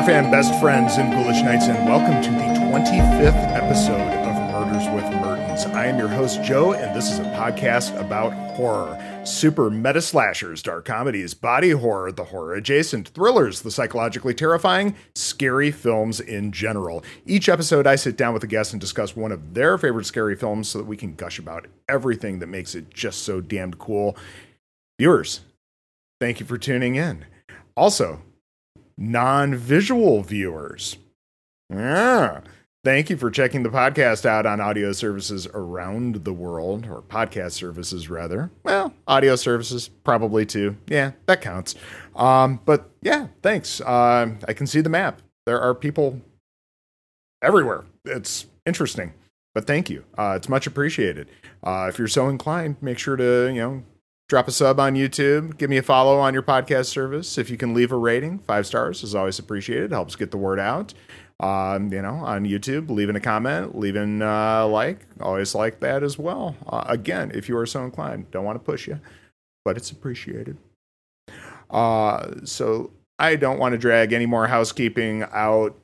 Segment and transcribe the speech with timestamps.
[0.00, 4.88] Horror fan best friends and ghoulish knights, and welcome to the 25th episode of Murders
[4.94, 5.66] with Mertens.
[5.66, 8.98] I am your host, Joe, and this is a podcast about horror.
[9.26, 15.70] Super meta slashers, dark comedies, body horror, the horror adjacent, thrillers, the psychologically terrifying, scary
[15.70, 17.04] films in general.
[17.26, 20.34] Each episode, I sit down with a guest and discuss one of their favorite scary
[20.34, 24.16] films so that we can gush about everything that makes it just so damned cool.
[24.98, 25.40] Viewers,
[26.22, 27.26] thank you for tuning in.
[27.76, 28.22] Also,
[29.00, 30.98] non visual viewers.
[31.68, 32.42] Yeah.
[32.82, 37.52] Thank you for checking the podcast out on audio services around the world, or podcast
[37.52, 38.50] services rather.
[38.62, 40.76] Well, audio services probably too.
[40.86, 41.74] Yeah, that counts.
[42.16, 43.82] Um, but yeah, thanks.
[43.82, 45.20] Uh, I can see the map.
[45.44, 46.22] There are people
[47.42, 47.84] everywhere.
[48.06, 49.12] It's interesting,
[49.54, 50.04] but thank you.
[50.16, 51.28] Uh, it's much appreciated.
[51.62, 53.82] Uh, if you're so inclined, make sure to you know
[54.30, 57.36] drop a sub on YouTube, give me a follow on your podcast service.
[57.36, 59.90] If you can leave a rating, five stars is always appreciated.
[59.90, 60.94] Helps get the word out
[61.40, 66.18] um, you know, on YouTube, leaving a comment, leaving a like, always like that as
[66.18, 66.54] well.
[66.66, 69.00] Uh, again, if you are so inclined, don't want to push you,
[69.64, 70.58] but it's appreciated.
[71.70, 75.76] Uh, so I don't want to drag any more housekeeping out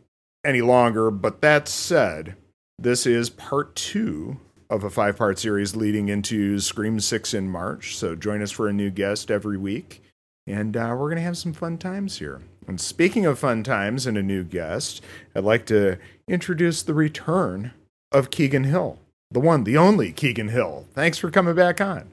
[0.44, 2.36] any longer, but that said,
[2.78, 4.38] this is part two
[4.70, 7.96] of a five part series leading into Scream 6 in March.
[7.96, 10.02] So join us for a new guest every week,
[10.46, 12.42] and uh, we're going to have some fun times here.
[12.66, 15.02] And speaking of fun times and a new guest,
[15.34, 17.72] I'd like to introduce the return
[18.10, 18.98] of Keigan Hill,
[19.30, 20.86] the one, the only Keigan Hill.
[20.92, 22.10] Thanks for coming back on.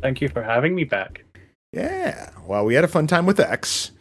[0.00, 1.24] Thank you for having me back.
[1.72, 2.30] Yeah.
[2.46, 3.92] Well, we had a fun time with X.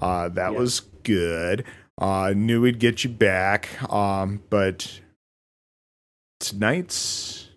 [0.00, 0.58] Uh, that yeah.
[0.58, 1.64] was good.
[1.98, 3.68] Uh, knew we'd get you back.
[3.92, 5.00] Um, but
[6.42, 7.48] tonight's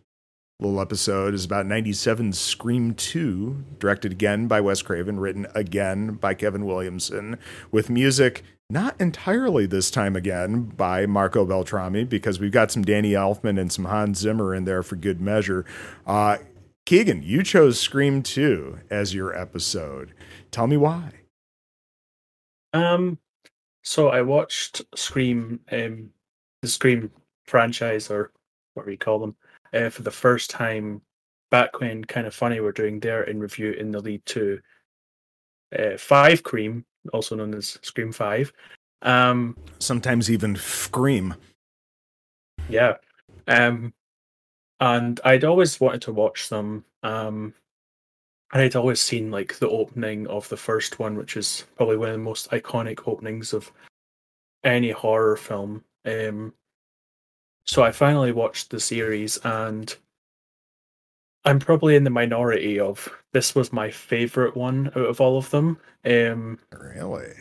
[0.59, 6.33] little episode is about 97 Scream 2, directed again by Wes Craven, written again by
[6.33, 7.37] Kevin Williamson,
[7.71, 13.11] with music not entirely this time again by Marco Beltrami, because we've got some Danny
[13.11, 15.65] Elfman and some Hans Zimmer in there for good measure.
[16.07, 16.37] Uh,
[16.85, 20.13] Keigan, you chose Scream 2 as your episode.
[20.51, 21.11] Tell me why.
[22.73, 23.17] Um,
[23.83, 26.11] so I watched Scream, um,
[26.61, 27.11] the Scream
[27.45, 28.31] franchise, or
[28.75, 29.35] what do you call them,
[29.73, 31.01] uh, for the first time
[31.51, 34.59] back when kind of funny were doing their in review in the lead to
[35.77, 38.53] uh, Five Cream, also known as Scream Five.
[39.01, 41.33] Um, Sometimes even Scream.
[42.69, 42.95] Yeah.
[43.47, 43.93] Um,
[44.79, 46.83] and I'd always wanted to watch them.
[47.03, 47.53] Um,
[48.53, 52.09] and I'd always seen like the opening of the first one, which is probably one
[52.09, 53.71] of the most iconic openings of
[54.63, 55.83] any horror film.
[56.05, 56.53] Um,
[57.65, 59.95] so I finally watched the series and
[61.43, 65.49] I'm probably in the minority of this was my favorite one out of all of
[65.49, 65.77] them.
[66.05, 67.33] Um really?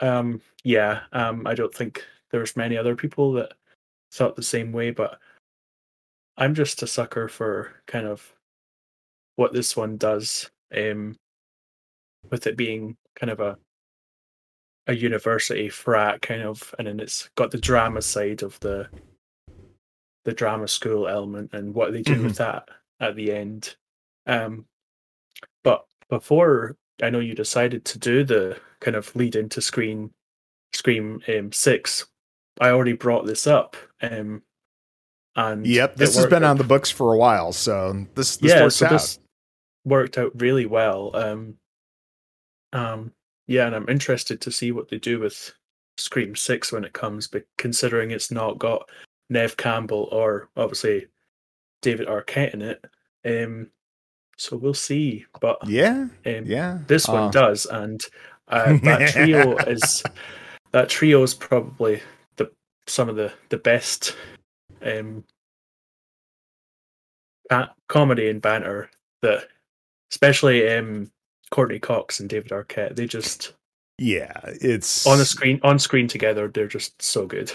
[0.00, 3.52] Um yeah, um I don't think there's many other people that
[4.12, 5.18] thought the same way, but
[6.36, 8.34] I'm just a sucker for kind of
[9.36, 11.16] what this one does um
[12.30, 13.58] with it being kind of a
[14.90, 18.88] a university frat kind of, and then it's got the drama side of the
[20.24, 22.24] the drama school element and what they do mm-hmm.
[22.24, 22.68] with that
[22.98, 23.76] at the end.
[24.26, 24.66] Um,
[25.64, 30.10] but before I know you decided to do the kind of lead into screen
[30.72, 32.06] Scream um, Six,
[32.60, 33.76] I already brought this up.
[34.02, 34.42] Um,
[35.36, 36.50] and yep, this has been out.
[36.50, 38.92] on the books for a while, so this this yeah, so out.
[38.92, 39.20] This
[39.84, 41.14] worked out really well.
[41.14, 41.54] Um,
[42.72, 43.12] um,
[43.50, 45.52] yeah, and I'm interested to see what they do with
[45.98, 48.88] Scream Six when it comes, but considering it's not got
[49.28, 51.08] Neve Campbell or obviously
[51.82, 52.84] David Arquette in it.
[53.24, 53.70] Um,
[54.36, 55.26] so we'll see.
[55.40, 57.30] But yeah, um, yeah, this one uh.
[57.32, 58.00] does, and
[58.46, 60.04] uh, that trio is
[60.70, 62.00] that trio is probably
[62.36, 62.52] the
[62.86, 64.14] some of the the best
[64.80, 65.24] um,
[67.88, 68.88] comedy and banter
[69.22, 69.48] that,
[70.12, 71.10] especially um,
[71.50, 72.96] Courteney Cox and David Arquette.
[72.96, 73.52] They just
[73.98, 76.48] yeah, it's on the screen on screen together.
[76.48, 77.52] They're just so good.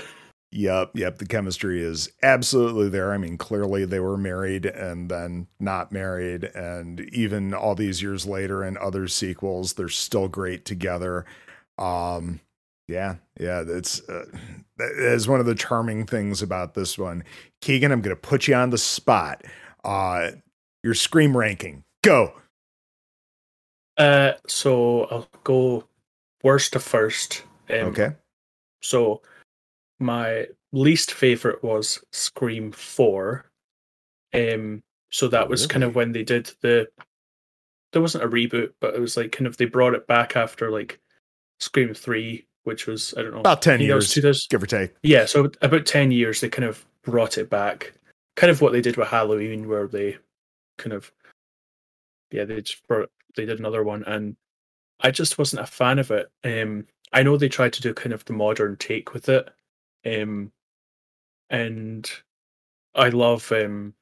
[0.51, 1.17] Yep, yep.
[1.17, 3.11] The chemistry is absolutely there.
[3.11, 8.25] I mean, clearly they were married and then not married, and even all these years
[8.25, 11.25] later in other sequels, they're still great together.
[11.77, 12.39] Um,
[12.87, 13.63] yeah, yeah.
[13.63, 14.25] That's uh,
[14.77, 17.23] that is one of the charming things about this one.
[17.61, 19.43] Keigan, I'm going to put you on the spot.
[19.83, 20.31] Uh,
[20.83, 22.33] your scream ranking, go.
[23.97, 25.85] Uh, so I'll go
[26.43, 27.43] worst to first.
[27.69, 28.13] Um, okay.
[28.81, 29.21] So
[29.99, 33.45] my least favorite was Scream Four.
[34.33, 35.69] Um, so that was really?
[35.69, 36.87] kind of when they did the.
[37.93, 40.69] There wasn't a reboot, but it was like kind of they brought it back after
[40.69, 40.99] like
[41.61, 44.47] Scream Three, which was I don't know About 10 I think that was years, 2000
[44.49, 44.93] give or take.
[45.03, 47.93] Yeah, so about ten years they kind of brought it back,
[48.35, 50.17] kind of what they did with Halloween, where they
[50.77, 51.11] kind of
[52.31, 54.35] yeah they just brought, they did another one, and
[54.99, 56.31] I just wasn't a fan of it.
[56.43, 59.49] Um, I know they tried to do kind of the modern take with it,
[60.05, 60.51] um,
[61.49, 62.09] and
[62.93, 63.93] I love um,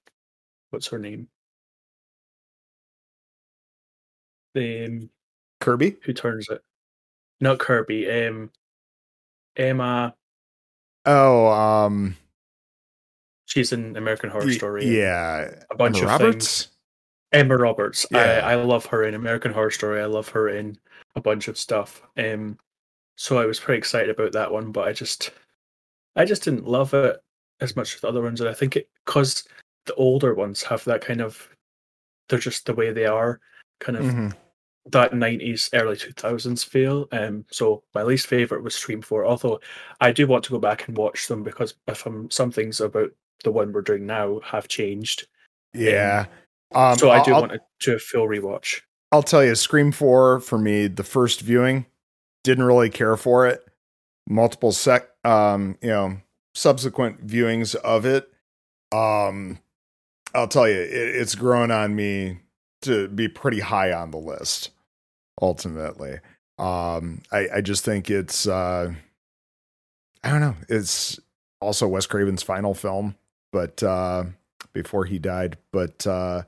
[0.70, 1.28] what's her name?
[4.54, 5.10] The um,
[5.60, 5.98] Kirby?
[6.04, 6.62] who turns it?
[7.42, 8.10] Not Kirby.
[8.10, 8.52] Um,
[9.56, 10.16] Emma.
[11.06, 12.16] Oh, um,
[13.46, 14.98] She's in American Horror Story.
[14.98, 15.52] Yeah.
[15.70, 16.70] a bunch Emma of things.
[17.34, 18.06] Emma Roberts.
[18.12, 18.42] Yeah.
[18.44, 20.02] I, I love her in American Horror Story.
[20.02, 20.78] I love her in
[21.16, 22.02] a bunch of stuff.
[22.18, 22.58] Um,
[23.18, 25.32] so I was pretty excited about that one, but I just,
[26.16, 27.18] I just didn't love it
[27.60, 29.44] as much as the other ones, and I think it because
[29.86, 31.48] the older ones have that kind of,
[32.30, 33.40] they're just the way they are,
[33.80, 34.34] kind of Mhm.
[34.88, 37.08] that '90s, early 2000s feel.
[37.12, 39.26] Um, so my least favorite was Scream Four.
[39.26, 39.60] Although
[40.02, 43.12] I do want to go back and watch them because if I'm, some things about
[43.44, 45.28] the one we're doing now have changed.
[45.74, 46.26] Yeah.
[46.28, 46.38] Um,
[46.96, 48.82] so I do I'll- want to do a full rewatch.
[49.12, 51.86] I'll tell you, Scream 4 for me, the first viewing,
[52.44, 53.64] didn't really care for it.
[54.28, 56.18] Multiple sec um, you know,
[56.56, 58.28] subsequent viewings of it.
[58.92, 59.60] Um,
[60.34, 62.40] I'll tell you, it, it's grown on me
[62.82, 64.72] to be pretty high on the list,
[65.42, 66.20] ultimately.
[66.58, 68.94] Um, I, I just think it's uh
[70.24, 71.20] I don't know, it's
[71.62, 73.16] also Wes Craven's final film,
[73.52, 74.26] but uh
[74.74, 75.58] before he died.
[75.72, 76.44] But uh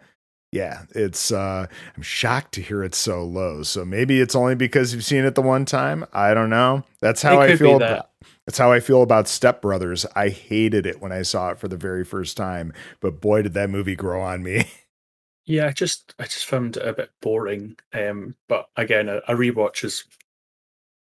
[0.56, 3.62] yeah, it's uh I'm shocked to hear it so low.
[3.62, 6.06] So maybe it's only because you've seen it the one time.
[6.14, 6.86] I don't know.
[7.02, 7.92] That's how I feel that.
[7.92, 8.10] about
[8.46, 10.06] that's how I feel about Step Brothers.
[10.16, 12.72] I hated it when I saw it for the very first time,
[13.02, 14.66] but boy did that movie grow on me.
[15.48, 17.78] Yeah, I just I just found it a bit boring.
[17.94, 20.04] Um, but again, a, a rewatch is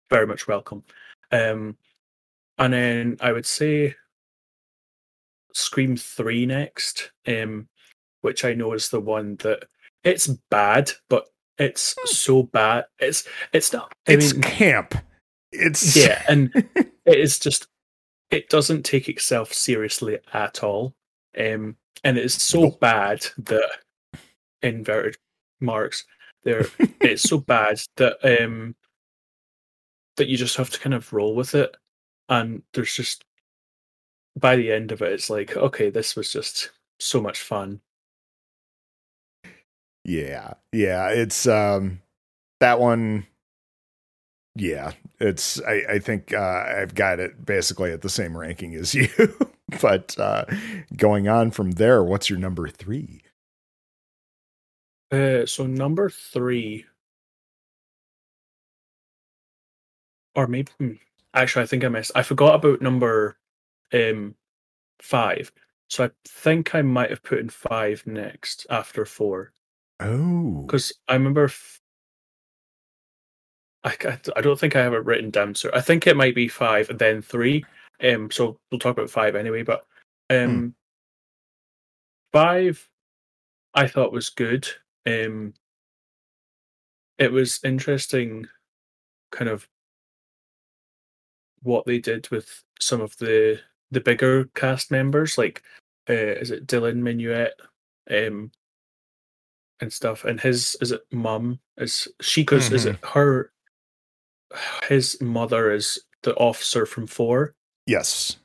[0.10, 0.84] very much welcome.
[1.32, 1.78] Um,
[2.58, 3.94] and then I would say
[5.54, 7.68] Scream Three next, um,
[8.22, 9.66] which I know is the one that
[10.04, 11.28] it's bad, but
[11.58, 12.86] it's so bad.
[13.00, 13.92] It's it's not.
[14.08, 14.96] I it's mean, camp.
[15.52, 17.68] It's yeah, and it is just
[18.30, 20.96] it doesn't take itself seriously at all.
[21.38, 22.80] Um, and it is so Nope.
[22.80, 23.70] bad that
[24.62, 25.18] inverted
[25.60, 26.06] marks
[26.44, 26.66] there
[27.00, 28.76] it's so bad that um
[30.18, 31.76] that you just have to kind of roll with it
[32.30, 33.24] and there's just
[34.40, 37.80] by the end of it it's like okay this was just so much fun
[40.04, 42.02] Yeah, yeah, it's um
[42.60, 43.28] that one.
[44.56, 48.94] Yeah, it's I I think uh, I've got it basically at the same ranking as
[48.96, 49.08] you.
[49.82, 50.46] but uh
[50.96, 53.22] going on from there, what's your number three?
[55.12, 56.86] uh so number three
[60.36, 60.92] or maybe hmm,
[61.34, 63.38] actually i think i missed i forgot about number
[63.94, 64.36] um
[65.02, 65.52] five
[65.90, 69.54] so i think i might have put in five next after four
[70.02, 71.46] Oh, because I remember.
[71.46, 71.80] F-
[73.84, 73.96] I,
[74.36, 76.90] I don't think I have it written down, so I think it might be five
[76.90, 77.66] and then three.
[78.04, 79.64] Um, so we'll talk about five anyway.
[79.64, 79.86] But
[80.30, 80.76] um,
[82.32, 82.88] five,
[83.74, 84.68] I thought was good.
[85.08, 85.54] Um,
[87.18, 88.48] it was interesting,
[89.32, 89.68] kind of
[91.64, 93.60] what they did with some of the
[93.92, 95.64] the bigger cast members, like
[96.10, 97.52] uh, is it Dylan Minnette,
[98.10, 98.52] um,
[99.82, 100.24] and stuff.
[100.24, 103.52] And his is it mum is she because is it her
[104.88, 107.56] his mother is the officer from four.
[107.88, 108.38] yes,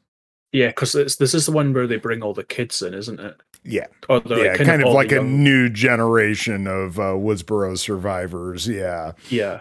[0.52, 3.36] Yeah, because this is the one where they bring all the kids in, isn't it?
[3.64, 7.12] yeah, Or yeah, like kind, of all the like a young- new generation of uh,
[7.14, 8.66] Woodsboro survivors.
[8.68, 9.60] Yeah, Yeah.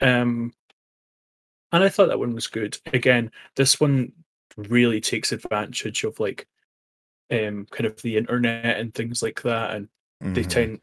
[0.00, 0.52] Um,
[1.72, 2.76] and I thought that one was good.
[2.92, 4.12] Again, this one
[4.56, 6.46] really takes advantage of like,
[7.30, 9.88] um, kind of the internet and things like that, and
[10.24, 10.48] they Mhm.
[10.48, 10.80] tend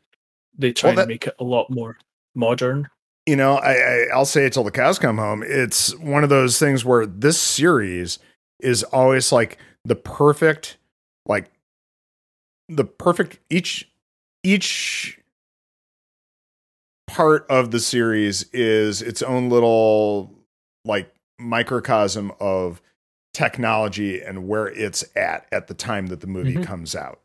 [0.58, 1.98] they try Well, that- and make it a lot more
[2.36, 2.88] modern.
[3.26, 5.44] you know, I, I I'll say it till the cows come home.
[5.46, 8.20] It's one of those things where this series
[8.60, 10.78] is always like the perfect,
[11.26, 11.52] like
[12.70, 13.90] the perfect each
[14.44, 15.20] each
[17.08, 20.34] part of the series is its own little
[20.86, 22.82] like microcosm of
[23.34, 26.64] technology and where it's at at the time that the movie Mhm.
[26.64, 27.20] comes out.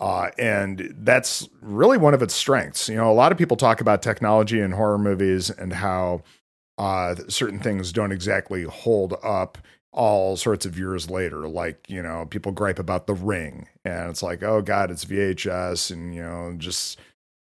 [0.00, 2.88] Uh, and that's really one of its strengths.
[2.88, 6.22] You know, a lot of people talk about technology in horror movies and how
[6.78, 9.58] uh, certain things don't exactly hold up
[9.92, 11.48] all sorts of years later.
[11.48, 15.90] Like, you know, people gripe about The Ring, and it's like, oh God, it's VHS,
[15.90, 16.98] and, you know, just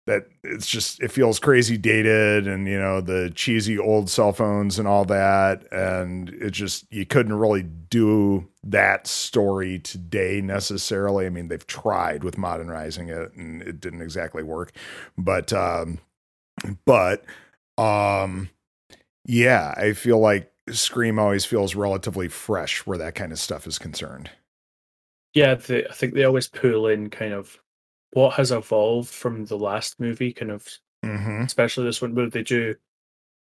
[0.06, 4.78] that it's just it feels crazy dated and you know the cheesy old cell phones
[4.78, 5.66] and all that.
[5.72, 11.26] And it just you couldn't really do that story today necessarily.
[11.26, 14.72] I mean they've tried with modernizing it and it didn't exactly work.
[15.18, 16.00] But um
[16.86, 17.26] but
[17.78, 18.50] um
[19.26, 23.78] yeah i feel like scream always feels relatively fresh where that kind of stuff is
[23.78, 24.30] concerned.
[25.34, 27.60] Yeah they, i think they always pull in kind of
[28.16, 30.66] what has evolved from the last movie, kind of,
[31.04, 31.42] mm-hmm.
[31.42, 32.74] especially this one, where they do,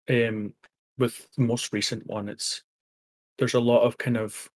[0.09, 0.53] um,
[0.97, 2.61] with the most recent one, it's
[3.37, 4.49] there's a lot of kind of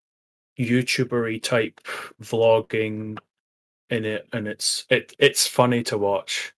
[0.59, 1.79] YouTubery type
[2.21, 3.17] vlogging
[3.89, 6.51] in it, and it's it it's funny to watch.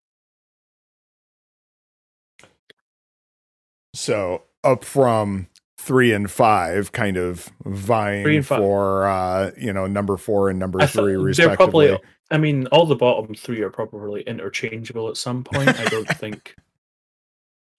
[3.93, 5.49] So up from
[5.85, 11.15] three and five kind of vying for uh you know number four and number three
[11.15, 11.89] respectively.
[11.89, 11.99] probably,
[12.31, 16.55] i mean all the bottom three are probably interchangeable at some point i don't think.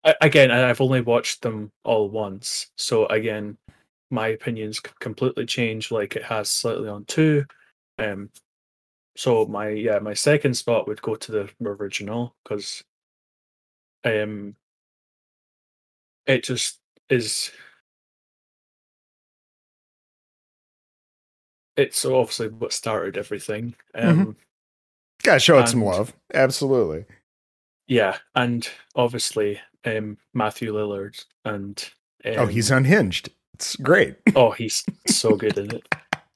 [0.03, 3.57] I, again i've only watched them all once so again
[4.11, 7.43] my opinions completely change like it has slightly on two
[7.97, 8.29] um
[9.17, 12.83] so my yeah my second spot would go to the original because
[14.03, 14.55] um
[16.27, 17.51] it just is
[21.77, 23.75] it's obviously what started everything.
[23.95, 24.07] Mm-hmm.
[24.07, 24.31] Um, mm-hmm.
[25.23, 26.13] Gotta show it some love.
[26.33, 27.05] Absolutely.
[27.87, 31.89] Yeah, and obviously um, Matthew Lillard and
[32.25, 33.29] um, oh, he's um, unhinged.
[33.53, 34.15] It's great.
[34.35, 35.87] oh, he's so good in it.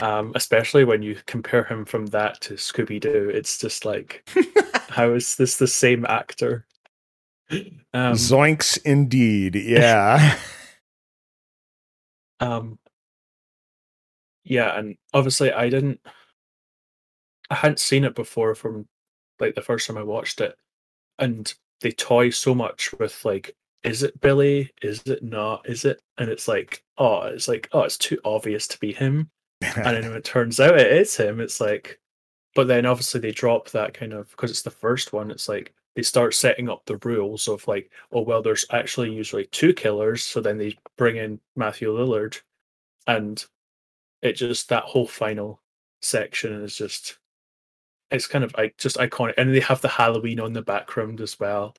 [0.01, 4.27] Um, especially when you compare him from that to Scooby Doo, it's just like,
[4.89, 6.65] how is this the same actor?
[7.51, 9.55] Um, Zoinks, indeed.
[9.55, 10.38] Yeah.
[12.39, 12.78] um,
[14.50, 16.01] yeah, and obviously I didn't
[17.50, 18.88] I hadn't seen it before from
[19.39, 20.56] like the first time I watched it.
[21.18, 21.51] And
[21.82, 24.72] they toy so much with like, is it Billy?
[24.82, 25.68] Is it not?
[25.70, 26.01] Is it?
[26.18, 29.29] And it's like, oh, it's like, oh, it's too obvious to be him.
[29.62, 32.00] and then when it turns out it is him, it's like,
[32.56, 35.32] but then obviously they drop that kind of because it's the first one.
[35.32, 39.46] It's like they start setting up the rules of like, oh well, there's actually usually
[39.46, 40.24] two killers.
[40.24, 42.41] So then they bring in Matthew Lillard,
[43.08, 43.46] and
[44.22, 45.62] it just that whole final
[46.02, 47.18] section is just
[48.12, 51.40] it's kind of like just iconic and they have the halloween on the background as
[51.40, 51.76] well.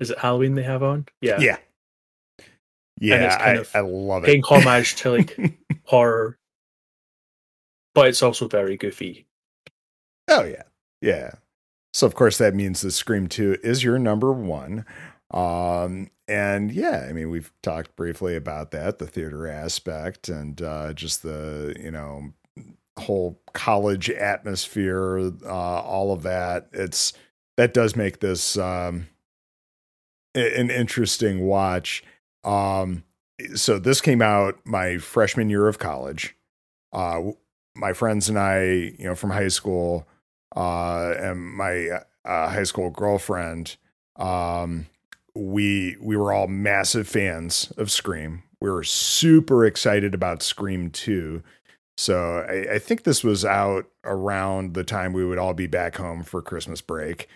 [0.00, 1.06] Is it halloween they have on?
[1.20, 1.40] Yeah.
[1.40, 1.56] Yeah.
[3.00, 3.36] Yeah
[3.74, 4.44] I, I, love paying it.
[4.44, 5.36] paying homage to like
[5.84, 6.38] horror
[7.94, 9.26] but it's also very goofy.
[10.28, 10.62] Oh yeah.
[11.00, 11.32] Yeah.
[11.92, 14.86] So of course that means the scream 2 is your number one.
[15.32, 20.94] Um, and yeah, I mean, we've talked briefly about that, the theater aspect, and uh,
[20.94, 22.32] just the you know
[22.98, 26.68] whole college atmosphere, uh, all of that.
[26.72, 27.12] It's
[27.58, 29.08] that does make this um,
[30.34, 32.02] an interesting watch.
[32.44, 33.04] Um,
[33.54, 36.34] so this came out my freshman year of college.
[36.94, 37.32] Uh,
[37.74, 38.62] my friends and I,
[38.98, 40.08] you know, from high school,
[40.56, 41.88] uh, and my
[42.24, 43.76] uh, high school girlfriend,
[44.16, 44.86] um,
[45.34, 48.42] we we were all massive fans of Scream.
[48.60, 51.42] We were super excited about Scream 2.
[51.96, 55.96] So I, I, think this was out around the time we would all be back
[55.96, 57.28] home for Christmas break.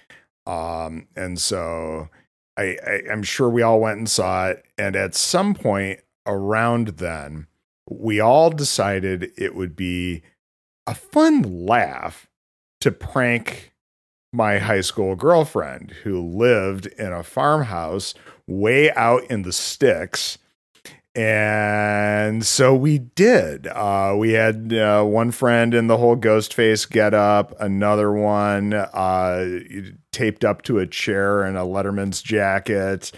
[0.47, 2.09] Um, and so
[2.57, 4.65] I, I, I'm sure we all went and saw it.
[4.79, 7.49] And at some point around then,
[7.89, 10.23] we all decided it would be
[10.87, 12.29] a fun laugh
[12.81, 13.73] to prank
[14.37, 18.15] my high school girlfriend who lived in a farmhouse
[18.47, 20.39] way out in the sticks.
[21.15, 23.67] And so we did.
[23.69, 28.75] Uh, we had uh, one friend in the whole ghost face get up, another one
[28.75, 29.61] uh,
[30.13, 33.13] taped up to a chair in a Letterman's jacket.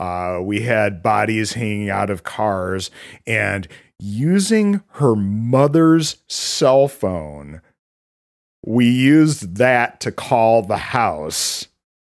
[0.00, 2.90] Uh, we had bodies hanging out of cars
[3.24, 3.68] and
[4.00, 7.60] using her mother's cell phone
[8.66, 11.68] we used that to call the house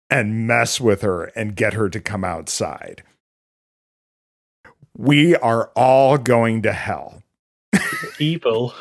[0.10, 3.02] and mess with her and get her to come outside.
[4.96, 7.24] We are all going to hell.
[8.20, 8.76] Evil.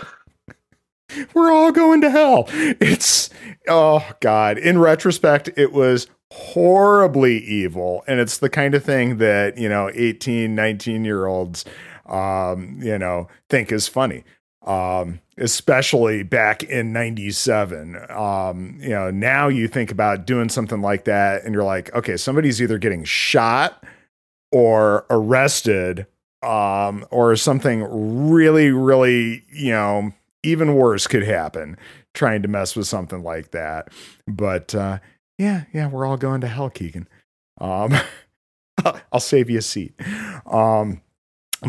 [1.34, 2.44] We're all going to hell.
[2.50, 3.30] It's,
[3.66, 4.58] oh God.
[4.58, 8.04] In retrospect, it was horribly evil.
[8.06, 11.64] And it's the kind of thing that, you know, 18, 19 year olds,
[12.04, 14.24] um, you know, think is funny
[14.66, 17.96] um, especially back in 97.
[18.10, 22.16] Um, you know, now you think about doing something like that and you're like, okay,
[22.16, 23.84] somebody's either getting shot
[24.50, 26.06] or arrested
[26.42, 27.86] um, or something
[28.30, 30.12] really, really, you know,
[30.42, 31.76] even worse could happen
[32.14, 33.88] trying to mess with something like that.
[34.26, 34.98] But uh,
[35.38, 37.06] yeah, yeah, we're all going to hell, Keigan.
[37.58, 37.94] Um,
[39.12, 39.94] I'll save you a seat.
[40.46, 41.00] Um,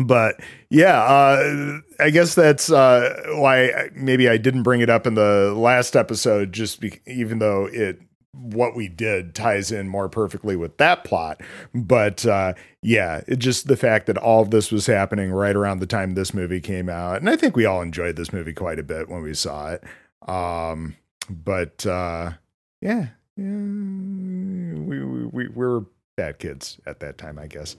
[0.02, 5.14] but yeah, uh, I guess that's uh, why maybe I didn't bring it up in
[5.14, 8.00] the last episode, just be- even though it
[8.32, 11.40] what we did ties in more perfectly with that plot.
[11.72, 15.78] But uh, yeah, it just the fact that all of this was happening right around
[15.78, 18.78] the time this movie came out, and I think we all enjoyed this movie quite
[18.78, 19.84] a bit when we saw it.
[20.28, 20.96] Um,
[21.30, 22.32] but uh,
[22.80, 25.84] yeah, yeah, we, we we were
[26.16, 27.76] bad kids at that time, I guess.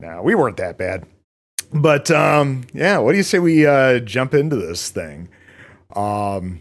[0.00, 1.06] Now we weren't that bad.
[1.74, 5.28] But um, yeah, what do you say we uh, jump into this thing?
[5.94, 6.60] Um,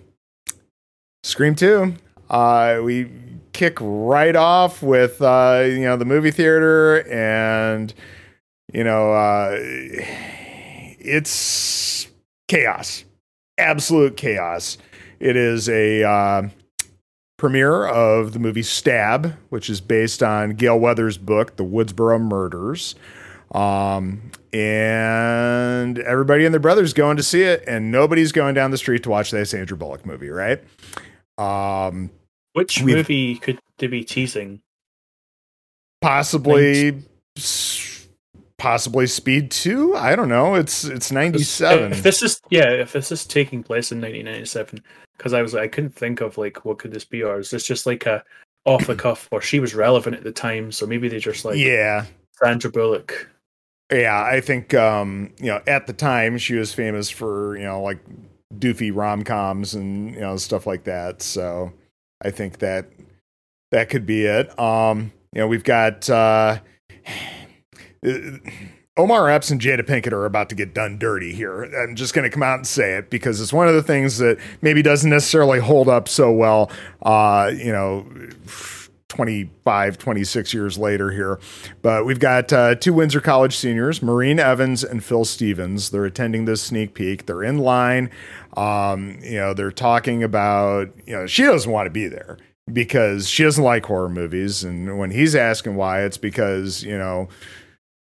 [1.23, 1.93] Scream Two.
[2.31, 3.11] Uh, we
[3.53, 7.93] kick right off with uh, you know the movie theater, and
[8.73, 9.51] you know uh,
[10.99, 12.07] it's
[12.47, 13.05] chaos,
[13.59, 14.79] absolute chaos.
[15.19, 16.49] It is a uh,
[17.37, 22.95] premiere of the movie Stab, which is based on Gale Weathers' book, The Woodsboro Murders.
[23.51, 28.77] Um, and everybody and their brothers going to see it, and nobody's going down the
[28.77, 30.63] street to watch that Sandra Bullock movie, right?
[31.37, 32.11] Um,
[32.53, 34.61] Which movie could they be teasing?
[36.01, 37.01] possibly,
[37.37, 38.07] s-
[38.57, 39.95] possibly Speed Two.
[39.95, 40.55] I don't know.
[40.55, 41.91] It's it's ninety seven.
[41.91, 44.83] If this is yeah, if this is taking place in 1997,
[45.17, 47.65] because I was I couldn't think of like what could this be, or is this
[47.65, 48.23] just like a
[48.65, 51.57] off the cuff, or she was relevant at the time, so maybe they just like
[51.57, 53.29] yeah, Sandra Bullock.
[53.91, 54.23] Yeah.
[54.23, 57.99] I think um, you know at the time she was famous for you know like
[58.57, 61.21] doofy rom coms and you know stuff like that.
[61.21, 61.73] So
[62.21, 62.87] I think that
[63.71, 64.57] that could be it.
[64.59, 66.59] Um, you know, we've got uh,
[68.97, 71.63] Omar Epps and Jada Pinkett are about to get done dirty here.
[71.63, 74.19] I'm just going to come out and say it because it's one of the things
[74.19, 76.71] that maybe doesn't necessarily hold up so well.
[77.01, 78.05] Uh, you know.
[79.13, 81.39] 25, 26 years later here.
[81.83, 85.91] But we've got uh, two Windsor College seniors, Maureen Evans and Phil Stevens.
[85.91, 87.27] They're attending this sneak peek.
[87.27, 88.09] They're in line.
[88.57, 92.37] Um, you know, they're talking about, you know, she doesn't want to be there
[92.71, 94.63] because she doesn't like horror movies.
[94.63, 97.29] And when he's asking why, it's because, you know,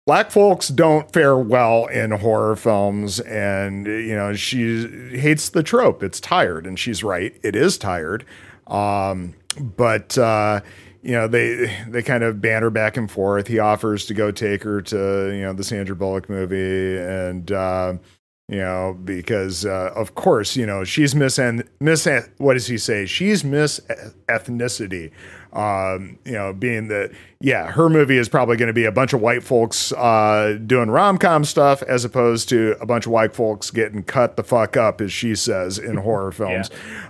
[0.06, 6.02] black folks don't fare well in horror films and you know she hates the trope
[6.02, 8.26] it's tired and she's right it is tired
[8.70, 9.36] um,
[9.78, 10.62] but uh,
[11.02, 13.48] you know they they kind of banter back and forth.
[13.48, 17.94] He offers to go take her to you know the sandra bullock movie and uh,
[18.48, 21.40] you know because uh, of course you know she's miss
[21.80, 22.08] miss
[22.38, 23.06] what does he say?
[23.06, 23.80] She's miss
[24.28, 25.12] ethnicity
[25.54, 29.14] um, you know, being that, yeah, her movie is probably going to be a bunch
[29.14, 33.34] of white folks uh, doing rom com stuff as opposed to a bunch of white
[33.34, 36.70] folks getting cut the fuck up, as she says in horror films.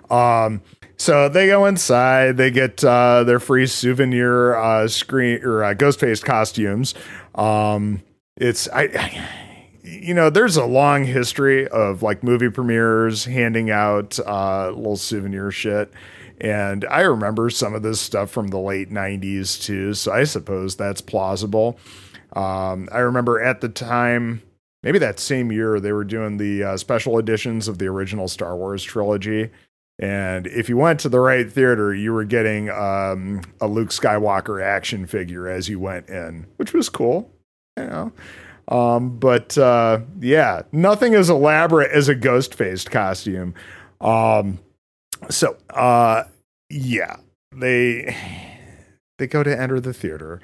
[0.10, 0.62] Um,
[1.00, 6.00] so they go inside, they get uh, their free souvenir uh, screen or uh, ghost
[6.00, 6.94] faced costumes.
[7.36, 8.04] Um,
[8.36, 9.30] it's, I, I
[9.84, 15.52] you know, there's a long history of like movie premieres handing out uh, little souvenir
[15.52, 15.92] shit.
[16.42, 19.94] And I remember some of this stuff from the late 90s too.
[19.94, 21.80] So I suppose that's plausible.
[22.34, 24.42] Um, I remember at the time,
[24.84, 28.56] maybe that same year, they were doing the uh, special editions of the original Star
[28.56, 29.50] Wars trilogy.
[30.00, 34.64] And if you went to the right theater, you were getting um, a Luke Skywalker
[34.64, 37.30] action figure as you went in, which was cool.
[37.78, 38.12] You know.
[38.70, 43.54] Um, but uh, yeah, nothing as elaborate as a ghost faced costume.
[44.00, 44.60] Um,
[45.30, 46.24] so uh
[46.70, 47.18] yeah
[47.56, 48.16] they
[49.18, 50.40] they go to enter the theater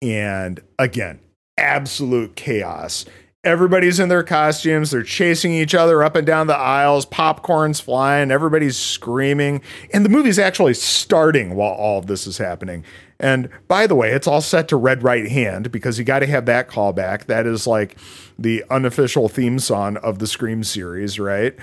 [0.00, 1.18] and again
[1.58, 3.04] absolute chaos
[3.44, 4.90] everybody's in their costumes.
[4.90, 7.06] They're chasing each other up and down the aisles.
[7.06, 8.30] Popcorn's flying.
[8.30, 9.62] Everybody's screaming.
[9.92, 12.84] And the movie's actually starting while all of this is happening.
[13.20, 16.26] And by the way it's all set to red right hand because you got to
[16.26, 17.26] have that callback.
[17.26, 17.96] That is like
[18.38, 21.54] the unofficial theme song of the scream series right?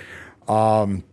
[0.48, 1.04] Um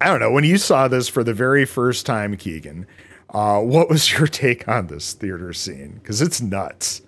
[0.00, 0.32] I don't know.
[0.32, 2.86] When you saw this for the very first time, Keigan,
[3.30, 5.94] uh, what was your take on this theater scene?
[5.94, 7.02] Because it's nuts.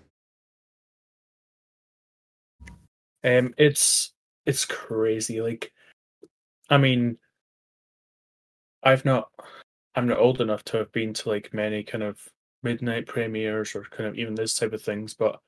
[3.26, 4.12] Um, it's
[4.46, 5.42] it's crazy.
[5.42, 5.72] Like,
[6.70, 7.18] I mean,
[8.84, 9.30] I've not,
[9.96, 12.20] I'm not old enough to have been to like many kind of
[12.62, 15.40] midnight premieres or kind of even this type of things, but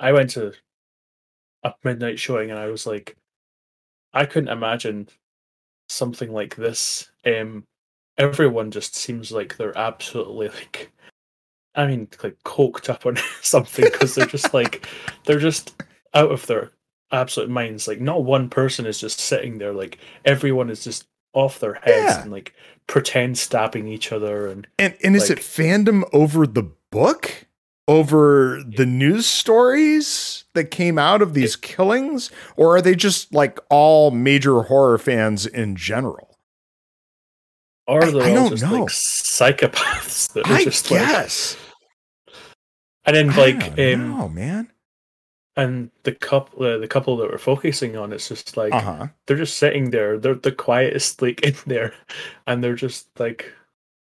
[0.00, 0.52] I went to
[1.62, 3.16] a midnight showing and I was like,
[4.12, 5.08] I couldn't imagine
[5.88, 7.10] something like this.
[7.24, 7.64] Um,
[8.18, 10.90] everyone just seems like they're absolutely like,
[11.76, 14.88] I mean, like coked up on something because they're just like,
[15.24, 15.80] they're just
[16.14, 16.72] out of their
[17.12, 17.86] absolute minds.
[17.88, 19.72] Like, not one person is just sitting there.
[19.72, 22.22] Like, everyone is just off their heads Yeah.
[22.22, 22.54] and like
[22.86, 27.46] pretend stabbing each other and and and is it fandom over the book
[27.88, 33.58] over the news stories that came out of these killings or are they just like
[33.68, 36.38] all major horror fans in general
[37.88, 38.82] or I- they're I all just know.
[38.82, 41.56] like psychopaths that are i just like guess
[43.04, 44.70] and then like um know, man
[45.56, 49.06] and the couple uh, the couple that we're focusing on it's just like uh-huh.
[49.26, 50.18] they're just sitting there.
[50.18, 51.94] They're the quietest like in there.
[52.46, 53.52] And they're just like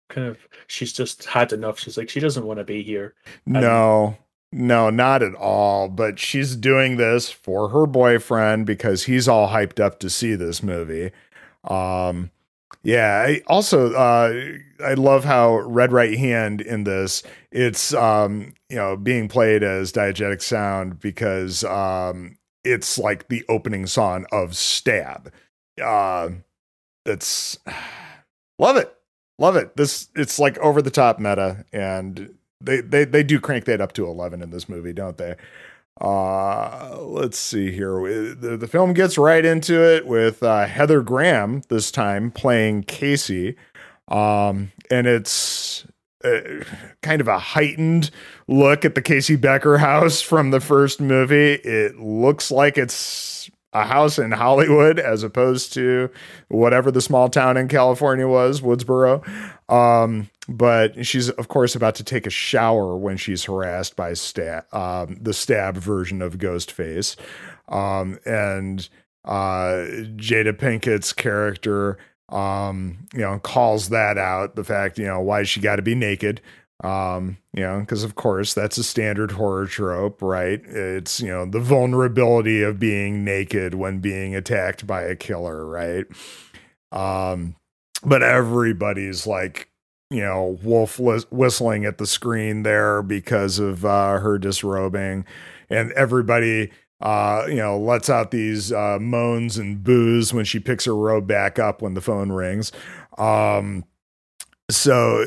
[0.08, 1.78] kind of she's just had enough.
[1.78, 3.14] She's like she doesn't want to be here.
[3.46, 4.16] No,
[4.52, 5.88] no, not at all.
[5.88, 10.62] But she's doing this for her boyfriend because he's all hyped up to see this
[10.62, 11.12] movie.
[11.64, 12.30] Um,
[12.82, 13.24] yeah.
[13.26, 14.32] I also, uh,
[14.84, 17.22] I love how Red Right Hand in this.
[17.50, 23.86] It's um, you know being played as diegetic sound because um, it's like the opening
[23.86, 25.32] song of Stab.
[25.82, 26.30] Uh,
[27.04, 27.58] it's
[28.58, 28.94] love it,
[29.38, 29.76] love it.
[29.76, 33.92] This it's like over the top meta and they they they do crank that up
[33.92, 35.36] to 11 in this movie don't they
[36.00, 38.34] uh let's see here.
[38.34, 43.56] The, the film gets right into it with uh heather graham this time playing casey.
[44.08, 45.86] Um and it's
[46.24, 46.40] uh,
[47.02, 48.10] kind of a heightened
[48.48, 51.54] look at the casey becker house from the first movie.
[51.54, 53.37] It looks like it's
[53.80, 56.10] a house in hollywood as opposed to
[56.48, 59.22] whatever the small town in california was woodsboro
[59.68, 64.64] um, but she's of course about to take a shower when she's harassed by stab,
[64.74, 67.16] um, the stab version of Ghostface,
[67.68, 68.88] um, and
[69.26, 69.84] uh,
[70.16, 71.98] Jada Pinkett's character,
[72.30, 74.56] um, you know, calls that out.
[74.56, 76.40] The fact, you know, why she got to be naked.
[76.84, 80.60] Um, you know, because of course that's a standard horror trope, right?
[80.64, 86.06] It's you know the vulnerability of being naked when being attacked by a killer, right?
[86.92, 87.56] Um,
[88.04, 89.68] but everybody's like
[90.10, 95.24] you know wolf whistling at the screen there because of uh, her disrobing
[95.68, 100.84] and everybody uh you know lets out these uh moans and boos when she picks
[100.84, 102.72] her robe back up when the phone rings
[103.18, 103.84] um
[104.70, 105.24] so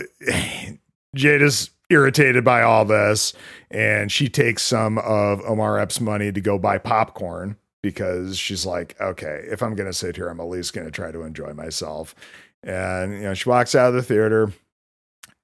[1.16, 3.34] jada's irritated by all this
[3.70, 9.00] and she takes some of omar epps money to go buy popcorn because she's like
[9.02, 12.16] okay if i'm gonna sit here i'm at least gonna try to enjoy myself.
[12.64, 14.54] And you know she walks out of the theater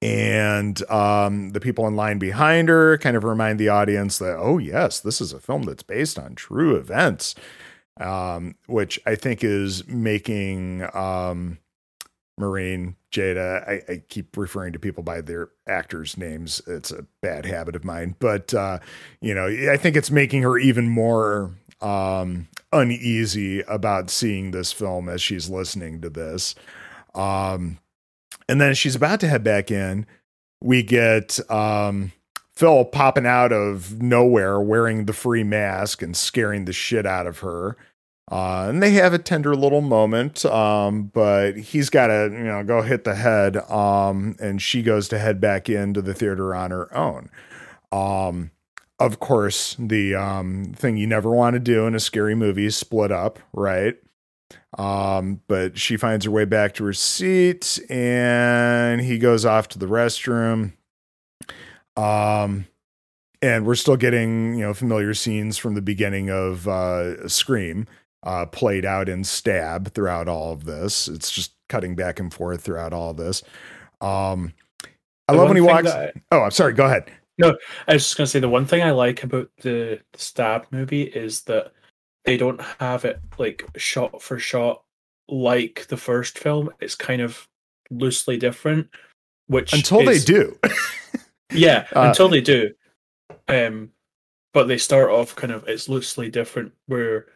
[0.00, 4.58] and um, the people in line behind her kind of remind the audience that oh
[4.58, 7.34] yes this is a film that's based on true events
[8.00, 11.58] um, which i think is making um,
[12.38, 17.46] Maureen jada I, I keep referring to people by their actors names it's a bad
[17.46, 18.78] habit of mine but uh,
[19.20, 25.08] you know i think it's making her even more um, uneasy about seeing this film
[25.08, 26.54] as she's listening to this
[27.14, 27.78] um,
[28.48, 30.06] and then she's about to head back in.
[30.62, 32.12] We get um,
[32.54, 37.40] Phil popping out of nowhere wearing the free mask and scaring the shit out of
[37.40, 37.76] her.
[38.30, 42.62] Uh, and they have a tender little moment, um, but he's got to, you know,
[42.62, 43.56] go hit the head.
[43.70, 47.30] Um, and she goes to head back into the theater on her own.
[47.90, 48.50] Um,
[48.98, 52.76] of course, the um, thing you never want to do in a scary movie is
[52.76, 53.96] split up, right?
[54.76, 59.78] Um, but she finds her way back to her seat and he goes off to
[59.78, 60.72] the restroom.
[61.96, 62.66] Um,
[63.40, 67.86] and we're still getting, you know, familiar scenes from the beginning of uh, Scream
[68.22, 71.08] uh, played out in Stab throughout all of this.
[71.08, 73.42] It's just cutting back and forth throughout all of this.
[74.00, 74.52] Um,
[75.28, 75.84] I The love when he walks.
[75.92, 76.72] that Oh, I'm sorry.
[76.72, 77.10] Go ahead.
[77.38, 81.02] No, I was just gonna say the one thing I like about the, stab movie
[81.02, 81.72] is that
[82.24, 84.82] they don't have it like shot for shot
[85.28, 86.70] like the first film.
[86.80, 87.46] It's kind of
[87.90, 88.88] loosely different.
[89.46, 90.58] Which Until they do.
[91.52, 92.74] Yeah, Uh, until they do.
[93.48, 93.90] Um,
[94.52, 96.72] but they start off kind of it's loosely different.
[96.86, 97.26] Where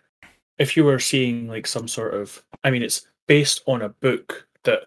[0.63, 4.47] if you were seeing like some sort of, I mean, it's based on a book
[4.65, 4.85] that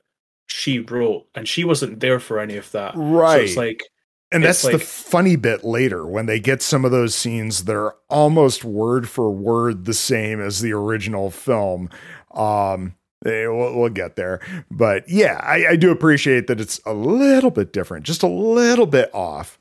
[0.48, 2.94] she wrote, and she wasn't there for any of that.
[2.96, 3.38] Right.
[3.38, 3.84] So it's like
[4.32, 7.76] And It's that's the funny bit later when they get some of those scenes that
[7.76, 11.90] are almost word for word the same as the original film.
[12.34, 14.40] Um, eh, we'll, we'll get there,
[14.72, 18.88] but yeah, I, I do appreciate that it's a little bit different, just a little
[18.88, 19.60] bit off,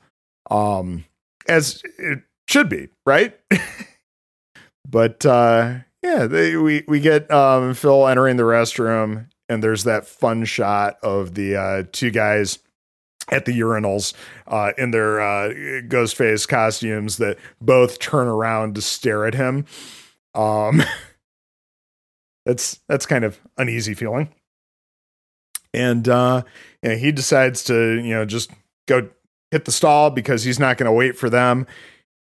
[0.49, 1.05] um,
[1.47, 3.39] as it should be, right?
[4.89, 10.05] but uh, yeah, they, we we get um, Phil entering the restroom, and there's that
[10.05, 12.59] fun shot of the uh, two guys
[13.29, 14.13] at the urinals
[14.45, 19.65] uh, in their uh, ghost face costumes that both turn around to stare at him.
[20.35, 20.83] Um,
[22.45, 24.29] that's that's kind of uneasy feeling.
[25.73, 26.43] and uh,
[26.83, 28.51] he decides to you know just
[28.87, 29.09] go
[29.49, 31.65] hit the stall because he's not going to wait for them.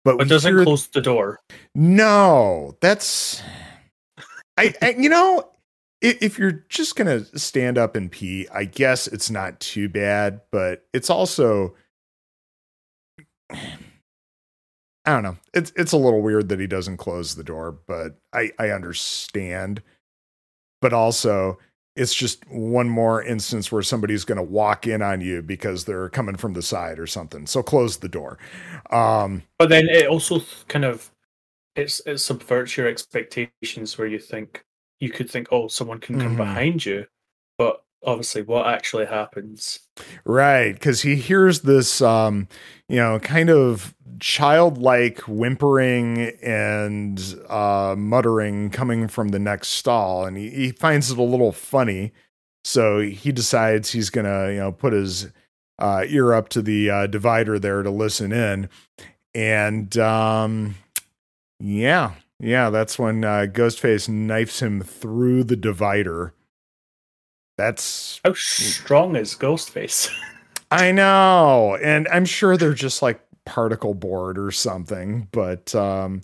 [0.03, 1.39] But, but doesn't hear, close the door.
[1.75, 3.41] No, that's
[4.57, 5.49] I, I you know
[6.01, 10.85] if you're just gonna stand up and pee, I guess it's not too bad, but
[10.93, 11.75] it's also
[13.51, 15.37] I don't know.
[15.53, 19.81] It's it's a little weird that he doesn't close the door, but I I understand.
[20.81, 21.59] But also,
[21.95, 26.09] it's just one more instance where somebody's going to walk in on you because they're
[26.09, 27.45] coming from the side or something.
[27.45, 28.37] So close the door.
[28.91, 31.11] Um, but then it also kind of
[31.75, 34.63] it's it subverts your expectations where you think
[34.99, 36.37] you could think, oh, someone can come mm-hmm.
[36.37, 37.05] behind you,
[38.03, 39.79] obviously what actually happens.
[40.25, 42.47] Right, because he hears this, um,
[42.87, 50.37] you know, kind of childlike whimpering and uh, muttering coming from the next stall, and
[50.37, 52.13] he, he finds it a little funny.
[52.63, 55.31] So he decides he's gonna, you know, put his
[55.79, 58.69] uh, ear up to the uh, divider there to listen in,
[59.33, 60.75] and um,
[61.59, 66.33] yeah, yeah, that's when uh, Ghostface knifes him through the divider.
[67.61, 70.09] That's how strong is Ghostface?
[70.71, 76.23] I know, and I'm sure they're just like particle board or something, but um,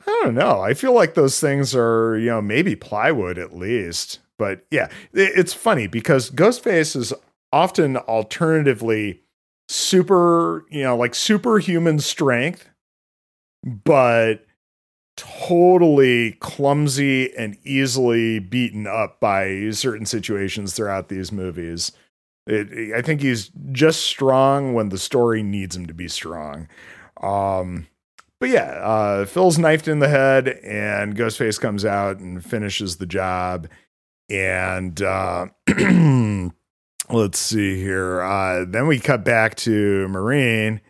[0.00, 0.60] I don't know.
[0.60, 4.18] I feel like those things are, you know, maybe plywood at least.
[4.38, 7.14] But yeah, it's funny because Ghostface is
[7.52, 9.22] often alternatively
[9.68, 12.68] super, you know, like superhuman strength,
[13.62, 14.45] but
[15.16, 21.92] totally clumsy and easily beaten up by certain situations throughout these movies.
[22.46, 26.68] It, I think he's just strong when the story needs him to be strong.
[27.20, 27.86] Um,
[28.38, 33.06] but yeah, uh, Phil's knifed in the head, and Ghostface comes out and finishes the
[33.06, 33.68] job.
[34.28, 35.46] And uh,
[37.10, 38.20] let's see here.
[38.20, 40.80] Uh, then we cut back to Maureen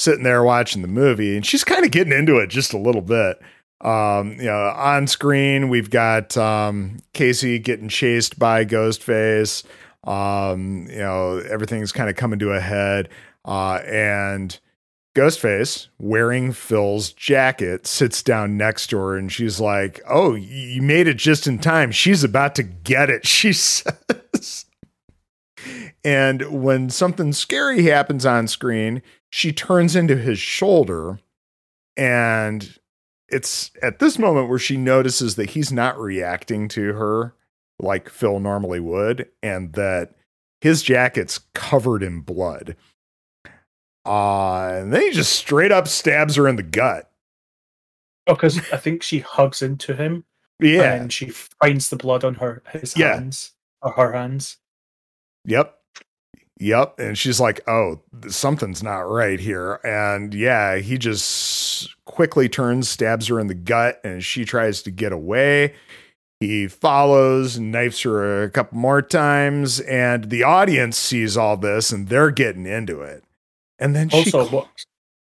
[0.00, 3.02] sitting there watching the movie, and she's kind of getting into it just a little
[3.02, 3.38] bit.
[3.82, 9.62] Um, you know, on screen we've got um, Casey getting chased by Ghostface.
[10.04, 13.10] Um, you know, everything's kind of coming to a head,
[13.44, 14.58] uh, and
[15.14, 21.08] Ghostface, wearing Phil's jacket, sits down next to her, and she's like, "Oh, you made
[21.08, 21.90] it just in time.
[21.90, 24.64] She's about to get it." She says.
[26.02, 31.18] And when something scary happens on screen, she turns into his shoulder
[31.96, 32.78] and
[33.28, 37.34] it's at this moment where she notices that he's not reacting to her
[37.78, 40.14] like Phil normally would and that
[40.60, 42.76] his jacket's covered in blood.
[44.04, 47.10] Uh, and then he just straight up stabs her in the gut.
[48.26, 50.24] Oh, because I think she hugs into him.
[50.58, 50.94] Yeah.
[50.94, 53.14] And she finds the blood on her his yeah.
[53.14, 54.58] hands or her hands.
[55.44, 55.79] Yep.
[56.60, 56.98] Yep.
[56.98, 59.80] And she's like, oh, something's not right here.
[59.82, 64.90] And yeah, he just quickly turns, stabs her in the gut, and she tries to
[64.90, 65.74] get away.
[66.38, 72.08] He follows, knifes her a couple more times, and the audience sees all this and
[72.08, 73.24] they're getting into it.
[73.78, 74.68] And then also, what,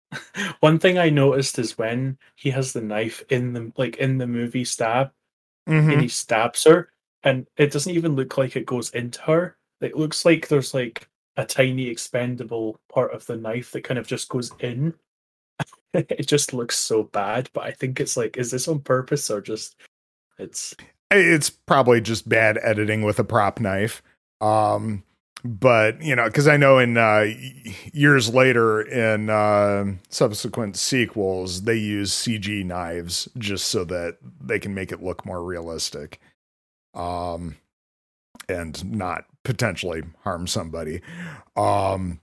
[0.61, 4.27] one thing I noticed is when he has the knife in the like in the
[4.27, 5.13] movie stab,
[5.67, 5.91] mm-hmm.
[5.91, 6.91] and he stabs her,
[7.23, 9.57] and it doesn't even look like it goes into her.
[9.81, 14.07] It looks like there's like a tiny expendable part of the knife that kind of
[14.07, 14.95] just goes in.
[15.95, 19.41] it just looks so bad, but I think it's like, is this on purpose or
[19.41, 19.77] just
[20.39, 20.75] it's
[21.11, 24.03] it's probably just bad editing with a prop knife.
[24.41, 25.05] Um,
[25.45, 27.27] but you know, because I know in uh,
[27.93, 34.75] years later in uh, subsequent sequels, they use CG knives just so that they can
[34.75, 36.21] make it look more realistic.
[36.95, 37.57] Um,
[38.49, 41.01] and not potentially harm somebody.
[41.57, 42.21] Um,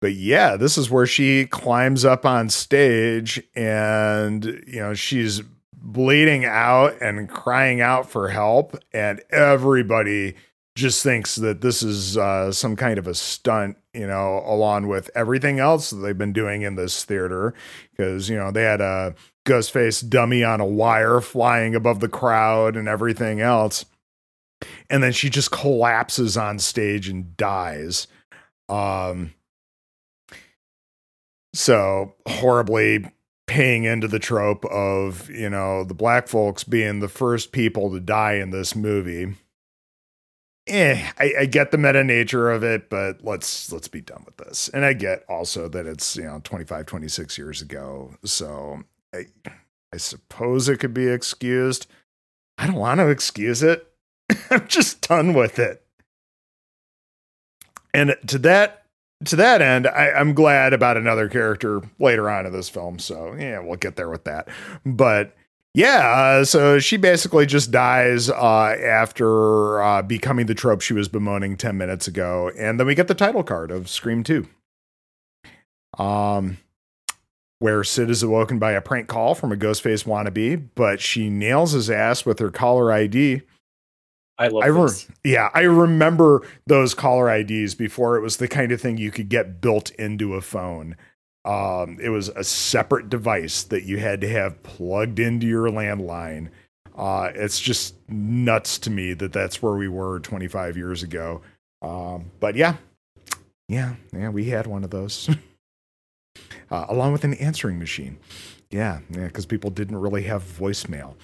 [0.00, 6.44] but yeah, this is where she climbs up on stage and, you know, she's bleeding
[6.44, 8.76] out and crying out for help.
[8.92, 10.34] And everybody
[10.74, 15.08] just thinks that this is uh, some kind of a stunt, you know, along with
[15.14, 17.54] everything else that they've been doing in this theater.
[17.90, 19.14] Because, you know, they had a
[19.46, 23.84] Ghostface dummy on a wire flying above the crowd and everything else
[24.90, 28.06] and then she just collapses on stage and dies.
[28.68, 29.34] Um,
[31.54, 33.10] so horribly
[33.46, 38.00] paying into the trope of you know the black folks being the first people to
[38.00, 39.34] die in this movie.
[40.66, 44.38] Eh, I, I get the meta nature of it, but let's let's be done with
[44.38, 44.70] this.
[44.70, 48.82] And I get also that it's you know 25, 26 years ago, so
[49.14, 49.26] I
[49.92, 51.86] I suppose it could be excused.
[52.56, 53.93] I don't want to excuse it.
[54.50, 55.84] I'm just done with it.
[57.92, 58.84] And to that
[59.26, 62.98] to that end, I, I'm glad about another character later on in this film.
[62.98, 64.48] So yeah, we'll get there with that.
[64.84, 65.34] But
[65.74, 71.08] yeah, uh, so she basically just dies uh, after uh, becoming the trope she was
[71.08, 72.50] bemoaning 10 minutes ago.
[72.56, 74.46] And then we get the title card of Scream 2.
[75.98, 76.58] Um,
[77.58, 81.72] where Sid is awoken by a prank call from a Ghostface wannabe, but she nails
[81.72, 83.42] his ass with her caller ID.
[84.38, 85.08] I love I re- this.
[85.24, 89.28] yeah, I remember those caller IDs before it was the kind of thing you could
[89.28, 90.96] get built into a phone.
[91.44, 96.48] Um, it was a separate device that you had to have plugged into your landline.
[96.96, 101.42] Uh, it's just nuts to me that that's where we were 25 years ago.
[101.82, 102.76] Um, but yeah,
[103.68, 105.28] yeah, yeah, we had one of those,
[106.70, 108.18] uh, along with an answering machine.
[108.70, 111.14] Yeah, yeah, because people didn't really have voicemail.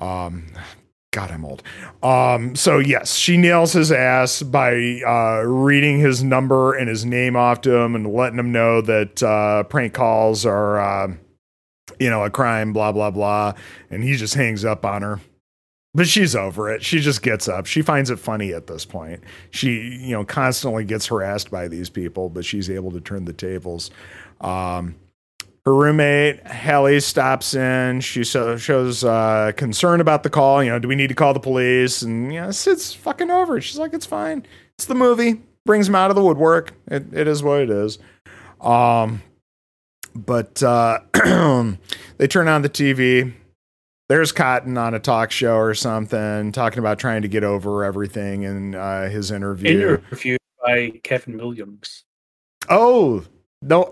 [0.00, 0.46] Um,
[1.12, 1.62] God, I'm old.
[2.04, 7.34] Um, so yes, she nails his ass by uh, reading his number and his name
[7.34, 11.12] off to him and letting him know that uh, prank calls are, uh,
[11.98, 12.72] you know, a crime.
[12.72, 13.54] Blah blah blah,
[13.90, 15.20] and he just hangs up on her.
[15.92, 16.84] But she's over it.
[16.84, 17.66] She just gets up.
[17.66, 19.24] She finds it funny at this point.
[19.50, 23.32] She, you know, constantly gets harassed by these people, but she's able to turn the
[23.32, 23.90] tables.
[24.40, 24.94] Um,
[25.70, 28.00] her roommate Hallie stops in.
[28.00, 30.64] She so, shows uh, concern about the call.
[30.64, 32.02] You know, do we need to call the police?
[32.02, 33.60] And you know, Sid's fucking over.
[33.60, 34.44] She's like, it's fine.
[34.76, 35.40] It's the movie.
[35.64, 36.72] Brings him out of the woodwork.
[36.88, 38.00] It, it is what it is.
[38.60, 39.22] Um,
[40.12, 41.00] but uh,
[42.18, 43.32] they turn on the TV.
[44.08, 48.42] There's Cotton on a talk show or something, talking about trying to get over everything
[48.42, 49.98] in uh, his interview.
[50.10, 52.02] Interview by Kevin Williams.
[52.68, 53.24] Oh
[53.62, 53.90] no,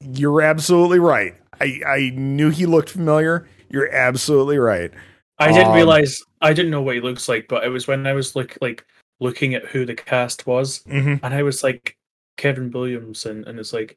[0.00, 1.34] you're absolutely right.
[1.60, 3.48] I I knew he looked familiar.
[3.70, 4.92] You're absolutely right.
[5.38, 8.06] I didn't Um, realize I didn't know what he looks like, but it was when
[8.06, 8.84] I was look like
[9.20, 11.20] looking at who the cast was, Mhm.
[11.22, 11.96] and I was like
[12.36, 13.96] Kevin Williams, and, and it's like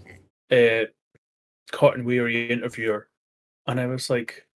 [0.51, 0.85] uh,
[1.71, 3.09] Cotton Weary interviewer,
[3.67, 4.47] and I was like,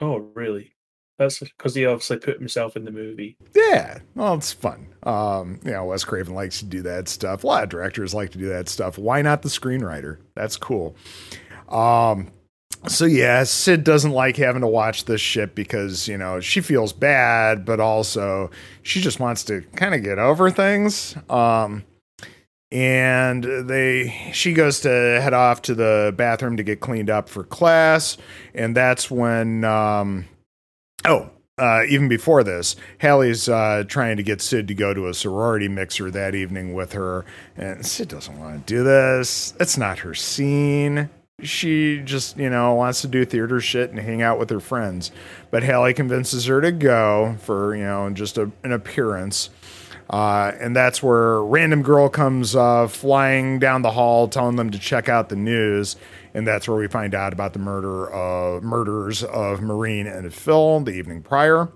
[0.00, 0.72] oh really?
[1.18, 3.36] That's because he obviously put himself in the movie.
[3.54, 4.86] Yeah, well, it's fun.
[5.02, 7.42] Um, you know, Wes Craven likes to do that stuff.
[7.42, 8.98] A lot of directors like to do that stuff.
[8.98, 10.18] Why not the screenwriter?
[10.36, 10.94] That's cool.
[11.68, 12.30] Um,
[12.86, 16.92] so yeah, Sid doesn't like having to watch this shit because you know she feels
[16.92, 18.50] bad, but also
[18.82, 21.16] she just wants to kind of get over things.
[21.28, 21.84] Um,
[22.70, 27.42] and they she goes to head off to the bathroom to get cleaned up for
[27.42, 28.16] class,
[28.54, 30.26] and that's when um,
[31.08, 35.14] oh uh, even before this, Hallie's uh, trying to get Sid to go to a
[35.14, 37.24] sorority mixer that evening with her,
[37.56, 39.54] and Sid doesn't want to do this.
[39.58, 41.10] It's not her scene.
[41.42, 45.12] She just, you know, wants to do theater shit and hang out with her friends.
[45.50, 49.50] But Hallie convinces her to go for, you know, just a, an appearance.
[50.10, 54.78] Uh, and that's where random girl comes uh, flying down the hall, telling them to
[54.78, 55.96] check out the news.
[56.34, 60.80] And that's where we find out about the murder of murders of Maureen and Phil
[60.80, 61.68] the evening prior.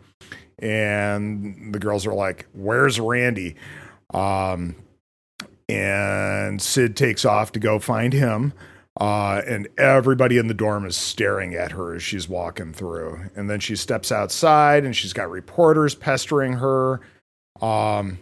[0.59, 3.57] And the girls are like, "Where's Randy?"
[4.13, 4.77] Um,
[5.69, 8.53] and Sid takes off to go find him.
[9.01, 13.31] Uh, and everybody in the dorm is staring at her as she's walking through.
[13.35, 17.01] And then she steps outside, and she's got reporters pestering her.
[17.63, 18.19] Um,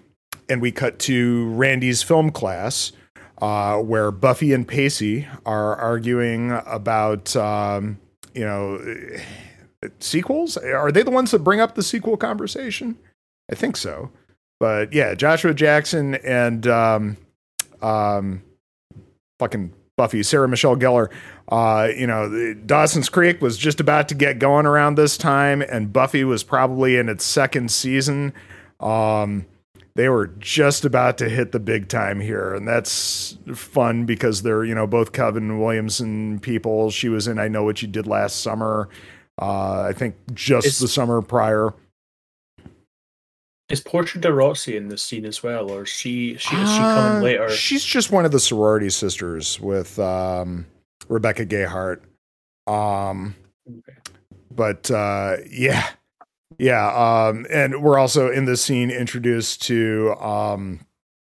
[0.48, 2.92] and we cut to Randy's film class,
[3.40, 7.98] uh, where Buffy and Pacey are arguing about, um,
[8.34, 8.78] you know,
[9.98, 10.56] sequels.
[10.56, 12.98] Are they the ones that bring up the sequel conversation?
[13.50, 14.10] I think so.
[14.58, 17.16] But yeah, Joshua Jackson and um,
[17.80, 18.42] um,
[19.38, 21.08] fucking Buffy, Sarah Michelle Gellar.
[21.48, 25.92] Uh, you know, Dawson's Creek was just about to get going around this time, and
[25.92, 28.32] Buffy was probably in its second season.
[28.78, 29.46] Um,
[29.94, 34.64] they were just about to hit the big time here, and that's fun because they're
[34.64, 36.90] you know both Kevin Williamson people.
[36.90, 38.88] She was in I Know What You Did Last Summer.
[39.40, 41.72] Uh, I think just Is- the summer prior.
[43.68, 46.80] Is Portia de Rossi in this scene as well, or is she she is she
[46.80, 47.48] Uh, coming later?
[47.50, 50.66] She's just one of the sorority sisters with um,
[51.08, 52.00] Rebecca Gayheart.
[52.66, 53.36] Um,
[53.68, 53.98] Okay.
[54.50, 55.88] but uh, yeah,
[56.60, 56.88] yeah.
[57.28, 60.80] Um, and we're also in this scene introduced to um,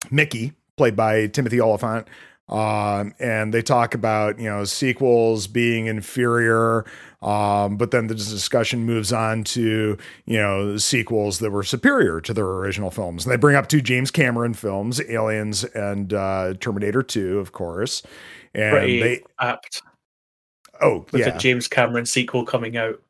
[0.10, 2.08] Mickey, played by Timothy Olyphant.
[2.50, 6.86] Um, and they talk about you know sequels being inferior,
[7.22, 12.34] um, but then the discussion moves on to you know sequels that were superior to
[12.34, 13.24] their original films.
[13.24, 18.04] And they bring up two James Cameron films, Aliens and uh, Terminator Two, of course.
[18.54, 19.82] And Pretty they apt
[20.82, 23.02] oh with yeah, the James Cameron sequel coming out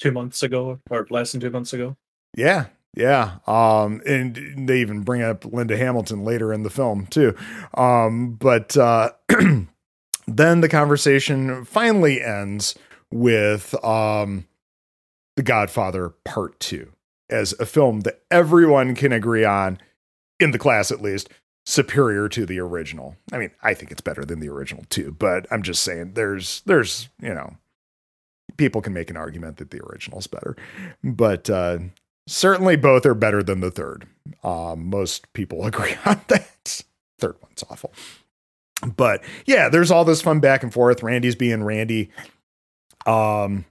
[0.00, 1.96] two months ago or less than two months ago.
[2.36, 3.38] Yeah, Yeah.
[3.46, 7.36] Um, and they even bring up Linda Hamilton later in the film too.
[7.74, 9.10] Um, but uh,
[10.26, 12.74] then the conversation finally ends
[13.12, 14.46] with um,
[15.36, 16.92] The Godfather Part Two
[17.28, 19.78] as a film that everyone can agree on,
[20.40, 21.28] in the class at least,
[21.64, 23.16] superior to the original.
[23.32, 26.62] I mean, I think it's better than the original too, but I'm just saying there's
[26.66, 27.56] there's you know
[28.56, 30.56] people can make an argument that the original's better,
[31.02, 31.78] but uh,
[32.26, 34.06] certainly both are better than the third.
[34.44, 36.82] Um, most people agree on that.
[37.18, 37.92] Third one's awful.
[38.96, 41.02] But yeah, there's all this fun back and forth.
[41.02, 42.10] Randy's being Randy.
[43.04, 43.66] Um,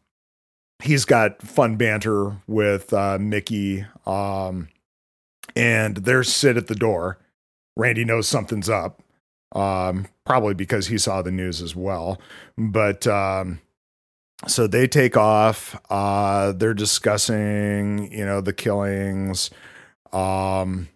[0.84, 3.86] he's got fun banter with uh, Mickey.
[4.06, 4.70] Um,
[5.56, 7.18] and there's Sid at the door.
[7.76, 9.02] Randy knows something's up.
[9.56, 12.22] Um, probably because he saw the news as well.
[12.56, 13.60] But um,
[14.48, 15.80] so they take off.
[15.90, 19.50] Uh, they're discussing, you know, the killings.
[20.14, 20.90] Um,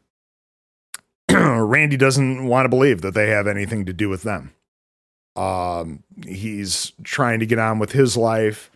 [1.31, 4.53] Randy doesn't want to believe that they have anything to do with them.
[5.35, 8.69] Um, he's trying to get on with his life.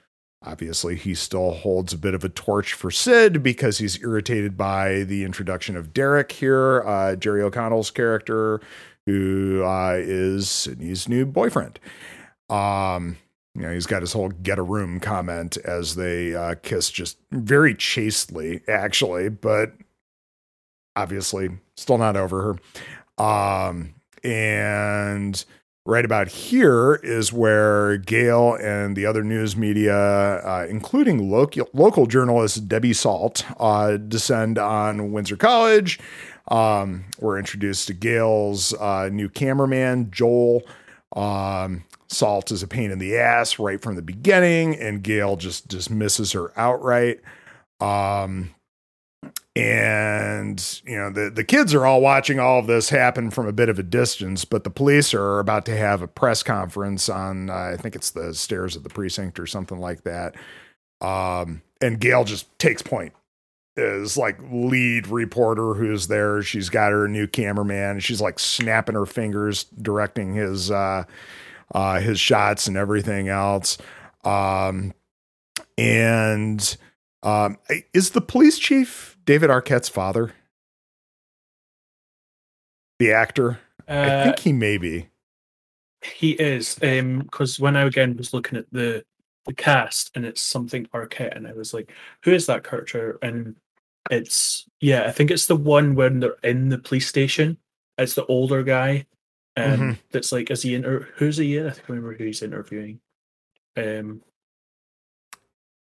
[0.43, 5.03] Obviously, he still holds a bit of a torch for Sid because he's irritated by
[5.03, 8.61] the introduction of Derek here, uh, Jerry O'Connell's character,
[9.05, 11.79] who uh, is Sidney's new boyfriend.
[12.49, 13.17] Um,
[13.57, 17.17] you know, he's got his whole get a room comment as they uh, kiss just
[17.31, 19.73] very chastely, actually, but
[20.95, 22.55] obviously still not over
[23.17, 23.23] her.
[23.23, 25.43] Um, and
[25.87, 32.05] right about here is where Gale and the other news media, uh, including local, local
[32.05, 35.99] journalist Debbie Salt, uh, descend on Windsor College.
[36.49, 40.61] Um, we're introduced to Gale's uh, new cameraman, Joel.
[41.15, 45.67] Um, Salt is a pain in the ass right from the beginning, and Gale just
[45.67, 47.19] dismisses her outright.
[47.79, 48.55] Um,
[49.55, 53.51] and you know the the kids are all watching all of this happen from a
[53.51, 57.49] bit of a distance, but the police are about to have a press conference on
[57.49, 60.35] uh, I think it's the stairs of the precinct or something like that.
[61.01, 63.13] Um, and Gale just takes point
[63.77, 66.41] is like lead reporter who's there.
[66.41, 67.99] She's got her new cameraman.
[67.99, 71.03] She's like snapping her fingers, directing his uh,
[71.73, 73.77] uh, his shots and everything else.
[74.23, 74.93] Um,
[75.77, 76.77] and
[77.23, 77.57] um,
[77.93, 80.33] is the police chief David Arquette's father?
[82.99, 83.59] The actor?
[83.87, 85.07] Uh, I think he may be.
[86.01, 89.03] He is, because um, when I again was looking at the
[89.45, 91.91] the cast and it's something Arquette, and I was like,
[92.23, 93.17] who is that character?
[93.21, 93.55] And
[94.11, 97.57] it's yeah, I think it's the one when they're in the police station.
[97.97, 99.05] It's the older guy
[99.57, 99.91] um, mm-hmm.
[100.11, 101.07] that's like, is he inter?
[101.15, 101.67] Who's he in?
[101.67, 102.99] I think I remember who he's interviewing.
[103.75, 104.21] Um,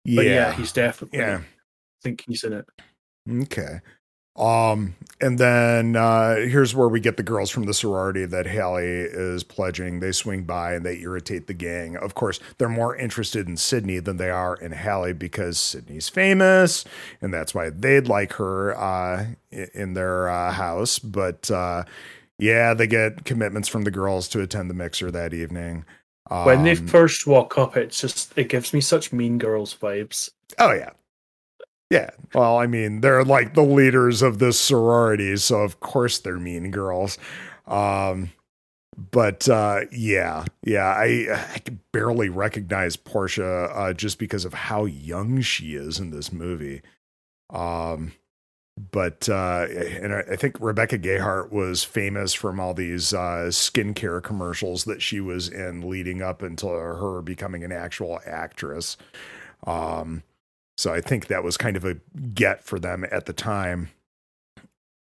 [0.05, 1.20] yeah, yeah, he's definitely.
[1.20, 2.65] Yeah, I think he's in it.
[3.43, 3.82] Okay.
[4.38, 8.86] Um, and then uh, here's where we get the girls from the sorority that Hallie
[8.86, 9.99] is pledging.
[9.99, 11.97] They swing by and they irritate the gang.
[11.97, 16.86] Of course, they're more interested in Sidney than they are in Hallie because Sidney's famous,
[17.20, 20.99] and that's why they'd like her uh, in their uh, house.
[20.99, 21.84] But uh,
[22.39, 25.85] yeah, they get commitments from the girls to attend the mixer that evening.
[26.29, 29.75] Um, when they um, first walk up, it's just it gives me such Mean Girls
[29.75, 30.29] vibes.
[30.59, 30.91] Oh yeah,
[31.89, 32.09] yeah.
[32.33, 36.71] Well, I mean, they're like the leaders of this sorority, so of course they're Mean
[36.71, 37.17] Girls.
[37.65, 38.31] Um,
[39.11, 44.85] but uh, yeah, yeah, I I can barely recognize Portia uh, just because of how
[44.85, 46.81] young she is in this movie.
[47.51, 48.11] Um,
[48.91, 54.84] but uh, and I think Rebecca Gayheart was famous from all these uh, skincare commercials
[54.84, 58.95] that she was in leading up until her becoming an actual actress.
[59.65, 60.21] Um,
[60.78, 61.95] so I think that was kind of a
[62.36, 63.89] get for them at the time.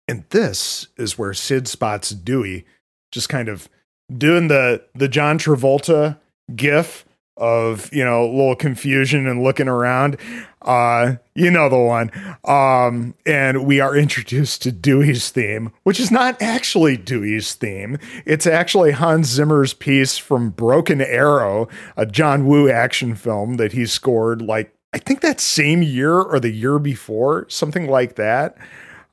[0.08, 2.66] And this is where Sid spots Dewey
[3.12, 3.68] just kind of
[4.16, 6.18] doing the the John Travolta
[6.56, 7.06] gif
[7.40, 10.18] of you know a little confusion and looking around.
[10.62, 12.12] Uh you know the one.
[12.44, 17.98] Um and we are introduced to dewey's theme which is not actually dewey's theme.
[18.26, 23.86] It's actually hans zimmer's piece from broken arrow a john woo action film that he
[23.86, 28.58] scored like i think that same year or the year before something like that.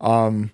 [0.01, 0.51] Um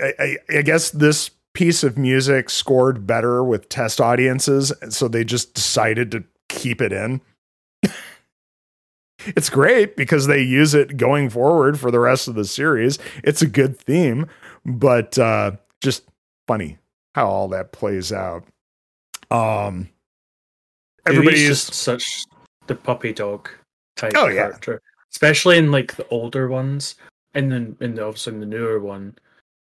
[0.00, 5.24] i, I, I guess this piece of music scored better with test audiences so they
[5.24, 6.24] just decided to
[6.58, 7.20] keep it in.
[9.20, 12.98] it's great because they use it going forward for the rest of the series.
[13.24, 14.26] It's a good theme,
[14.64, 16.04] but uh, just
[16.46, 16.78] funny
[17.14, 18.44] how all that plays out.
[19.30, 19.88] Um,
[21.06, 22.24] everybody is such
[22.66, 23.48] the puppy dog
[23.96, 25.04] type oh, character, yeah.
[25.12, 26.96] especially in like the older ones.
[27.34, 29.14] and then in the obviously in the newer one,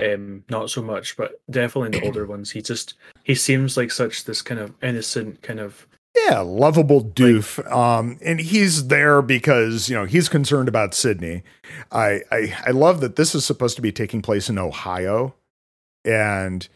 [0.03, 3.91] um, not so much, but definitely in the older ones, he just he seems like
[3.91, 5.87] such this kind of innocent kind of
[6.17, 7.59] yeah, lovable doof.
[7.59, 11.43] Like, um, and he's there because you know he's concerned about Sidney.
[11.93, 15.35] I, I I love that this is supposed to be taking place in Ohio,
[16.05, 16.69] and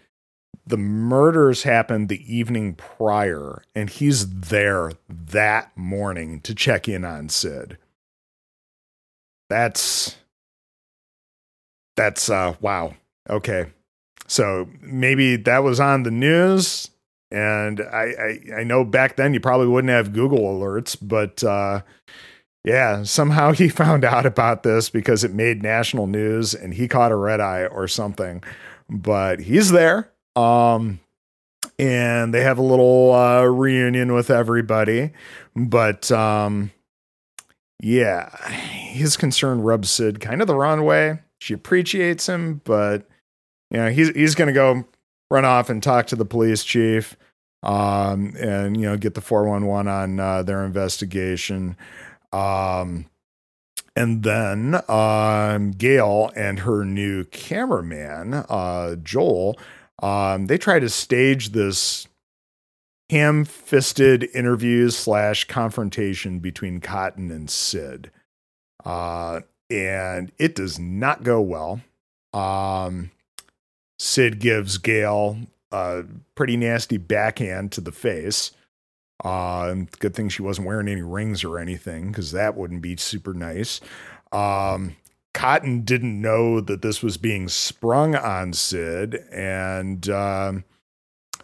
[0.67, 7.29] the murders happened the evening prior, and he's there that morning to check in on
[7.29, 7.77] Sid.
[9.51, 10.17] That's
[11.97, 12.95] that's uh wow.
[13.29, 13.67] Okay.
[14.27, 16.89] So maybe that was on the news
[17.31, 21.83] and I, I, I know back then you probably wouldn't have Google alerts, but uh,
[22.65, 27.13] yeah, somehow he found out about this because it made national news and he caught
[27.13, 28.43] a red eye or something.
[28.89, 30.11] But he's there.
[30.37, 31.01] Um,
[31.79, 35.11] and they have a little uh, reunion with everybody.
[35.57, 36.71] But um,
[37.81, 41.21] yeah, his concern rubs Sid kind of the wrong way.
[41.41, 43.09] She appreciates him, but
[43.71, 44.85] you know, he's he's gonna go
[45.31, 47.17] run off and talk to the police chief
[47.63, 51.77] um, and you know get the 411 on uh, their investigation.
[52.33, 53.07] Um,
[53.97, 59.57] and then um, gale and her new cameraman uh, joel
[60.03, 62.09] um, they try to stage this
[63.11, 68.11] ham-fisted interviews slash confrontation between cotton and sid.
[68.85, 71.81] Uh, and it does not go well.
[72.33, 73.11] Um,
[73.99, 75.39] Sid gives Gale
[75.73, 78.53] a pretty nasty backhand to the face.
[79.23, 83.33] Uh, good thing she wasn't wearing any rings or anything because that wouldn't be super
[83.33, 83.81] nice.
[84.33, 84.97] Um,
[85.33, 90.65] Cotton didn't know that this was being sprung on Sid, and um,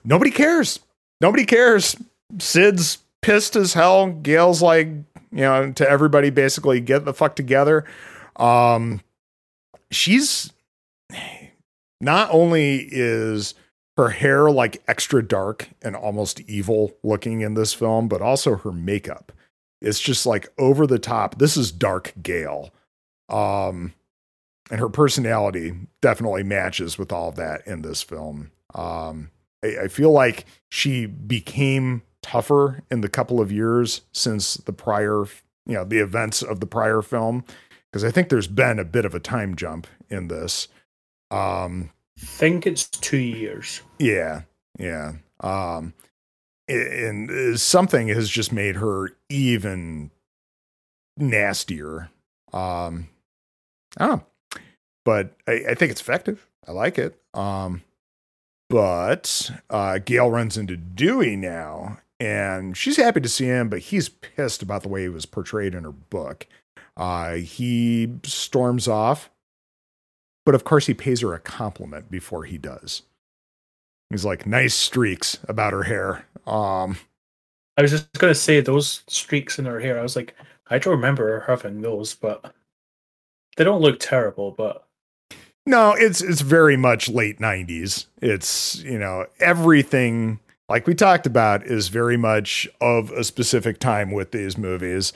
[0.05, 0.79] nobody cares.
[1.21, 1.97] Nobody cares.
[2.39, 4.11] Sid's pissed as hell.
[4.11, 7.85] Gale's like, you know, to everybody basically, get the fuck together.
[8.37, 9.01] Um,
[9.91, 10.53] she's
[12.01, 13.55] not only is
[13.97, 18.73] her hair like extra dark and almost evil looking in this film, but also her
[18.73, 19.33] makeup.
[19.83, 21.39] It's just like over the top.
[21.39, 22.71] This is dark Gale.
[23.29, 23.95] Um,
[24.71, 28.53] and her personality definitely matches with all of that in this film.
[28.75, 29.31] Um,
[29.65, 35.25] I, I feel like she became tougher in the couple of years since the prior,
[35.67, 37.45] you know, the events of the prior film,
[37.91, 40.69] because I think there's been a bit of a time jump in this.
[41.31, 43.83] Um, think it's two years.
[43.99, 44.43] Yeah,
[44.79, 45.13] yeah.
[45.41, 45.95] Um,
[46.69, 50.11] and uh, something has just made her even
[51.17, 52.11] nastier.
[52.53, 53.09] Um,
[53.99, 54.61] I don't know,
[55.05, 56.47] but I, I think it's effective.
[56.67, 57.21] I like it.
[57.35, 57.83] Um,
[58.69, 64.09] but uh, Gale runs into Dewey now, and she's happy to see him, but he's
[64.09, 66.47] pissed about the way he was portrayed in her book.
[66.97, 69.31] Uh, he storms off
[70.51, 73.03] but of course, he pays her a compliment before he does.
[74.11, 76.27] He's like, nice streaks about her hair.
[76.45, 76.99] Um,
[77.77, 79.97] I was just going to say those streaks in her hair.
[79.97, 80.35] I was like,
[80.69, 82.53] I don't remember her having those, but
[83.57, 84.89] they don't look terrible, but
[85.67, 88.07] no, it's it's very much late 90s.
[88.21, 94.11] It's, you know, everything like we talked about is very much of a specific time
[94.11, 95.13] with these movies.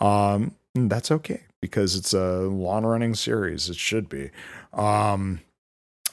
[0.00, 3.70] Um, that's okay because it's a long running series.
[3.70, 4.30] It should be.
[4.72, 5.40] Um,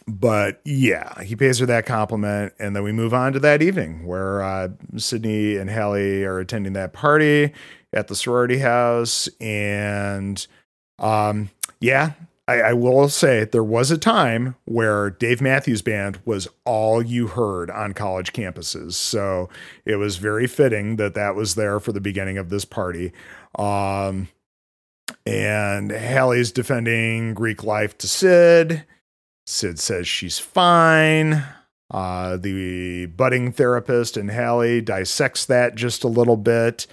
[0.07, 4.05] but yeah, he pays her that compliment, and then we move on to that evening
[4.05, 7.53] where uh, Sidney and Hallie are attending that party
[7.93, 10.45] at the sorority house, and
[10.97, 12.13] um, yeah,
[12.47, 17.27] I, I, will say there was a time where Dave Matthews Band was all you
[17.27, 19.49] heard on college campuses, so
[19.85, 23.11] it was very fitting that that was there for the beginning of this party.
[23.55, 24.29] Um,
[25.29, 28.83] and Hallie's defending Greek life to Sid.
[29.45, 31.43] Sid says she's fine.
[31.91, 36.87] Uh, the budding therapist and Hallie dissects that just a little bit.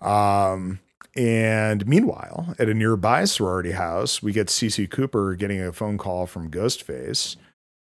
[0.00, 0.80] Um,
[1.14, 6.26] and meanwhile, at a nearby sorority house, we get Cici Cooper getting a phone call
[6.26, 7.36] from Ghostface.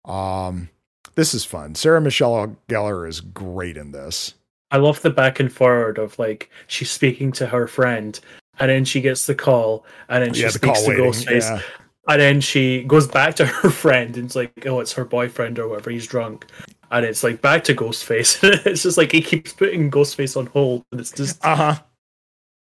[0.04, 0.68] Um,
[1.14, 1.76] this is fun.
[1.76, 4.34] Sarah Michelle Gellar is great in this.
[4.72, 8.18] I love the back and forward of like she's speaking to her friend
[8.58, 11.04] and then she gets the call, and then she yeah, speaks to waiting.
[11.04, 11.62] Ghostface, yeah.
[12.08, 15.58] and then she goes back to her friend, and it's like, oh, it's her boyfriend
[15.58, 15.90] or whatever.
[15.90, 16.46] He's drunk,
[16.90, 18.38] and it's like back to Ghostface.
[18.66, 21.82] it's just like he keeps putting Ghostface on hold, and it's just uh huh.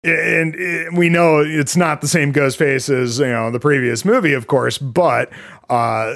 [0.03, 4.45] And we know it's not the same Ghostface as you know the previous movie, of
[4.45, 5.31] course, but
[5.69, 6.13] uh,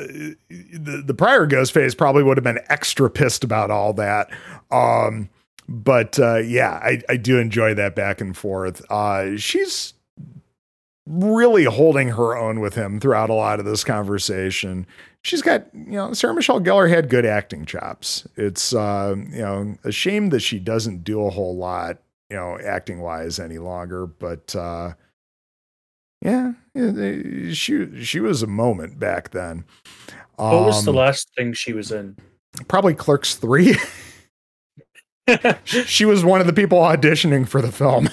[0.49, 4.29] the the prior Ghostface probably would have been extra pissed about all that.
[4.69, 5.29] Um,
[5.69, 8.83] but uh, yeah, I, I do enjoy that back and forth.
[8.89, 9.93] Uh, she's
[11.05, 14.87] really holding her own with him throughout a lot of this conversation.
[15.21, 18.27] She's got, you know, Sarah Michelle Gellar had good acting chops.
[18.35, 21.99] It's, uh, you know, a shame that she doesn't do a whole lot,
[22.31, 24.07] you know, acting wise any longer.
[24.07, 24.93] But uh,
[26.23, 26.53] yeah,
[27.53, 29.65] she she was a moment back then.
[30.39, 32.17] Um, what was the um, last thing she was in?
[32.67, 33.75] Probably Clerks three.
[35.63, 38.09] she was one of the people auditioning for the film,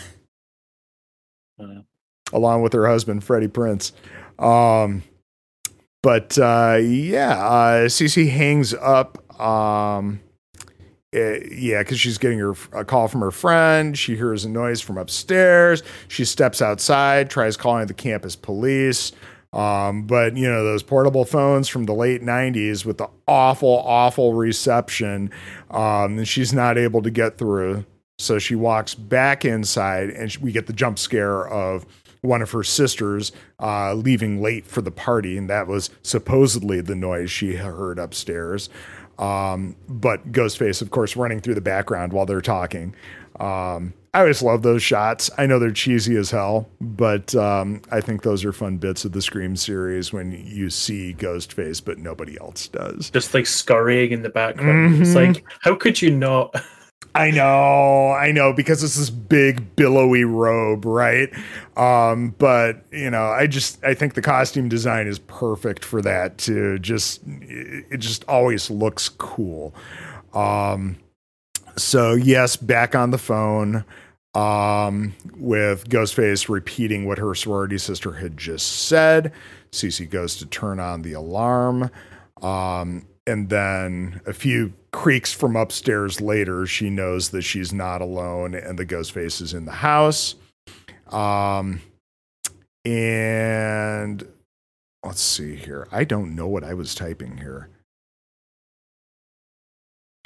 [1.61, 1.83] uh,
[2.33, 3.93] along with her husband Freddie Prinze.
[4.39, 5.03] Um,
[6.03, 9.41] but uh, yeah, uh, Cici hangs up.
[9.41, 10.21] Um,
[11.15, 13.97] uh, yeah, because she's getting her a call from her friend.
[13.97, 15.83] She hears a noise from upstairs.
[16.09, 19.13] She steps outside, tries calling the campus police.
[19.57, 24.35] Um, but you know those portable phones from the late '90s with the awful, awful
[24.35, 25.31] reception.
[25.71, 27.87] Um, and she's not able to get through.
[28.19, 31.87] So she walks back inside, and we get the jump scare of
[32.21, 36.95] one of her sisters uh, leaving late for the party, and that was supposedly the
[36.95, 38.69] noise she heard upstairs.
[39.19, 42.95] Um, but Ghostface, of course, running through the background while they're talking.
[43.41, 45.29] Um, I always love those shots.
[45.37, 49.13] I know they're cheesy as hell, but um, I think those are fun bits of
[49.13, 53.11] the Scream series when you see Ghostface, but nobody else does.
[53.11, 54.95] Just like scurrying in the background.
[54.95, 55.03] Mm-hmm.
[55.03, 56.57] It's like, how could you not?
[57.15, 61.29] I know, I know, because it's this big billowy robe, right?
[61.77, 66.39] Um, but you know, I just I think the costume design is perfect for that
[66.39, 66.79] too.
[66.79, 69.75] Just it just always looks cool.
[70.33, 70.97] Um,
[71.77, 73.85] so yes, back on the phone
[74.37, 79.33] um, with Ghostface repeating what her sorority sister had just said.
[79.73, 81.91] Cici goes to turn on the alarm.
[82.43, 88.55] Um, and then a few creaks from upstairs later, she knows that she's not alone
[88.55, 90.35] and the ghost face is in the house.
[91.11, 91.81] Um,
[92.85, 94.23] and
[95.03, 95.89] let's see here.
[95.91, 97.71] I don't know what I was typing here.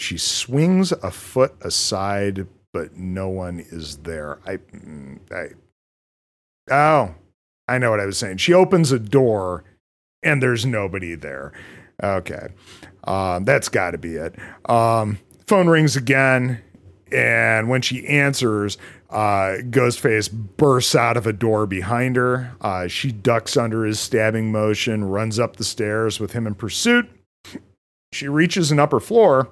[0.00, 4.38] She swings a foot aside, but no one is there.
[4.46, 4.58] I,
[5.34, 5.48] I,
[6.70, 7.14] oh,
[7.68, 8.38] I know what I was saying.
[8.38, 9.64] She opens a door
[10.22, 11.52] and there's nobody there.
[12.02, 12.48] Okay.
[13.04, 14.34] Um, that's got to be it.
[14.68, 16.62] Um, phone rings again.
[17.12, 18.78] And when she answers,
[19.10, 22.54] uh, Ghostface bursts out of a door behind her.
[22.60, 27.10] Uh, she ducks under his stabbing motion, runs up the stairs with him in pursuit.
[28.12, 29.48] She reaches an upper floor,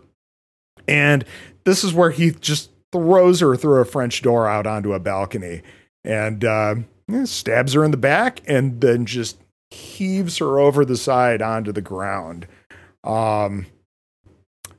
[0.87, 1.25] and
[1.65, 5.63] this is where he just throws her through a French door out onto a balcony
[6.05, 6.77] and uh,
[7.25, 9.39] stabs her in the back and then just
[9.71, 12.47] heaves her over the side onto the ground.
[13.05, 13.67] Um,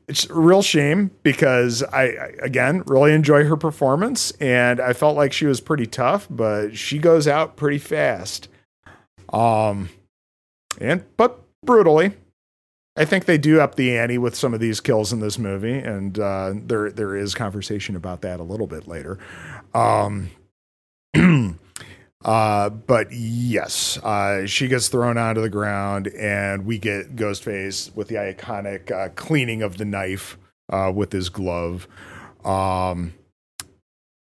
[0.08, 5.16] it's a real shame because I, I, again really enjoy her performance and I felt
[5.16, 8.50] like she was pretty tough, but she goes out pretty fast.
[9.32, 9.90] Um,
[10.82, 12.14] and but brutally.
[13.00, 15.80] I think they do up the ante with some of these kills in this movie,
[15.80, 19.18] and uh, there there is conversation about that a little bit later.
[19.74, 20.30] Um,
[22.24, 28.10] Uh, but yes, uh, she gets thrown onto the ground, and we get Ghostface with
[28.10, 30.38] the iconic uh, cleaning of the knife
[30.70, 31.88] uh, with his glove.
[32.44, 33.14] Um,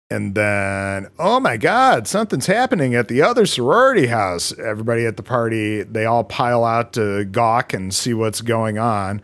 [0.10, 4.58] and then, oh my God, something's happening at the other sorority house.
[4.60, 9.22] Everybody at the party, they all pile out to gawk and see what's going on.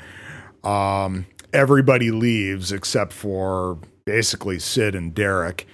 [0.64, 5.68] Um, everybody leaves except for basically Sid and Derek.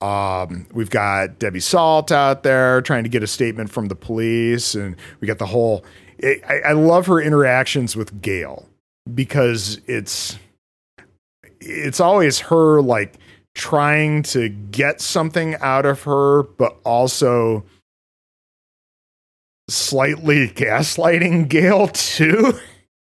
[0.00, 4.74] Um, we've got Debbie Salt out there trying to get a statement from the police,
[4.74, 5.84] and we got the whole.
[6.22, 8.68] I, I love her interactions with Gale
[9.14, 10.38] because it's
[11.60, 13.16] it's always her like
[13.54, 17.64] trying to get something out of her, but also
[19.68, 22.54] slightly gaslighting Gale too.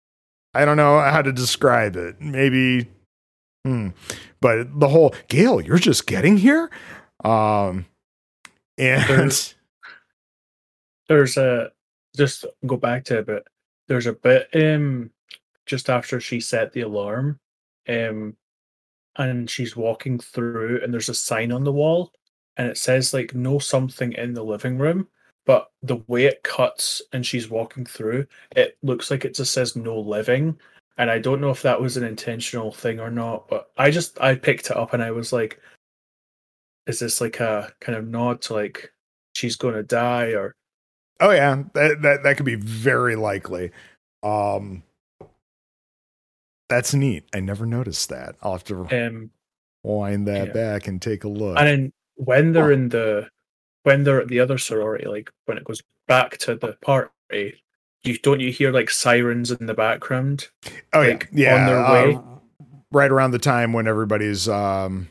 [0.55, 2.21] I don't know how to describe it.
[2.21, 2.89] Maybe
[3.67, 3.89] Hmm.
[4.41, 6.71] But the whole Gale, you're just getting here.
[7.25, 7.85] Um,
[8.79, 9.57] and there's,
[11.09, 11.73] there's a
[12.17, 13.45] just go back to it, but
[13.89, 15.11] there's a bit um
[15.67, 17.41] just after she set the alarm,
[17.89, 18.37] um,
[19.19, 22.13] and she's walking through, and there's a sign on the wall,
[22.57, 25.09] and it says like no something in the living room."
[25.47, 29.77] But the way it cuts and she's walking through, it looks like it just says
[29.77, 30.59] "No living,"
[30.99, 34.21] and I don't know if that was an intentional thing or not, but I just
[34.21, 35.61] I picked it up and I was like,
[36.87, 38.93] is this like a kind of nod to like
[39.35, 40.55] she's going to die or?
[41.21, 43.71] Oh yeah, that that that could be very likely.
[44.23, 44.83] Um,
[46.69, 47.25] that's neat.
[47.35, 48.37] I never noticed that.
[48.43, 49.31] I'll have to um,
[49.83, 50.53] wind that yeah.
[50.53, 51.59] back and take a look.
[51.59, 52.75] And then when they're oh.
[52.75, 53.29] in the
[53.85, 57.63] when they're at the other sorority, like when it goes back to the party,
[58.03, 60.49] you don't you hear like sirens in the background?
[60.93, 61.61] Oh like, yeah, yeah.
[61.61, 62.19] on their uh, way?
[62.93, 65.09] right around the time when everybody's, um,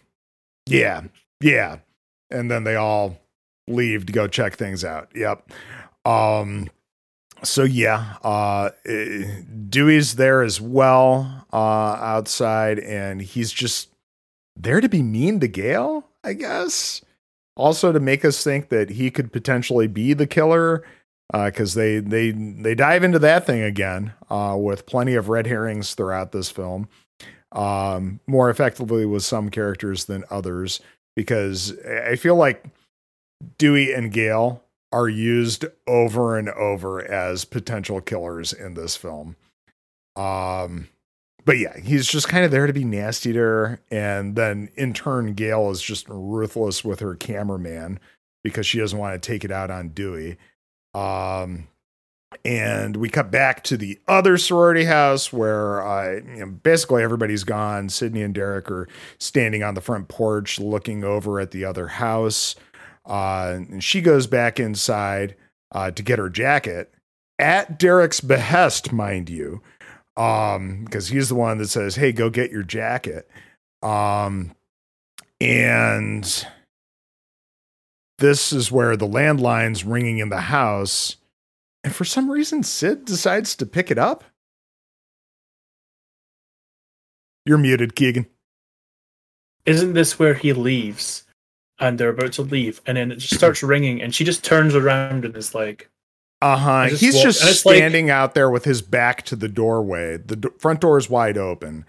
[0.65, 1.03] yeah,
[1.41, 1.77] yeah,
[2.29, 3.17] and then they all
[3.67, 5.09] leave to go check things out.
[5.15, 5.51] Yep.
[6.05, 6.69] Um.
[7.45, 8.71] So yeah, uh,
[9.69, 11.55] Dewey's there as well, uh,
[12.01, 13.89] outside, and he's just
[14.55, 17.01] there to be mean to Gale, I guess.
[17.55, 20.83] Also to make us think that he could potentially be the killer,
[21.31, 25.93] because they they they dive into that thing again uh, with plenty of red herrings
[25.93, 26.89] throughout this film,
[27.53, 30.81] um, more effectively with some characters than others.
[31.15, 32.65] Because I feel like
[33.57, 34.61] Dewey and Gale
[34.91, 39.35] are used over and over as potential killers in this film.
[40.15, 40.87] Um,
[41.43, 43.79] but yeah, he's just kind of there to be nasty to her.
[43.91, 47.99] And then in turn, Gale is just ruthless with her cameraman
[48.43, 50.37] because she doesn't want to take it out on Dewey.
[50.93, 51.67] Um,
[52.43, 57.43] and we cut back to the other sorority house where uh, you know, basically everybody's
[57.43, 57.89] gone.
[57.89, 58.87] Sidney and Derek are
[59.19, 62.55] standing on the front porch looking over at the other house.
[63.05, 65.35] Uh, and she goes back inside
[65.71, 66.93] uh, to get her jacket
[67.37, 69.61] at Derek's behest, mind you,
[70.17, 73.29] um, because he's the one that says, "Hey, go get your jacket."
[73.83, 74.55] Um,
[75.39, 76.47] and
[78.17, 81.17] this is where the landline's ringing in the house,
[81.83, 84.23] and for some reason, Sid decides to pick it up.
[87.45, 88.25] You're muted, Keigan.
[89.65, 91.24] Isn't this where he leaves
[91.79, 94.75] and they're about to leave and then it just starts ringing and she just turns
[94.75, 95.89] around and is like,
[96.41, 96.83] Uh huh.
[96.95, 100.17] He's walk- just and it's like- standing out there with his back to the doorway.
[100.17, 101.85] The do- front door is wide open.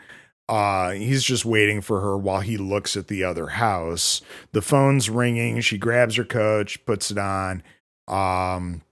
[0.49, 4.23] Uh, he's just waiting for her while he looks at the other house.
[4.53, 5.61] The phone's ringing.
[5.61, 7.65] She grabs her coat, she puts it on.
[8.07, 8.83] Um,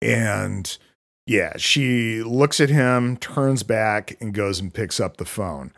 [0.00, 0.78] and
[1.26, 5.72] yeah, she looks at him, turns back, and goes and picks up the phone.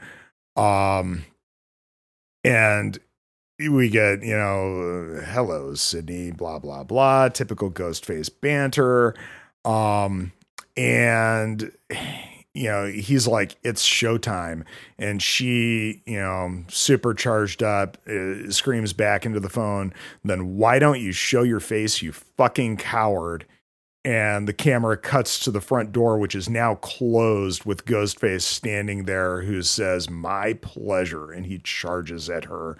[0.56, 1.24] Um,
[2.44, 2.98] and
[3.58, 9.14] we get, you know, hello, Sidney, blah, blah, blah, typical ghost face banter.
[9.64, 10.32] Um,
[10.76, 11.72] and,
[12.54, 14.64] you know, he's like, it's showtime.
[14.98, 20.78] And she, you know, super charged up, uh, screams back into the phone, then why
[20.78, 23.46] don't you show your face, you fucking coward?
[24.04, 29.04] And the camera cuts to the front door, which is now closed with Ghostface standing
[29.04, 31.32] there, who says, My pleasure.
[31.32, 32.76] And he charges at her.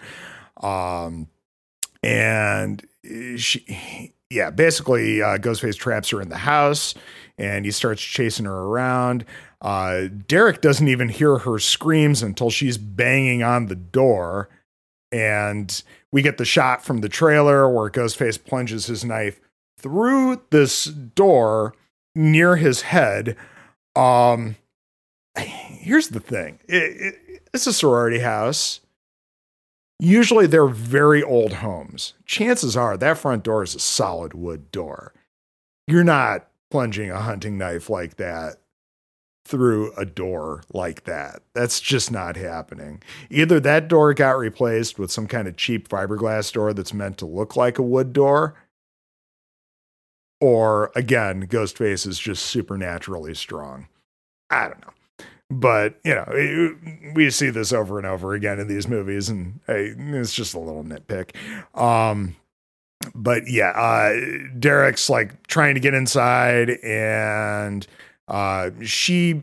[0.61, 1.27] Um,
[2.03, 2.85] and
[3.37, 6.93] she, yeah, basically, uh, Ghostface traps her in the house
[7.37, 9.25] and he starts chasing her around.
[9.61, 14.49] Uh, Derek doesn't even hear her screams until she's banging on the door.
[15.11, 15.81] And
[16.11, 19.39] we get the shot from the trailer where Ghostface plunges his knife
[19.79, 21.73] through this door
[22.15, 23.37] near his head.
[23.95, 24.55] Um,
[25.37, 28.81] here's the thing it, it, it's a sorority house.
[29.99, 32.13] Usually they're very old homes.
[32.25, 35.13] Chances are that front door is a solid wood door.
[35.87, 38.57] You're not plunging a hunting knife like that
[39.45, 41.41] through a door like that.
[41.53, 43.01] That's just not happening.
[43.29, 47.25] Either that door got replaced with some kind of cheap fiberglass door that's meant to
[47.25, 48.55] look like a wood door,
[50.39, 53.87] or again, Ghostface is just supernaturally strong.
[54.49, 54.93] I don't know.
[55.49, 59.59] But, you know, it- we see this over and over again in these movies, and
[59.65, 61.35] hey, it's just a little nitpick.
[61.79, 62.35] Um,
[63.15, 64.13] but yeah, uh,
[64.59, 67.87] Derek's like trying to get inside, and
[68.27, 69.41] uh, she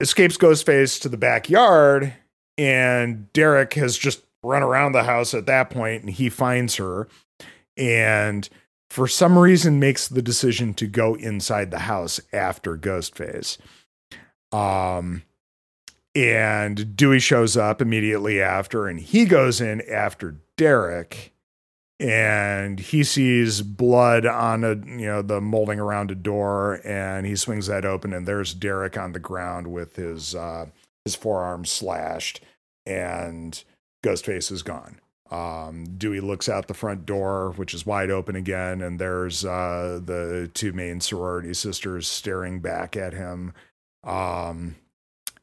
[0.00, 2.14] escapes Ghostface to the backyard,
[2.56, 7.06] and Derek has just run around the house at that point, and he finds her,
[7.76, 8.48] and
[8.90, 13.58] for some reason makes the decision to go inside the house after Ghostface.
[14.50, 15.22] Um,
[16.18, 21.32] and Dewey shows up immediately after, and he goes in after Derek,
[22.00, 27.36] and he sees blood on a you know the molding around a door, and he
[27.36, 30.66] swings that open, and there's Derek on the ground with his uh,
[31.04, 32.40] his forearm slashed,
[32.84, 33.62] and
[34.02, 35.00] Ghostface is gone.
[35.30, 40.00] Um, Dewey looks out the front door, which is wide open again, and there's uh,
[40.04, 43.52] the two main sorority sisters staring back at him.
[44.02, 44.74] Um,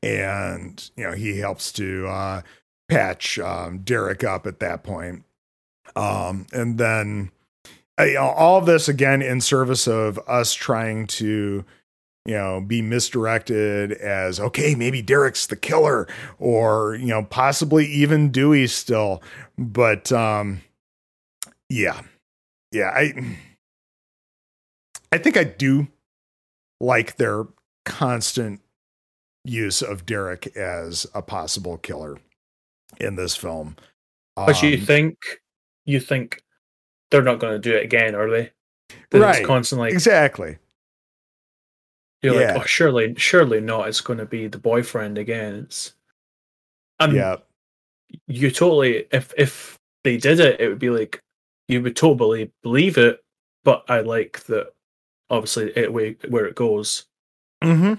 [0.06, 2.41] and you know he helps to uh,
[2.88, 5.24] patch um, Derek up at that point.
[5.95, 7.32] Um, and then
[7.99, 11.66] uh, you know, all of this again in service of us trying to
[12.26, 16.08] you know be misdirected as okay maybe Derek's the killer
[16.39, 19.22] or you know possibly even Dewey still
[19.58, 20.62] but um
[21.70, 22.01] yeah
[22.76, 23.38] yeah, I
[25.12, 25.88] I think I do
[26.82, 27.47] like their
[27.86, 28.60] constant
[29.46, 32.18] use of Derek as a possible killer
[33.00, 33.76] in this film.
[34.36, 35.18] But you Um, think
[35.86, 36.43] you think
[37.12, 38.52] they're not going to do it again, are they?
[39.12, 39.38] That Right.
[39.38, 40.58] It's constantly exactly.
[42.22, 42.54] you're yeah.
[42.54, 43.88] like, oh, surely, surely not.
[43.88, 45.56] It's going to be the boyfriend again.
[45.56, 45.93] It's
[47.00, 47.38] and yeah.
[48.28, 51.22] you totally if if they did it, it would be like
[51.68, 53.22] you would totally believe it.
[53.64, 54.72] But I like that.
[55.30, 57.06] Obviously, it way where it goes.
[57.64, 57.96] Mm-hmm.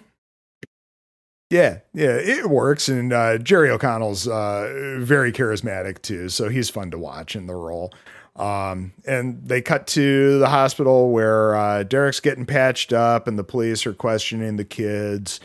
[1.49, 6.91] Yeah, yeah, it works, and uh, Jerry O'Connell's uh, very charismatic too, so he's fun
[6.91, 7.93] to watch in the role.
[8.35, 13.45] Um, and they cut to the hospital where uh, Derek's getting patched up, and the
[13.45, 15.39] police are questioning the kids,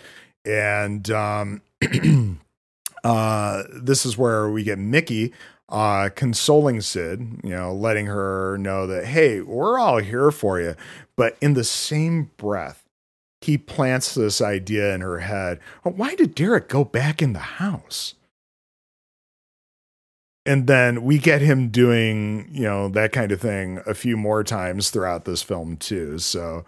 [0.44, 1.62] and um,
[3.04, 5.32] uh, this is where we get Mickey
[5.70, 10.76] uh, consoling Sid, you know, letting her know that hey, we're all here for you,
[11.16, 12.81] but in the same breath
[13.42, 15.60] he plants this idea in her head.
[15.84, 18.16] "Oh, Why did Derek go back in the house?
[20.46, 24.44] And then we get him doing, you know, that kind of thing a few more
[24.44, 26.18] times throughout this film too.
[26.18, 26.66] So,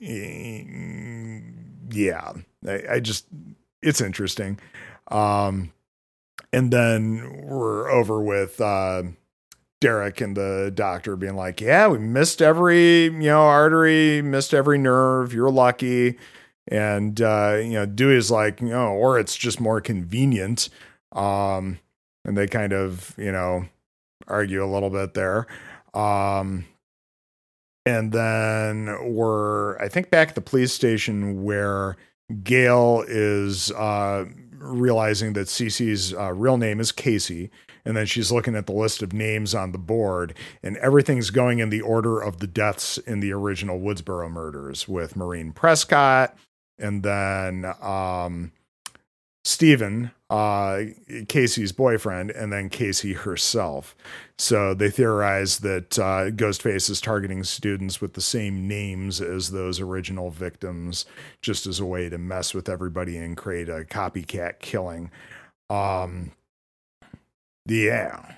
[0.00, 1.42] mm,
[1.90, 2.32] yeah,
[2.66, 3.26] I, I just,
[3.80, 4.58] it's interesting.
[5.08, 5.72] Um,
[6.52, 9.04] and then we're over with, uh,
[9.82, 14.78] Derek and the doctor being like, "Yeah, we missed every you know artery, missed every
[14.78, 15.34] nerve.
[15.34, 16.18] You're lucky."
[16.68, 20.68] And uh, you know, Dewey's like, "You know, or it's just more convenient."
[21.10, 21.80] Um,
[22.24, 23.66] and they kind of you know
[24.28, 25.48] argue a little bit there.
[25.94, 26.64] Um,
[27.84, 31.96] and then we're I think back at the police station where
[32.44, 37.50] Gale is uh, realizing that Cici's uh, real name is Casey
[37.84, 41.58] and then she's looking at the list of names on the board and everything's going
[41.58, 46.36] in the order of the deaths in the original woodsboro murders with maureen prescott
[46.78, 48.52] and then um
[49.44, 50.82] Stephen, uh,
[51.26, 53.96] Casey's boyfriend, and then Casey herself.
[54.38, 59.80] So they theorize that uh, Ghostface is targeting students with the same names as those
[59.80, 61.06] original victims,
[61.40, 65.10] just as a way to mess with everybody and create a copycat killing.
[65.68, 66.30] Um,
[67.66, 68.34] yeah.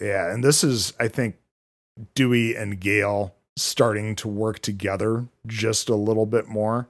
[0.00, 0.32] Yeah.
[0.32, 1.36] And this is, I think,
[2.14, 6.88] Dewey and Gale starting to work together just a little bit more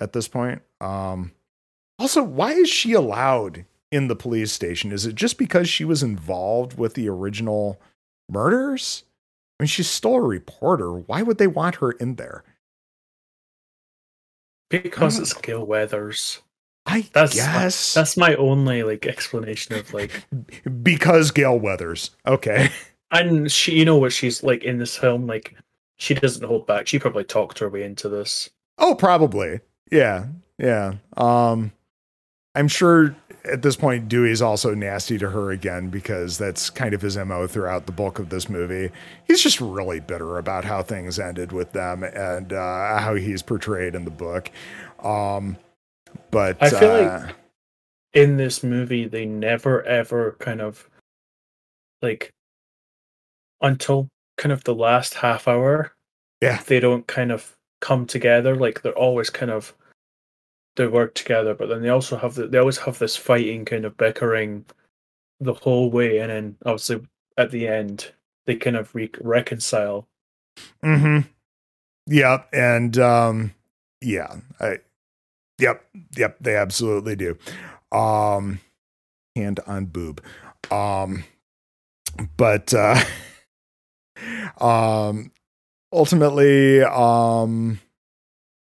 [0.00, 0.62] at this point.
[0.80, 1.32] Um,
[1.98, 4.92] also, why is she allowed in the police station?
[4.92, 7.80] Is it just because she was involved with the original
[8.30, 9.04] murders?
[9.58, 10.92] I mean, she's still a reporter.
[10.92, 12.44] Why would they want her in there?
[14.70, 16.42] Because it's Gale Weathers.
[16.88, 20.24] I That's guess That's my only like explanation of like
[20.82, 22.10] because Gale Weathers.
[22.26, 22.70] Okay.
[23.10, 25.54] and she you know what she's like in this film, like
[25.98, 26.86] she doesn't hold back.
[26.86, 28.48] She probably talked her way into this.
[28.78, 29.60] Oh, probably.
[29.92, 30.26] Yeah.
[30.58, 30.94] Yeah.
[31.16, 31.72] Um
[32.54, 33.14] I'm sure
[33.44, 37.46] at this point Dewey's also nasty to her again because that's kind of his MO
[37.46, 38.90] throughout the bulk of this movie.
[39.26, 43.94] He's just really bitter about how things ended with them and uh how he's portrayed
[43.94, 44.50] in the book.
[45.02, 45.58] Um
[46.30, 47.36] but I feel uh, like-
[48.14, 50.88] In this movie, they never ever kind of
[52.02, 52.32] like
[53.60, 55.92] until kind of the last half hour.
[56.40, 56.62] Yeah.
[56.66, 58.54] They don't kind of come together.
[58.56, 59.74] Like they're always kind of
[60.76, 63.84] they work together, but then they also have the, they always have this fighting kind
[63.84, 64.64] of bickering
[65.40, 67.00] the whole way, and then obviously
[67.36, 68.12] at the end
[68.46, 70.06] they kind of re- reconcile.
[70.84, 71.28] Mm-hmm.
[72.06, 72.48] Yep.
[72.52, 73.54] And um
[74.00, 74.36] yeah.
[74.60, 74.78] I
[75.58, 75.84] yep.
[76.16, 76.36] Yep.
[76.40, 77.36] They absolutely do.
[77.92, 78.60] Um
[79.36, 80.22] hand on boob.
[80.70, 81.24] Um
[82.36, 83.02] but uh
[84.60, 85.30] um
[85.92, 87.80] ultimately um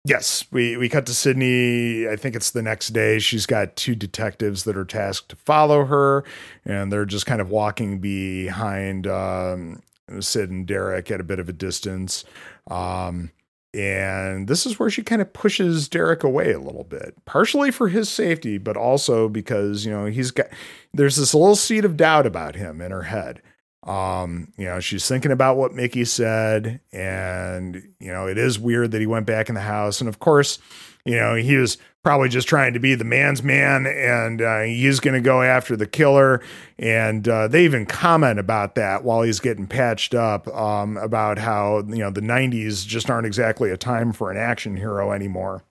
[0.05, 3.95] yes we we cut to sidney i think it's the next day she's got two
[3.95, 6.23] detectives that are tasked to follow her
[6.65, 9.81] and they're just kind of walking behind um
[10.19, 12.23] sid and derek at a bit of a distance
[12.69, 13.29] um
[13.73, 17.87] and this is where she kind of pushes Derek away a little bit, partially for
[17.87, 20.47] his safety, but also because, you know, he's got,
[20.93, 23.41] there's this little seed of doubt about him in her head.
[23.83, 28.91] Um, you know, she's thinking about what Mickey said, and, you know, it is weird
[28.91, 30.01] that he went back in the house.
[30.01, 30.59] And of course,
[31.05, 34.99] you know, he was probably just trying to be the man's man and uh, he's
[34.99, 36.41] going to go after the killer.
[36.79, 41.79] And uh, they even comment about that while he's getting patched up um, about how,
[41.87, 45.63] you know, the 90s just aren't exactly a time for an action hero anymore.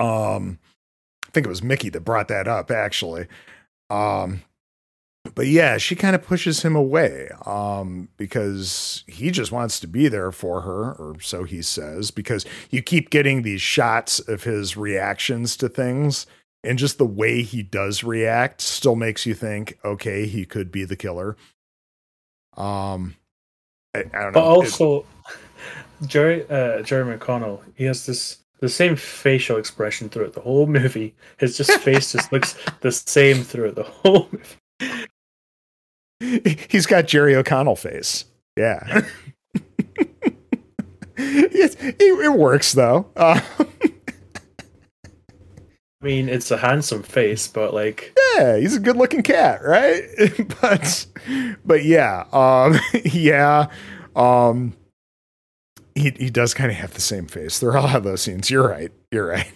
[0.00, 0.58] Um,
[1.26, 3.26] I think it was Mickey that brought that up, actually.
[3.88, 4.42] Um,
[5.34, 10.08] but yeah, she kind of pushes him away um, because he just wants to be
[10.08, 12.10] there for her, or so he says.
[12.10, 16.26] Because you keep getting these shots of his reactions to things,
[16.64, 20.84] and just the way he does react still makes you think, okay, he could be
[20.84, 21.36] the killer.
[22.56, 23.16] Um,
[23.94, 24.30] I, I don't know.
[24.32, 25.04] But also,
[26.06, 31.14] Jerry uh, Jerry McConnell, he has this the same facial expression throughout the whole movie.
[31.38, 35.06] His just face just looks the same throughout the whole movie.
[36.68, 38.26] He's got Jerry O'Connell face.
[38.56, 39.02] Yeah.
[39.54, 40.16] it,
[41.16, 43.10] it, it, works though.
[43.16, 43.40] Uh,
[46.02, 50.02] I mean, it's a handsome face, but like, yeah, he's a good-looking cat, right?
[50.60, 51.06] but,
[51.64, 53.68] but yeah, um, yeah,
[54.16, 54.74] um,
[55.94, 57.58] he he does kind of have the same face.
[57.58, 58.50] There are a lot of those scenes.
[58.50, 58.92] You're right.
[59.10, 59.52] You're right.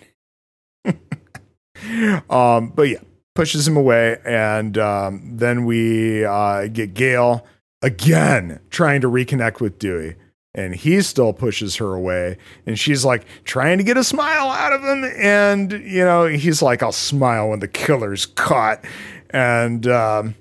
[2.31, 3.01] um, but yeah,
[3.35, 7.45] pushes him away, and um, then we uh, get Gale
[7.83, 10.17] again trying to reconnect with Dewey.
[10.57, 12.39] And he still pushes her away.
[12.65, 15.03] And she's like trying to get a smile out of him.
[15.17, 18.85] And, you know, he's like, I'll smile when the killer's caught.
[19.31, 20.37] And, um,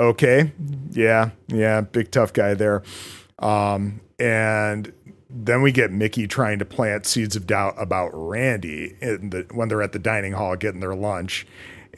[0.00, 0.50] okay.
[0.90, 1.30] Yeah.
[1.46, 1.82] Yeah.
[1.82, 2.82] Big tough guy there.
[3.38, 4.92] Um, and
[5.30, 9.82] then we get Mickey trying to plant seeds of doubt about Randy the, when they're
[9.82, 11.46] at the dining hall getting their lunch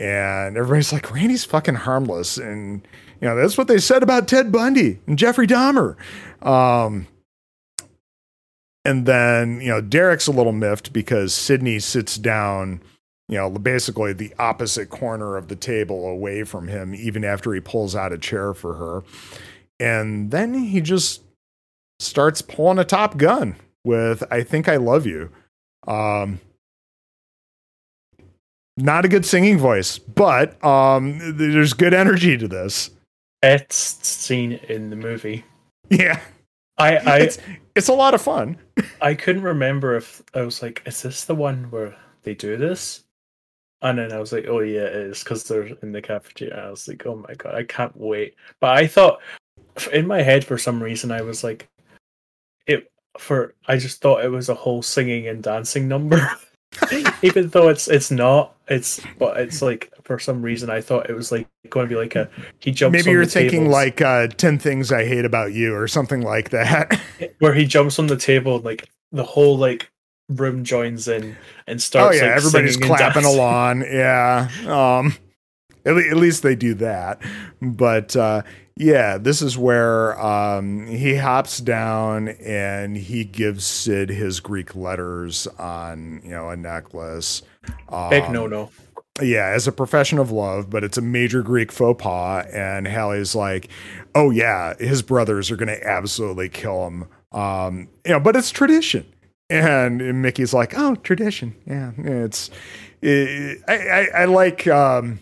[0.00, 2.36] and everybody's like, Randy's fucking harmless.
[2.36, 2.86] And,
[3.20, 5.96] you know, that's what they said about Ted Bundy and Jeffrey Dahmer.
[6.42, 7.06] Um,
[8.84, 12.82] and then, you know, Derek's a little miffed because Sidney sits down,
[13.28, 17.60] you know, basically the opposite corner of the table away from him, even after he
[17.60, 19.02] pulls out a chair for her.
[19.80, 21.22] And then he just
[21.98, 25.30] starts pulling a top gun with I Think I Love You.
[25.86, 26.40] Um,
[28.76, 32.90] not a good singing voice, but um, there's good energy to this.
[33.42, 35.44] Best scene in the movie.
[35.90, 36.20] Yeah,
[36.78, 37.38] I, I it's,
[37.74, 38.56] it's a lot of fun.
[39.00, 43.04] I couldn't remember if I was like, is this the one where they do this?
[43.82, 46.66] And then I was like, oh yeah, it is because they're in the cafeteria.
[46.66, 48.34] I was like, oh my god, I can't wait.
[48.60, 49.20] But I thought
[49.92, 51.68] in my head for some reason I was like,
[52.66, 56.30] it for I just thought it was a whole singing and dancing number.
[57.22, 61.14] even though it's it's not it's but it's like for some reason i thought it
[61.14, 62.28] was like going to be like a
[62.60, 63.72] he jumps maybe you're thinking tables.
[63.72, 67.00] like uh 10 things i hate about you or something like that.
[67.38, 69.90] Where he jumps on the table and like the whole like
[70.28, 73.82] room joins in and starts oh yeah like, everybody's clapping along.
[73.82, 75.14] Yeah um
[75.86, 77.20] at, le- at least they do that.
[77.60, 78.42] But uh
[78.76, 85.46] yeah, this is where um, he hops down and he gives Sid his Greek letters
[85.58, 87.42] on you know a necklace.
[87.88, 88.70] Um, Big no no.
[89.22, 92.46] Yeah, as a profession of love, but it's a major Greek faux pas.
[92.52, 93.68] And Hallie's like,
[94.12, 98.50] "Oh yeah, his brothers are going to absolutely kill him." Um, you know, but it's
[98.50, 99.06] tradition.
[99.50, 101.54] And, and Mickey's like, "Oh, tradition.
[101.64, 102.50] Yeah, it's."
[103.02, 104.66] It, I, I, I like.
[104.66, 105.20] Um,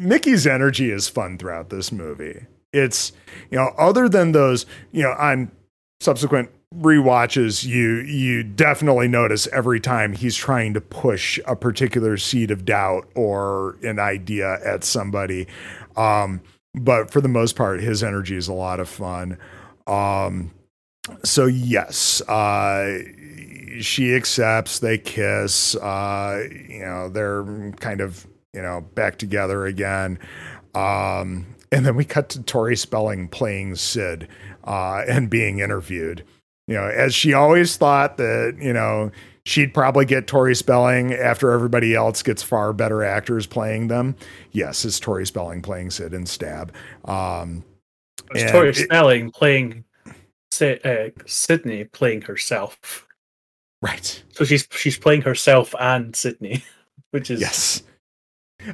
[0.00, 2.46] Mickey's energy is fun throughout this movie.
[2.72, 3.12] It's,
[3.50, 5.52] you know, other than those, you know, on
[6.00, 12.50] subsequent re-watches, you you definitely notice every time he's trying to push a particular seed
[12.50, 15.46] of doubt or an idea at somebody.
[15.96, 16.40] Um,
[16.74, 19.36] but for the most part, his energy is a lot of fun.
[19.86, 20.52] Um,
[21.24, 22.98] so yes, uh,
[23.80, 24.78] she accepts.
[24.78, 25.76] They kiss.
[25.76, 30.18] Uh, you know, they're kind of you know, back together again.
[30.74, 34.28] Um, and then we cut to Tori Spelling playing Sid
[34.64, 36.24] uh, and being interviewed.
[36.68, 39.10] You know, as she always thought that, you know,
[39.44, 44.14] she'd probably get Tori Spelling after everybody else gets far better actors playing them.
[44.52, 46.72] Yes, it's Tori Spelling playing Sid and Stab.
[47.06, 47.64] Um,
[48.30, 49.84] it's Tori Spelling playing
[50.60, 53.06] uh, Sidney playing herself.
[53.80, 54.22] Right.
[54.32, 56.62] So she's she's playing herself and Sidney,
[57.10, 57.82] which is yes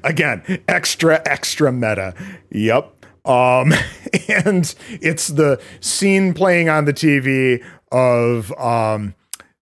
[0.03, 2.15] Again, extra, extra meta.
[2.51, 2.95] Yep.
[3.25, 3.73] Um,
[4.29, 9.15] and it's the scene playing on the TV of um,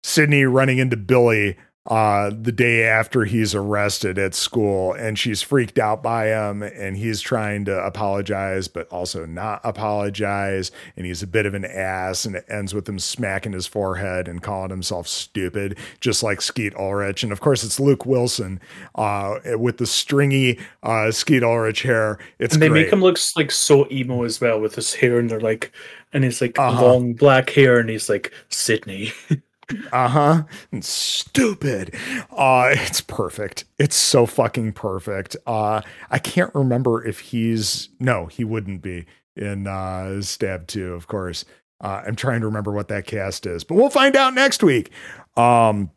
[0.04, 1.58] Sidney running into Billy
[1.88, 6.96] uh, the day after he's arrested at school, and she's freaked out by him, and
[6.96, 12.24] he's trying to apologize, but also not apologize, and he's a bit of an ass,
[12.24, 16.74] and it ends with him smacking his forehead and calling himself stupid, just like Skeet
[16.76, 18.62] Ulrich, and of course it's Luke Wilson
[18.96, 22.18] uh, with the stringy uh, Skeet Ulrich hair.
[22.40, 22.84] It's and they great.
[22.84, 25.74] make him look like so emo as well with his hair, and they're like,
[26.14, 26.82] and he's like uh-huh.
[26.82, 29.12] long black hair, and he's like Sidney.
[29.92, 30.44] Uh huh.
[30.82, 31.96] Stupid.
[32.32, 33.66] Uh, it's perfect.
[33.80, 35.36] It's so fucking perfect.
[35.46, 39.06] Uh, I can't remember if he's no, he wouldn't be
[39.36, 41.46] in uh, Stab Two, of course.
[41.82, 44.90] Uh, I'm trying to remember what that cast is, but we'll find out next week.
[45.36, 45.92] Um,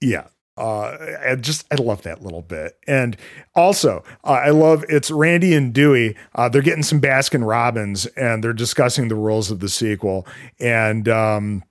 [0.00, 3.16] yeah, uh, I just I love that little bit, and
[3.54, 6.16] also uh, I love it's Randy and Dewey.
[6.34, 10.26] Uh, they're getting some Baskin Robbins, and they're discussing the rules of the sequel.
[10.58, 11.64] And um,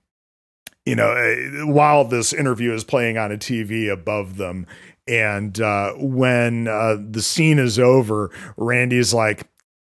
[0.86, 4.66] you know, uh, while this interview is playing on a TV above them,
[5.06, 9.46] and uh, when uh, the scene is over, Randy's like,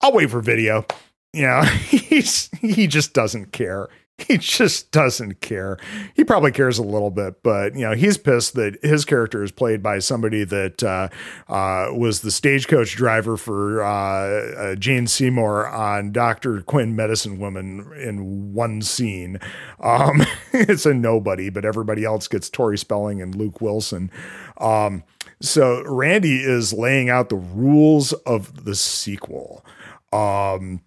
[0.01, 0.85] "I'll wait for video."
[1.33, 3.89] You know, he's he just doesn't care.
[4.29, 5.79] he just doesn't care.
[6.15, 9.51] He probably cares a little bit, but you know he's pissed that his character is
[9.53, 11.09] played by somebody that uh,
[11.49, 17.93] uh, was the stagecoach driver for uh, uh Jane Seymour on Doctor Quinn Medicine Woman
[17.99, 19.39] in one scene.
[19.81, 24.11] Um, it's a nobody, but everybody else gets Tori Spelling and Luke Wilson.
[24.59, 25.05] Um,
[25.41, 29.65] so Randy is laying out the rules of the sequel.
[30.13, 30.83] Um,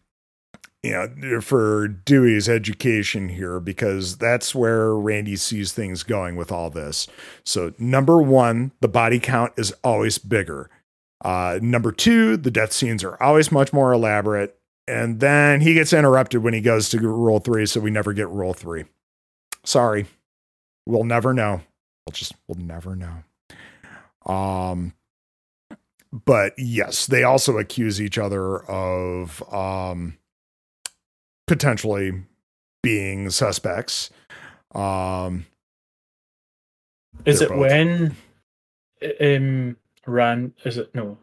[0.86, 6.70] you know, for Dewey's education here, because that's where Randy sees things going with all
[6.70, 7.08] this.
[7.44, 10.70] So, number one, the body count is always bigger.
[11.24, 14.58] Uh, number two, the death scenes are always much more elaborate.
[14.88, 18.30] And then he gets interrupted when he goes to rule three, so we never get
[18.30, 18.86] rule three.
[19.64, 20.06] Sorry,
[20.86, 21.62] we'll never know.
[22.06, 23.24] We'll just, we'll never know.
[24.32, 24.94] Um,
[26.12, 30.18] but yes, they also accuse each other of um,
[31.48, 32.24] potentially
[32.84, 34.10] being suspects.
[34.74, 35.46] Um,
[37.26, 37.60] is it both.
[37.60, 38.16] when
[39.22, 41.18] um Rand is it no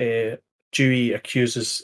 [0.00, 0.36] uh
[0.72, 1.82] Dewey accuses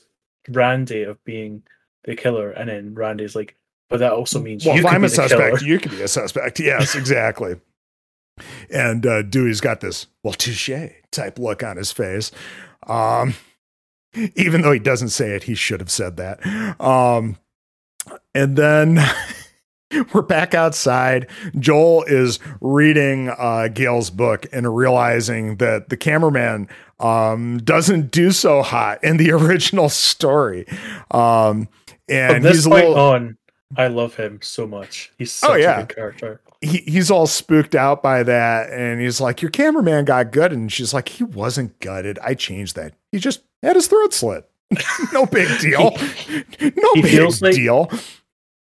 [0.48, 1.62] Randy of being
[2.04, 3.56] the killer and then Randy's like
[3.90, 5.68] but that also means well, if I'm a suspect, killer.
[5.68, 6.60] you could be a suspect.
[6.60, 7.56] Yes, exactly.
[8.70, 10.70] and uh, Dewey's got this well touche
[11.10, 12.30] type look on his face.
[12.86, 13.34] Um,
[14.36, 16.40] even though he doesn't say it, he should have said that.
[16.80, 17.36] Um,
[18.34, 18.98] and then
[20.14, 21.28] we're back outside.
[21.58, 28.62] Joel is reading uh, Gale's book and realizing that the cameraman um, doesn't do so
[28.62, 30.66] hot in the original story.
[31.10, 31.68] Um,
[32.08, 33.38] and From this he's point little, on,
[33.76, 35.12] I love him so much.
[35.18, 35.80] He's such Oh, yeah.
[35.80, 36.40] a good character.
[36.60, 38.70] He, he's all spooked out by that.
[38.70, 40.58] And he's like, Your cameraman got gutted.
[40.58, 42.18] And she's like, He wasn't gutted.
[42.22, 42.94] I changed that.
[43.12, 44.48] He just had his throat slit.
[45.12, 45.90] no big deal.
[46.60, 47.90] no big like- deal.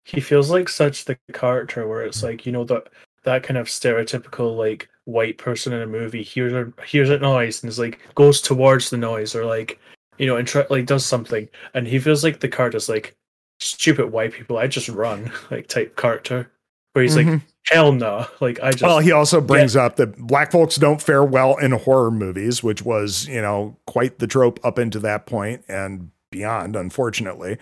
[0.05, 2.89] He feels like such the character where it's like, you know, that
[3.23, 7.63] that kind of stereotypical like white person in a movie hears a hears a noise
[7.63, 9.79] and is like goes towards the noise or like
[10.17, 13.13] you know and try, like does something and he feels like the character's like
[13.59, 16.51] stupid white people I just run like type character
[16.93, 17.41] where he's like Mhm.
[17.70, 21.24] Hell no like I just Well, he also brings up that black folks don't fare
[21.24, 25.64] well in horror movies, which was, you know, quite the trope up into that point
[25.68, 27.57] and beyond, unfortunately.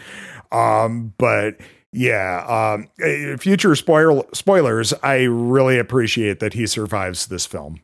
[0.51, 1.57] Um, but
[1.91, 4.93] yeah, um, eh, future spoiler spoilers.
[5.03, 7.81] I really appreciate that he survives this film.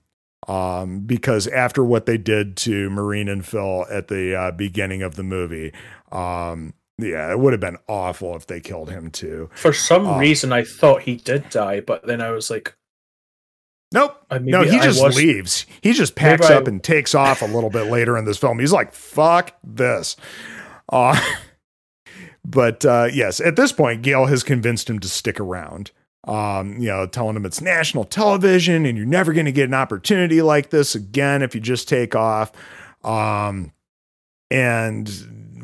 [0.47, 5.15] Um, because after what they did to Maureen and Phil at the uh, beginning of
[5.15, 5.73] the movie,
[6.09, 9.49] um, yeah, it would have been awful if they killed him too.
[9.55, 10.17] for some Oh.
[10.19, 12.75] reason I thought he did die but then I was like
[13.93, 14.21] Nope.
[14.41, 15.65] No, he I just was- leaves.
[15.81, 18.37] He just packs Maybe I- up and takes off a little bit later in this
[18.37, 18.59] film.
[18.59, 20.17] He's like, "Fuck this."
[20.91, 21.17] Uh,
[22.45, 25.91] but uh, yes, at this point, Gale has convinced him to stick around.
[26.25, 29.73] Um, you know, telling him it's national television and you're never going to get an
[29.73, 32.51] opportunity like this again if you just take off.
[33.05, 33.71] Um,
[34.51, 35.09] and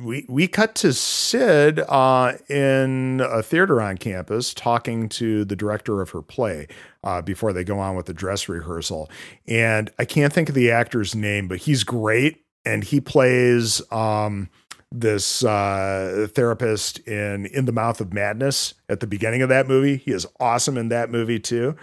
[0.03, 6.01] we we cut to Sid uh, in a theater on campus talking to the director
[6.01, 6.67] of her play
[7.03, 9.09] uh, before they go on with the dress rehearsal.
[9.47, 14.49] And I can't think of the actor's name, but he's great, and he plays um,
[14.91, 19.97] this uh, therapist in In the Mouth of Madness at the beginning of that movie.
[19.97, 21.75] He is awesome in that movie too.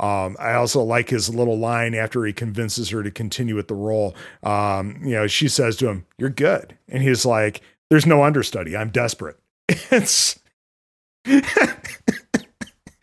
[0.00, 3.74] Um, I also like his little line after he convinces her to continue with the
[3.74, 4.16] role.
[4.42, 7.60] Um, you know, she says to him, "You're good," and he's like,
[7.90, 8.76] "There's no understudy.
[8.76, 9.36] I'm desperate."
[9.92, 10.40] It's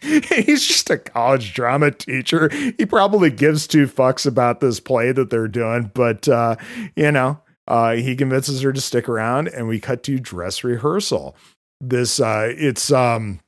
[0.02, 2.50] he's just a college drama teacher.
[2.50, 6.56] He probably gives two fucks about this play that they're doing, but uh,
[6.96, 11.36] you know, uh, he convinces her to stick around, and we cut to dress rehearsal.
[11.80, 13.40] This uh, it's um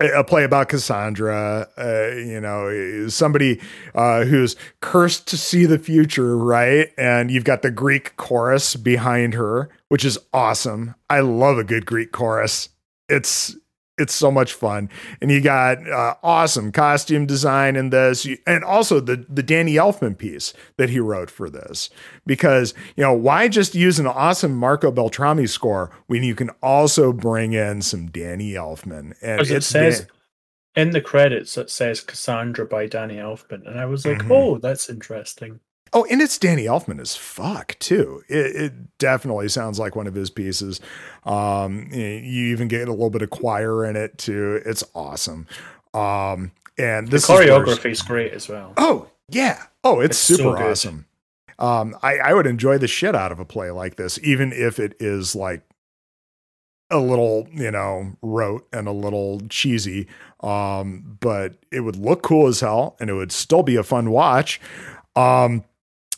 [0.00, 3.60] a play about Cassandra, uh, you know, somebody
[3.94, 6.88] uh, who's cursed to see the future, right?
[6.96, 10.94] And you've got the Greek chorus behind her, which is awesome.
[11.08, 12.70] I love a good Greek chorus.
[13.08, 13.56] It's
[14.00, 14.88] it's so much fun.
[15.20, 20.16] And you got uh, awesome costume design in this, and also the the Danny Elfman
[20.16, 21.90] piece that he wrote for this.
[22.26, 27.12] Because you know why just use an awesome Marco Beltrami score when you can also
[27.12, 29.14] bring in some Danny Elfman?
[29.22, 30.00] And it says.
[30.00, 30.08] Dan-
[30.76, 34.32] in the credits, it says Cassandra by Danny Elfman, and I was like, mm-hmm.
[34.32, 35.58] "Oh, that's interesting."
[35.92, 38.22] Oh, and it's Danny Elfman as fuck too.
[38.28, 40.80] It, it, definitely sounds like one of his pieces.
[41.24, 44.60] Um, you even get a little bit of choir in it too.
[44.64, 45.48] It's awesome.
[45.92, 48.74] Um, and the choreography is great as well.
[48.76, 49.64] Oh yeah.
[49.82, 51.06] Oh, it's, it's super so awesome.
[51.58, 54.78] Um, I, I would enjoy the shit out of a play like this, even if
[54.78, 55.62] it is like
[56.90, 60.06] a little, you know, rote and a little cheesy.
[60.40, 64.10] Um, but it would look cool as hell and it would still be a fun
[64.10, 64.60] watch.
[65.16, 65.64] Um,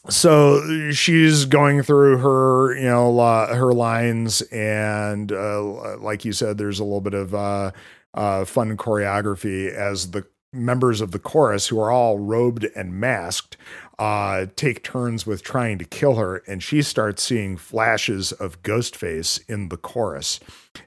[0.08, 6.58] so she's going through her you know uh, her lines and uh, like you said
[6.58, 7.70] there's a little bit of uh,
[8.14, 13.56] uh, fun choreography as the members of the chorus who are all robed and masked
[13.98, 19.40] uh, take turns with trying to kill her and she starts seeing flashes of ghostface
[19.48, 20.40] in the chorus.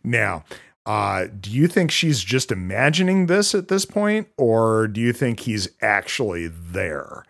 [0.03, 0.43] Now
[0.85, 5.39] uh, do you think she's just imagining this at this point or do you think
[5.39, 7.23] he's actually there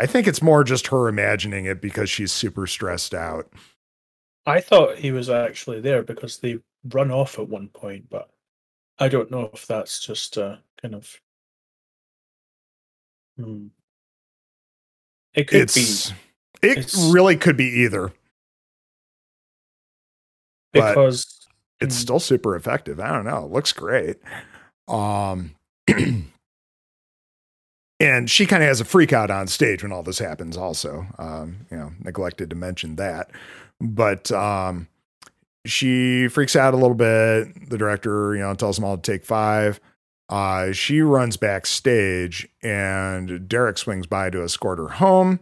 [0.00, 3.52] I think it's more just her imagining it because she's super stressed out.
[4.46, 8.30] I thought he was actually there because they run off at one point, but
[8.98, 11.20] I don't know if that's just a kind of.
[13.38, 13.66] Hmm.
[15.34, 16.16] It could it's, be.
[16.62, 18.10] It it's, really could be either.
[20.72, 21.46] Because
[21.78, 22.00] it's hmm.
[22.00, 23.00] still super effective.
[23.00, 23.44] I don't know.
[23.44, 24.16] It looks great.
[24.88, 25.56] Um
[28.00, 31.06] and she kind of has a freak out on stage when all this happens also
[31.18, 33.30] um, you know neglected to mention that.
[33.80, 34.88] But um,
[35.66, 37.68] she freaks out a little bit.
[37.68, 39.78] The director you know tells them all to take five.
[40.28, 45.40] Uh, she runs backstage and derek swings by to escort her home.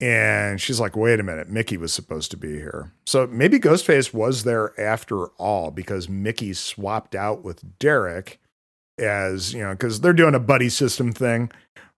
[0.00, 2.92] And she's like wait a minute mickey was supposed to be here.
[3.06, 8.40] So maybe ghostface was there after all because mickey swapped out with derek
[8.98, 11.50] as you know because they're doing a buddy system thing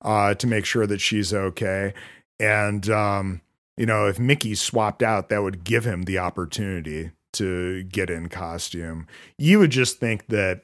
[0.03, 1.95] uh, to make sure that she's okay.
[2.39, 3.41] And um,
[3.77, 8.29] you know if mickey swapped out that would give him the opportunity to get in
[8.29, 9.07] costume.
[9.39, 10.63] You would just think that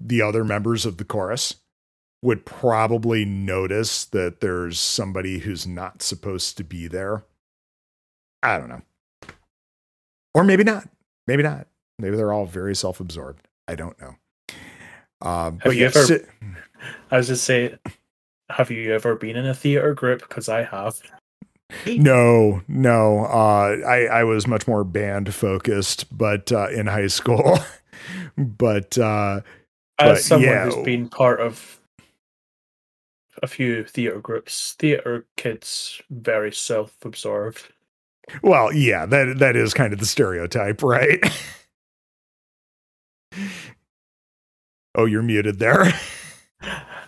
[0.00, 1.56] the other members of the chorus
[2.22, 7.24] would probably notice that there's somebody who's not supposed to be there.
[8.42, 8.82] I don't know.
[10.34, 10.88] Or maybe not.
[11.28, 11.68] Maybe not.
[12.00, 13.46] Maybe they're all very self-absorbed.
[13.68, 14.16] I don't know
[15.20, 16.20] um, but you ever,
[17.10, 17.78] I was just saying,
[18.50, 20.20] have you ever been in a theater group?
[20.20, 21.00] Because I have.
[21.86, 23.26] No, no.
[23.26, 27.58] Uh, I I was much more band focused, but uh, in high school.
[28.38, 29.42] but uh,
[29.98, 30.64] as but, someone yeah.
[30.64, 31.78] who's been part of
[33.42, 37.68] a few theater groups, theater kids very self-absorbed.
[38.42, 41.20] Well, yeah, that that is kind of the stereotype, right?
[44.98, 45.94] Oh, you're muted there.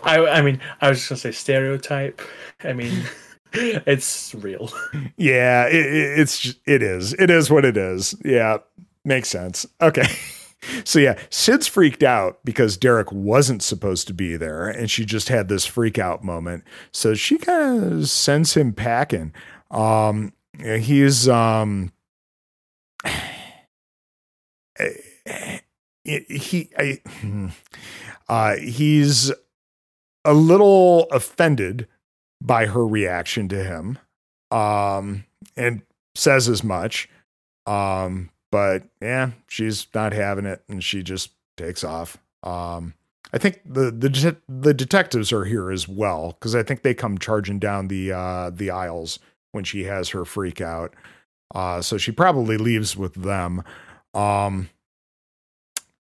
[0.05, 2.23] I I mean, I was just gonna say stereotype.
[2.63, 3.03] I mean,
[3.53, 4.71] it's real.
[5.17, 7.15] Yeah, it, it's it is.
[7.15, 8.15] It is what it is.
[8.25, 8.59] Yeah,
[9.05, 9.67] makes sense.
[9.83, 10.07] Okay.
[10.85, 15.31] So yeah, Sid's freaked out because Derek wasn't supposed to be there, and she just
[15.31, 16.65] had this freak out moment.
[16.93, 19.33] So she kind of sends him packing.
[19.71, 21.93] Um, he's um,
[26.29, 27.01] he I,
[28.29, 29.33] uh, he's
[30.25, 31.87] a little offended
[32.43, 33.99] by her reaction to him
[34.51, 35.25] um,
[35.57, 35.83] and
[36.15, 37.09] says as much
[37.67, 42.95] um, but yeah she's not having it and she just takes off um,
[43.33, 47.19] I think the the the detectives are here as well because I think they come
[47.19, 49.19] charging down the uh, the aisles
[49.53, 50.95] when she has her freak out.
[51.55, 53.63] Uh, so she probably leaves with them.
[54.15, 54.71] Um,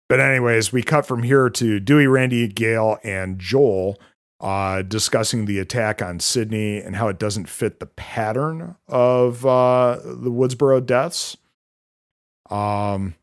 [0.09, 3.99] but anyways, we cut from here to Dewey, Randy, Gale, and Joel
[4.41, 9.99] uh, discussing the attack on Sidney and how it doesn't fit the pattern of uh,
[10.05, 11.37] the Woodsboro deaths.
[12.51, 13.15] Um,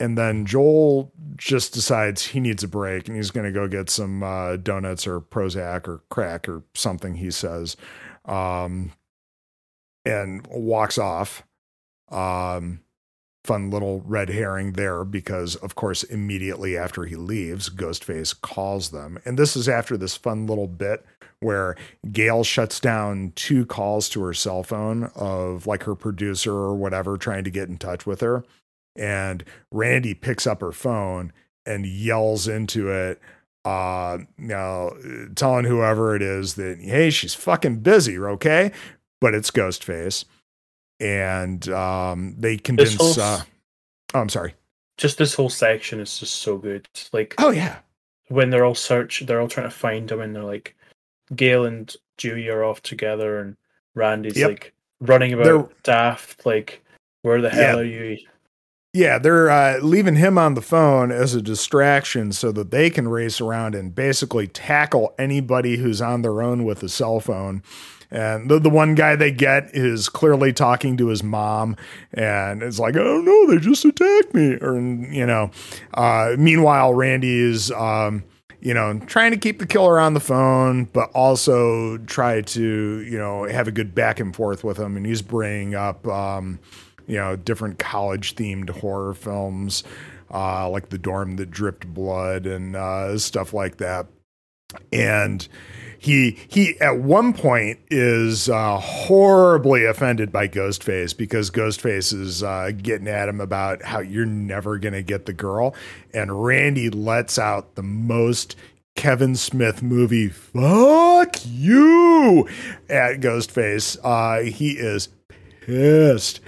[0.00, 3.90] and then Joel just decides he needs a break and he's going to go get
[3.90, 7.14] some uh, donuts or Prozac or crack or something.
[7.14, 7.76] He says,
[8.24, 8.92] um,
[10.04, 11.44] and walks off.
[12.10, 12.80] Um,
[13.48, 19.18] fun little red herring there because, of course, immediately after he leaves, Ghostface calls them.
[19.24, 21.02] And this is after this fun little bit
[21.40, 21.74] where
[22.12, 27.16] Gale shuts down two calls to her cell phone of like her producer or whatever
[27.16, 28.44] trying to get in touch with her.
[28.94, 31.32] And Randy picks up her phone
[31.64, 33.18] and yells into it
[33.64, 34.96] uh know
[35.34, 38.70] telling whoever it is that hey she's fucking busy okay
[39.20, 40.24] but it's ghostface
[41.00, 43.42] and um they convince whole- uh
[44.14, 44.54] oh i'm sorry
[44.96, 46.88] Just this whole section is just so good.
[47.12, 47.78] Like oh yeah
[48.28, 50.76] when they're all search, they're all trying to find him, and they're like,
[51.34, 53.56] Gale and Dewey are off together, and
[53.94, 54.48] Randy's Yep.
[54.50, 56.84] like running about They're- daft, like,
[57.22, 58.18] where the hell are you?
[58.92, 63.08] Yeah, they're uh, leaving him on the phone as a distraction so that they can
[63.08, 67.62] race around and basically tackle anybody who's on their own with a cell phone.
[68.10, 71.76] And the, the one guy they get is clearly talking to his mom
[72.14, 74.54] and it's like, oh no, they just attacked me.
[74.60, 75.50] Or, you know,
[75.94, 78.24] uh, meanwhile, Randy is, um,
[78.60, 83.18] you know, trying to keep the killer on the phone, but also try to, you
[83.18, 84.96] know, have a good back and forth with him.
[84.96, 86.58] And he's bringing up, um,
[87.06, 89.84] you know, different college themed horror films,
[90.32, 94.06] uh, like The Dorm That Dripped Blood and uh, stuff like that.
[94.92, 95.46] And
[95.98, 102.70] he he at one point is uh, horribly offended by Ghostface because Ghostface is uh,
[102.80, 105.74] getting at him about how you're never gonna get the girl,
[106.14, 108.54] and Randy lets out the most
[108.94, 112.48] Kevin Smith movie "fuck you"
[112.88, 113.98] at Ghostface.
[114.02, 115.08] Uh, he is
[115.60, 116.40] pissed,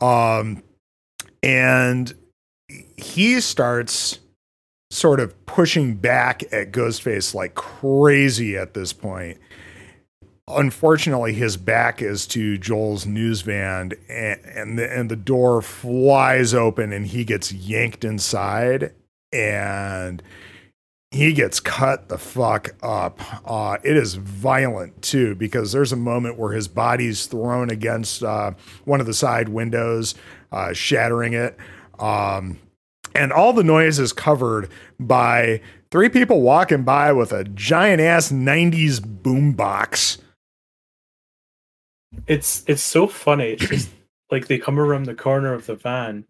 [0.00, 0.62] um,
[1.42, 2.14] and
[2.96, 4.20] he starts
[4.92, 9.38] sort of pushing back at Ghostface like crazy at this point.
[10.46, 16.52] Unfortunately, his back is to Joel's news van, and and the, and the door flies
[16.52, 18.92] open, and he gets yanked inside,
[19.32, 20.22] and
[21.10, 23.18] he gets cut the fuck up.
[23.48, 28.52] Uh, it is violent too, because there's a moment where his body's thrown against uh,
[28.84, 30.14] one of the side windows,
[30.50, 31.56] uh, shattering it.
[31.98, 32.58] Um,
[33.14, 34.68] and all the noise is covered
[34.98, 35.60] by
[35.90, 40.18] three people walking by with a giant ass 90s boombox.
[42.26, 43.52] It's it's so funny.
[43.52, 43.90] It's just
[44.30, 46.24] like they come around the corner of the van,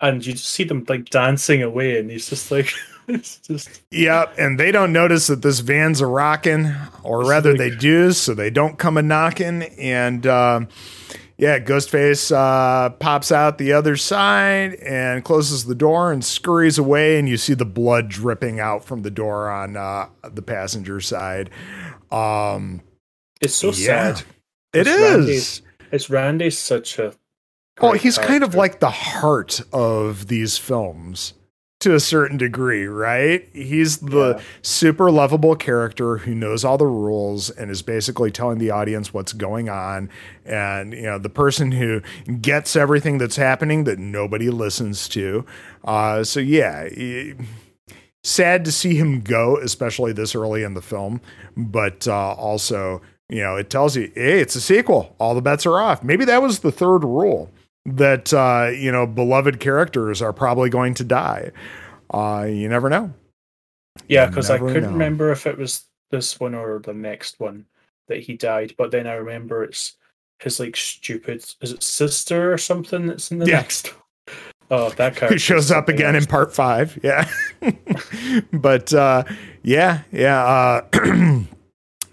[0.00, 2.72] and you just see them like dancing away, and he's just like,
[3.08, 6.72] it's just Yep, and they don't notice that this van's a rocking,
[7.02, 9.62] or rather like- they do, so they don't come a knocking.
[9.78, 10.68] And um,
[11.42, 17.18] yeah, Ghostface uh, pops out the other side and closes the door and scurries away,
[17.18, 21.50] and you see the blood dripping out from the door on uh, the passenger side.
[22.12, 22.80] Um,
[23.40, 24.14] it's so Yeah.
[24.14, 24.22] sad.
[24.72, 25.00] It's is.
[25.00, 27.12] Randy's- It's Randy's such a
[27.80, 31.34] Oh, he's kind of like the heart of these films
[31.82, 33.48] to a certain degree, right?
[33.52, 34.40] He's the Yeah.
[34.62, 39.32] super lovable character who knows all the rules and is basically telling the audience what's
[39.32, 40.08] going on.
[40.44, 42.00] And, you know, the person who
[42.40, 45.44] gets everything that's happening that nobody listens to.
[45.84, 46.88] Uh, so, yeah.
[48.24, 51.20] sad to see him go, especially this early in the film,
[51.56, 55.16] but uh, also, you know, it tells you, hey, it's a sequel.
[55.18, 56.04] All the bets are off.
[56.04, 57.50] Maybe that was the third rule
[57.86, 61.50] that uh, you know beloved characters are probably going to die.
[62.10, 63.12] Uh, you never know.
[64.08, 64.88] Yeah, because I couldn't know.
[64.90, 67.66] remember if it was this one or the next one
[68.08, 69.96] that he died, but then I remember it's
[70.40, 73.56] his like stupid is it sister or something that's in the Yeah.
[73.56, 73.94] next?
[74.70, 76.98] Oh, that character Who shows up again in part five?
[77.02, 77.28] Yeah,
[78.52, 79.24] but uh,
[79.62, 80.44] yeah, yeah.
[80.92, 81.42] Uh,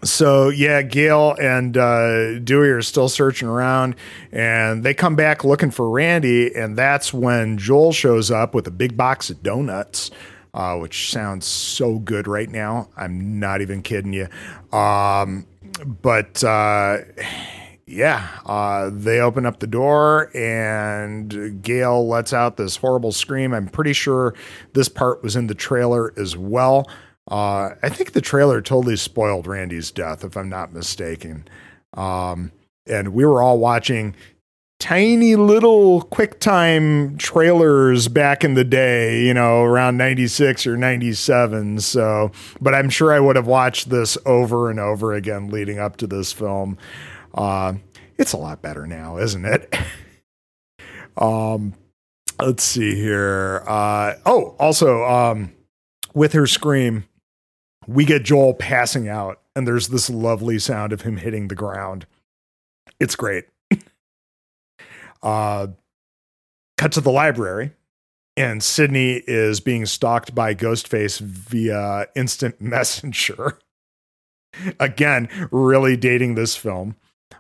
[0.04, 3.96] so yeah, Gale and uh, Dewey are still searching around,
[4.32, 8.72] and they come back looking for Randy, and that's when Joel shows up with a
[8.72, 10.12] big box of donuts.
[10.52, 12.90] Uh, which sounds so good right now.
[12.98, 14.28] I'm not even kidding you.
[14.76, 15.46] Um,
[16.02, 16.98] but uh,
[17.86, 23.54] yeah, uh, they open up the door and Gale lets out this horrible scream.
[23.54, 24.34] I'm pretty sure
[24.74, 26.88] this part was in the trailer as well.
[27.30, 31.48] Uh, I think the trailer totally spoiled Randy's death, if I'm not mistaken.
[31.94, 32.52] Um,
[32.88, 34.16] and we were all watching
[34.80, 41.80] tiny little QuickTime trailers back in the day, you know, around 96 or 97.
[41.82, 45.98] So, but I'm sure I would have watched this over and over again leading up
[45.98, 46.78] to this film.
[47.34, 47.74] Uh,
[48.18, 49.76] it's a lot better now, isn't it?
[51.18, 51.76] um,
[52.42, 53.64] let's see here.
[53.68, 55.54] Uh, oh, also, um,
[56.14, 57.06] with her scream,
[57.90, 62.06] we get Joel passing out, and there's this lovely sound of him hitting the ground.
[63.00, 63.46] It's great.
[65.24, 65.68] uh,
[66.78, 67.72] cut to the library,
[68.38, 73.58] and Sidney is being stalked by Ghostface via instant messenger.
[74.80, 76.96] Again, really dating this film.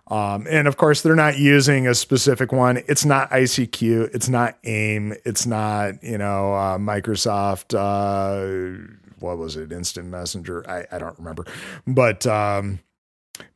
[0.07, 2.81] Um, and of course, they're not using a specific one.
[2.87, 4.15] It's not ICQ.
[4.15, 5.13] It's not AIM.
[5.25, 7.75] It's not, you know, uh, Microsoft.
[7.75, 9.71] Uh, what was it?
[9.71, 10.69] Instant Messenger.
[10.69, 11.45] I, I don't remember.
[11.85, 12.79] But, um,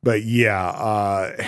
[0.02, 1.44] but yeah, uh,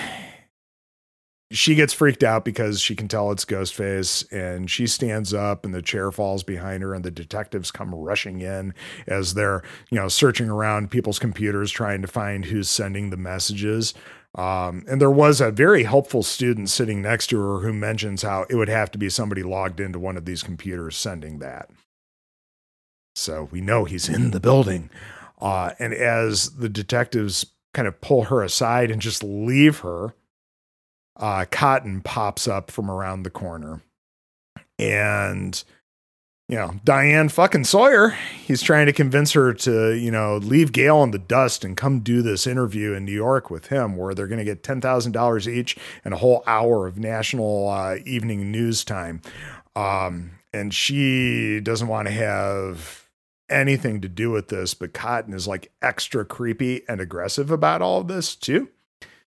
[1.52, 5.74] she gets freaked out because she can tell it's Ghostface and she stands up and
[5.74, 8.74] the chair falls behind her and the detectives come rushing in
[9.08, 13.94] as they're, you know, searching around people's computers trying to find who's sending the messages.
[14.36, 18.46] Um, and there was a very helpful student sitting next to her who mentions how
[18.50, 21.70] it would have to be somebody logged into one of these computers sending that.
[23.16, 24.90] So we know he's in the building.
[25.40, 30.14] Uh, and as the detectives kind of pull her aside and just leave her,
[31.18, 33.82] uh, Cotton pops up from around the corner.
[34.78, 35.62] And,
[36.50, 38.10] you know, Diane fucking Sawyer,
[38.46, 42.02] he's trying to convince her to, you know, leave Gale in the dust and come
[42.02, 45.78] do this interview in New York with him where they're going to get $10,000 each
[46.04, 49.22] and a whole hour of national uh, evening news time.
[49.76, 53.05] Um, and she doesn't want to have
[53.50, 58.02] anything to do with this, but Cotton is like extra creepy and aggressive about all
[58.02, 58.70] of this too.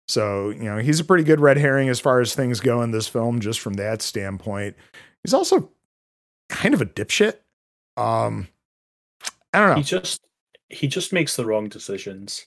[0.08, 2.92] So, you know, he's a pretty good red herring as far as things go in
[2.92, 4.76] this film, just from that standpoint.
[5.24, 5.70] He's also
[6.50, 7.36] kind of a dipshit.
[7.96, 8.48] Um,
[9.54, 9.76] I don't know.
[9.76, 10.22] He just
[10.70, 12.46] he just makes the wrong decisions.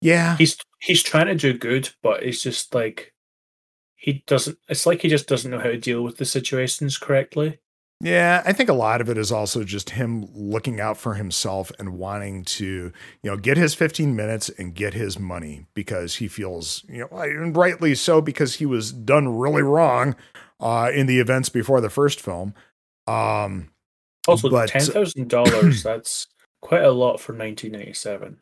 [0.00, 0.36] Yeah.
[0.36, 3.14] He's he's trying to do good, but it's just like
[3.96, 7.58] he doesn't it's like he just doesn't know how to deal with the situations correctly.
[8.00, 11.72] Yeah, I think a lot of it is also just him looking out for himself
[11.78, 12.92] and wanting to,
[13.22, 17.18] you know, get his 15 minutes and get his money because he feels, you know,
[17.18, 20.14] and rightly so because he was done really wrong
[20.60, 22.52] uh, in the events before the first film.
[23.06, 23.70] Um,
[24.28, 25.82] also, but, ten thousand dollars.
[25.82, 26.26] That's
[26.60, 28.40] quite a lot for 1997.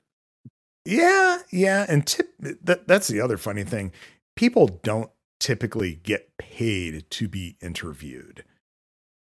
[0.86, 3.92] Yeah, yeah, and tip that that's the other funny thing.
[4.36, 5.10] People don't
[5.40, 8.44] typically get paid to be interviewed.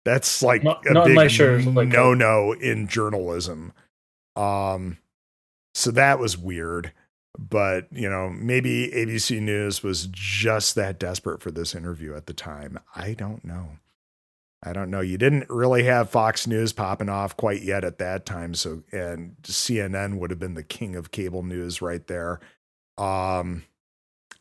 [0.05, 3.72] That's like not, a not big like no no in journalism.
[4.36, 4.98] Um,
[5.74, 6.93] so that was weird.
[7.39, 12.35] But you know, maybe ABC News was just that desperate for this interview at the
[12.35, 12.78] time.
[12.94, 13.78] I don't know.
[14.62, 15.01] I don't know.
[15.01, 18.55] You didn't really have Fox News popping off quite yet at that time.
[18.55, 22.40] So, and CNN would have been the king of cable news right there.
[22.98, 23.64] Um,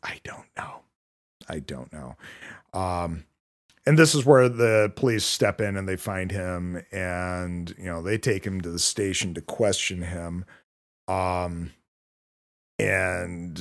[0.02, 0.80] I don't know.
[1.48, 2.16] I don't know.
[2.74, 3.24] Um,
[3.86, 8.02] and this is where the police step in and they find him and you know
[8.02, 10.44] they take him to the station to question him.
[11.08, 11.72] Um
[12.78, 13.60] and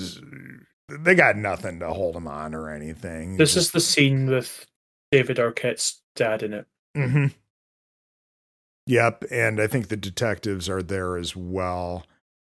[0.88, 3.38] they got nothing to hold him on or anything.
[3.38, 4.66] This is the scene with
[5.12, 6.66] david arquette's dad in it.
[6.98, 7.28] Mm-hmm.
[8.88, 12.06] yep and i think the detectives are there as well.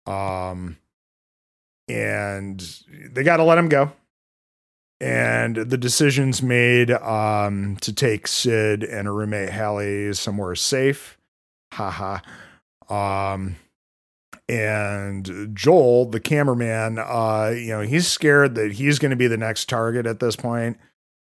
[0.06, 0.78] Um
[1.88, 2.64] and
[3.10, 3.92] they got to let him go
[5.02, 11.18] and the decisions made um, to take Sid and her roommate Hallie somewhere safe.
[11.72, 12.20] Haha.
[12.88, 13.56] Um,
[14.48, 19.36] and Joel, the cameraman, uh, you know, he's scared that he's going to be the
[19.36, 20.78] next target at this point.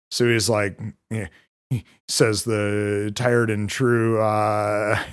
[0.09, 0.79] So he's like,
[1.11, 1.27] yeah,
[1.69, 5.03] he says the tired and true uh,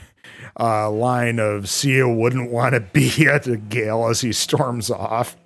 [0.59, 4.91] uh, line of "See, Sia wouldn't want to be at the gale as he storms
[4.91, 5.37] off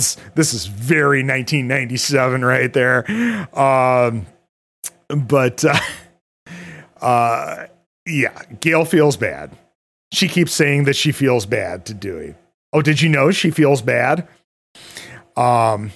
[0.00, 3.04] this, this is very 1997 right there.
[3.58, 4.26] Um,
[5.08, 5.78] but uh,
[7.02, 7.66] uh,
[8.06, 9.56] yeah, Gale feels bad.
[10.10, 12.34] She keeps saying that she feels bad to Dewey.
[12.72, 14.26] Oh, did you know she feels bad?
[15.36, 15.92] Um,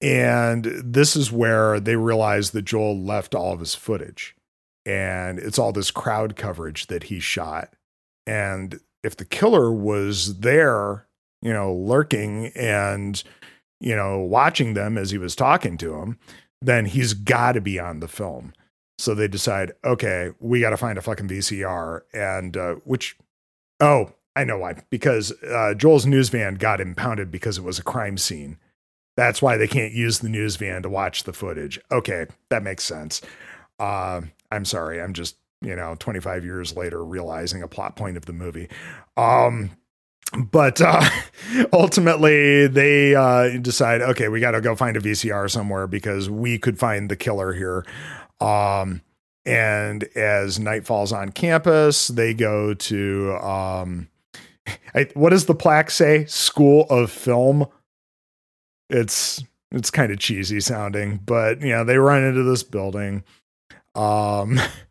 [0.00, 4.36] and this is where they realize that Joel left all of his footage,
[4.86, 7.74] and it's all this crowd coverage that he shot.
[8.26, 11.06] And if the killer was there,
[11.42, 13.22] you know, lurking and
[13.80, 16.18] you know, watching them as he was talking to him,
[16.60, 18.52] then he's got to be on the film.
[18.98, 22.00] So they decide, okay, we got to find a fucking VCR.
[22.12, 23.16] And uh, which,
[23.80, 24.82] oh, I know why.
[24.90, 28.58] Because uh, Joel's news van got impounded because it was a crime scene.
[29.16, 31.80] That's why they can't use the news van to watch the footage.
[31.90, 33.20] Okay, that makes sense.
[33.78, 35.00] Uh, I'm sorry.
[35.00, 38.68] I'm just, you know, 25 years later realizing a plot point of the movie.
[39.16, 39.70] Um,
[40.36, 41.02] but uh,
[41.72, 46.58] ultimately they uh, decide okay we got to go find a vcr somewhere because we
[46.58, 47.84] could find the killer here.
[48.40, 49.02] Um,
[49.44, 54.08] and as night falls on campus they go to um,
[54.94, 56.26] I, what does the plaque say?
[56.26, 57.66] School of film?
[58.90, 63.24] It's it's kind of cheesy sounding but you know they run into this building.
[63.94, 64.60] Um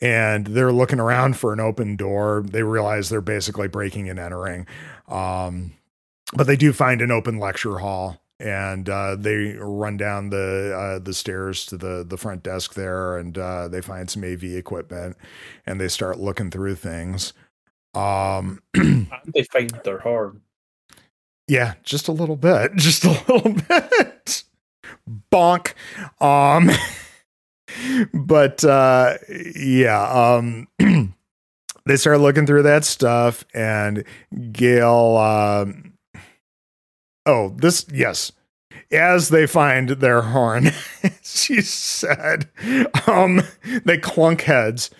[0.00, 2.44] and they're looking around for an open door.
[2.46, 4.66] They realize they're basically breaking and entering.
[5.08, 5.72] Um,
[6.34, 10.98] but they do find an open lecture hall and uh, they run down the uh,
[10.98, 15.16] the stairs to the the front desk there, and uh, they find some AV equipment,
[15.66, 17.34] and they start looking through things.
[17.94, 20.40] Um, they find their horn.
[21.46, 24.44] Yeah, just a little bit, just a little bit.
[25.30, 25.74] Bonk.
[26.22, 26.70] Um,
[28.12, 30.68] but uh, yeah, um,
[31.86, 34.04] they start looking through that stuff, and
[34.52, 35.16] Gale.
[35.16, 35.94] Um,
[37.26, 38.32] oh, this yes.
[38.92, 40.70] As they find their horn,
[41.22, 42.48] she said,
[43.06, 43.40] um,
[43.84, 44.90] they clunk heads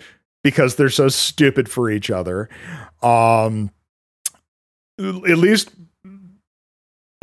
[0.43, 2.49] because they're so stupid for each other.
[3.03, 3.69] Um,
[4.97, 5.71] at least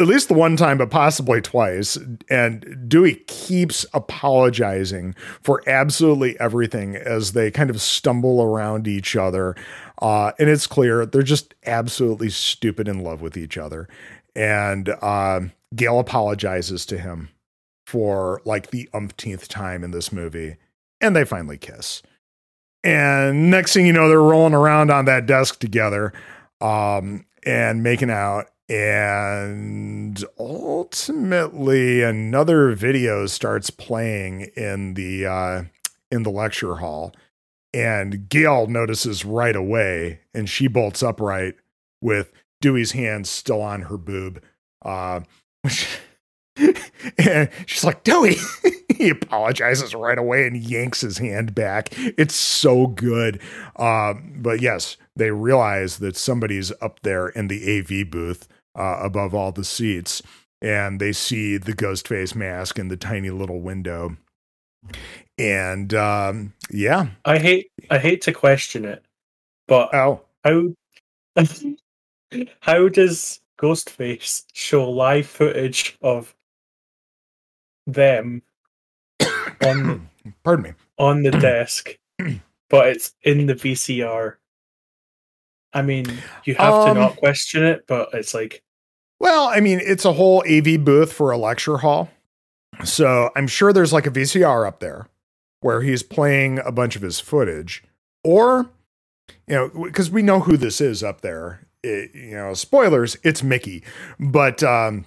[0.01, 1.99] at least the one time, but possibly twice.
[2.31, 9.57] And Dewey keeps apologizing for absolutely everything as they kind of stumble around each other.
[10.01, 13.89] Uh, and it's clear they're just absolutely stupid in love with each other.
[14.37, 15.41] And uh,
[15.75, 17.31] Gale apologizes to him
[17.87, 20.57] for like the umpteenth time in this movie.
[21.01, 22.03] And they finally kiss.
[22.85, 26.13] And next thing you know, they're rolling around on that desk together
[26.61, 35.63] um, and making out and ultimately another video starts playing in the uh,
[36.11, 37.15] in the lecture hall.
[37.75, 41.55] And gale notices right away and she bolts upright
[42.01, 44.43] with dewey's hand still on her boob.
[44.83, 45.21] Uh,
[47.19, 48.37] and she's like dewey!
[48.97, 51.91] He apologizes right away and yanks his hand back.
[51.93, 53.41] It's so good.
[53.77, 59.35] Um, but yes they realize that somebody's up there in the av booth uh, above
[59.35, 60.23] all the seats,
[60.61, 64.17] and they see the ghost face mask in the tiny little window.
[65.39, 69.05] And um, yeah, I hate I hate to question it,
[69.67, 70.75] but oh, how
[72.61, 76.35] how does Ghostface show live footage of
[77.87, 78.43] them
[79.65, 80.09] on
[80.45, 81.97] pardon me on the desk,
[82.69, 84.37] but it's in the VCR?
[85.73, 86.07] I mean,
[86.45, 88.63] you have um, to not question it, but it's like
[89.21, 92.11] well, I mean, it's a whole AV booth for a lecture hall.
[92.85, 95.09] So I'm sure there's like a VCR up there
[95.61, 97.83] where he's playing a bunch of his footage.
[98.23, 98.71] Or,
[99.47, 101.67] you know, because we know who this is up there.
[101.83, 103.83] It, you know, spoilers, it's Mickey.
[104.21, 105.07] But, um,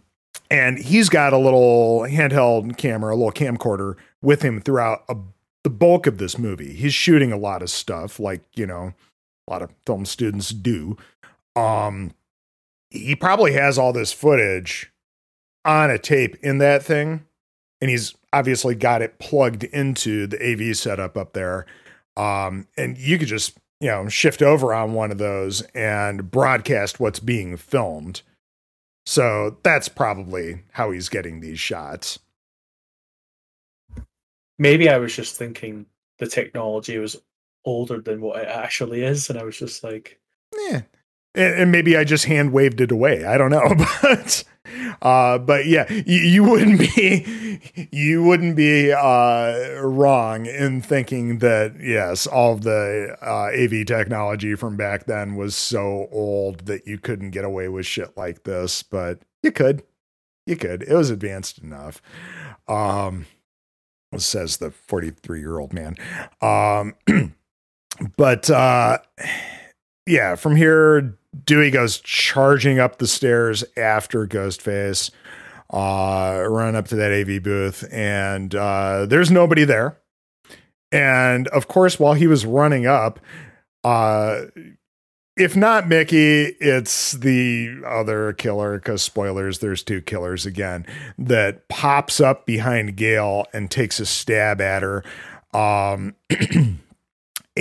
[0.49, 5.15] and he's got a little handheld camera, a little camcorder with him throughout a,
[5.63, 6.73] the bulk of this movie.
[6.73, 8.93] He's shooting a lot of stuff, like, you know,
[9.51, 10.97] a lot of film students do.
[11.55, 12.11] Um,
[12.89, 14.91] he probably has all this footage
[15.65, 17.25] on a tape in that thing
[17.81, 21.65] and he's obviously got it plugged into the AV setup up there.
[22.15, 26.99] Um, and you could just, you know, shift over on one of those and broadcast
[26.99, 28.21] what's being filmed.
[29.05, 32.19] So that's probably how he's getting these shots.
[34.59, 35.87] Maybe I was just thinking
[36.19, 37.19] the technology was
[37.65, 39.29] older than what it actually is.
[39.29, 40.19] And I was just like,
[40.67, 40.81] yeah,
[41.33, 43.23] and, maybe I just hand waved it away.
[43.23, 44.43] I don't know, but
[45.01, 47.61] uh, but yeah, you, you, wouldn't be
[47.91, 54.55] you wouldn't be uh, wrong in thinking that yes, all of the uh, AV technology
[54.55, 58.83] from back then was so old that you couldn't get away with shit like this,
[58.83, 59.83] but you could,
[60.45, 60.83] you could.
[60.83, 62.01] It was advanced enough.
[62.67, 63.25] Um,
[64.17, 65.95] says the forty three year old man.
[66.41, 66.95] Um,
[68.17, 68.99] but uh,
[70.05, 75.11] yeah, from here Dewey goes charging up the stairs after Ghostface,
[75.69, 79.97] uh, run up to that AV booth, and uh, there's nobody there.
[80.91, 83.19] And of course, while he was running up,
[83.83, 84.41] uh,
[85.37, 90.85] if not Mickey, it's the other killer, because spoilers, there's two killers again,
[91.17, 95.03] that pops up behind Gale and takes a stab at her.
[95.53, 96.15] Um,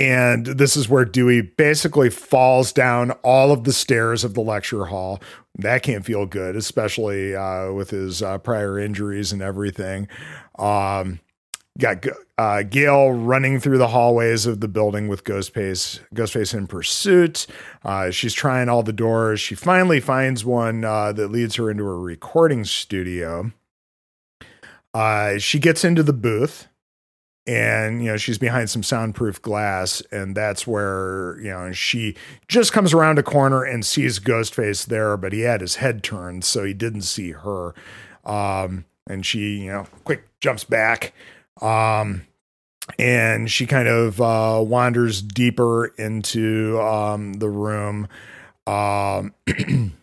[0.01, 4.85] And this is where Dewey basically falls down all of the stairs of the lecture
[4.85, 5.21] hall.
[5.59, 10.07] That can't feel good, especially uh, with his uh, prior injuries and everything.
[10.57, 11.19] Um,
[11.77, 12.03] got
[12.39, 17.45] uh, Gale running through the hallways of the building with Ghostface, Ghostface in pursuit.
[17.85, 19.39] Uh, she's trying all the doors.
[19.39, 23.51] She finally finds one uh, that leads her into a recording studio.
[24.95, 26.69] Uh, she gets into the booth
[27.47, 32.15] and you know she's behind some soundproof glass and that's where you know she
[32.47, 36.45] just comes around a corner and sees ghostface there but he had his head turned
[36.45, 37.73] so he didn't see her.
[38.23, 41.13] Um and she you know quick jumps back.
[41.61, 42.27] Um
[42.99, 48.07] and she kind of uh wanders deeper into um the room.
[48.67, 49.33] Um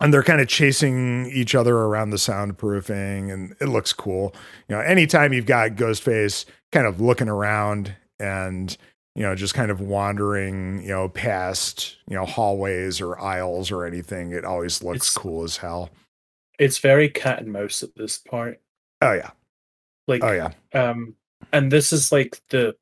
[0.00, 4.34] and they're kind of chasing each other around the soundproofing and it looks cool.
[4.68, 6.44] You know, anytime you've got Ghostface
[6.74, 8.76] kind of looking around and
[9.16, 13.86] you know, just kind of wandering, you know, past, you know, hallways or aisles or
[13.86, 15.90] anything, it always looks It's- cool as hell.
[16.58, 18.60] It's very cat and mouse at this part.
[19.02, 19.30] Oh yeah.
[20.08, 20.50] Like Oh yeah.
[20.72, 21.14] um
[21.52, 22.74] and this is like the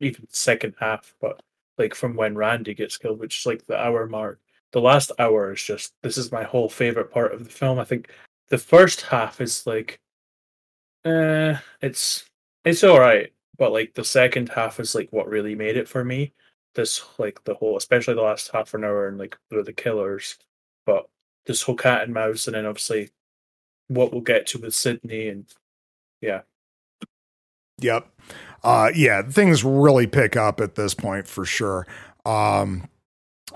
[0.00, 1.40] even second half, but
[1.78, 4.38] like from when Randy gets killed, which is like the hour mark.
[4.72, 7.78] The last hour is just this is my whole favorite part of the film.
[7.80, 8.10] I think
[8.50, 9.98] the first half is like
[11.04, 12.24] uh it's
[12.66, 16.34] it's alright, but like the second half is like what really made it for me.
[16.74, 20.36] This like the whole especially the last half an hour and like the killers.
[20.84, 21.08] But
[21.46, 23.10] this whole cat and mouse and then obviously
[23.86, 25.46] what we'll get to with Sidney and
[26.20, 26.40] yeah.
[27.78, 28.08] Yep.
[28.64, 31.86] Uh yeah, things really pick up at this point for sure.
[32.24, 32.88] Um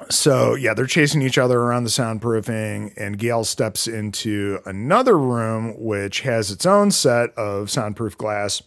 [0.09, 5.75] so yeah, they're chasing each other around the soundproofing and Gale steps into another room
[5.77, 8.63] which has its own set of soundproof glass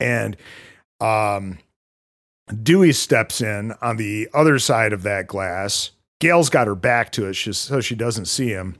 [0.00, 0.36] and
[1.00, 1.58] um
[2.62, 5.92] Dewey steps in on the other side of that glass.
[6.20, 8.76] Gale's got her back to it so she doesn't see him.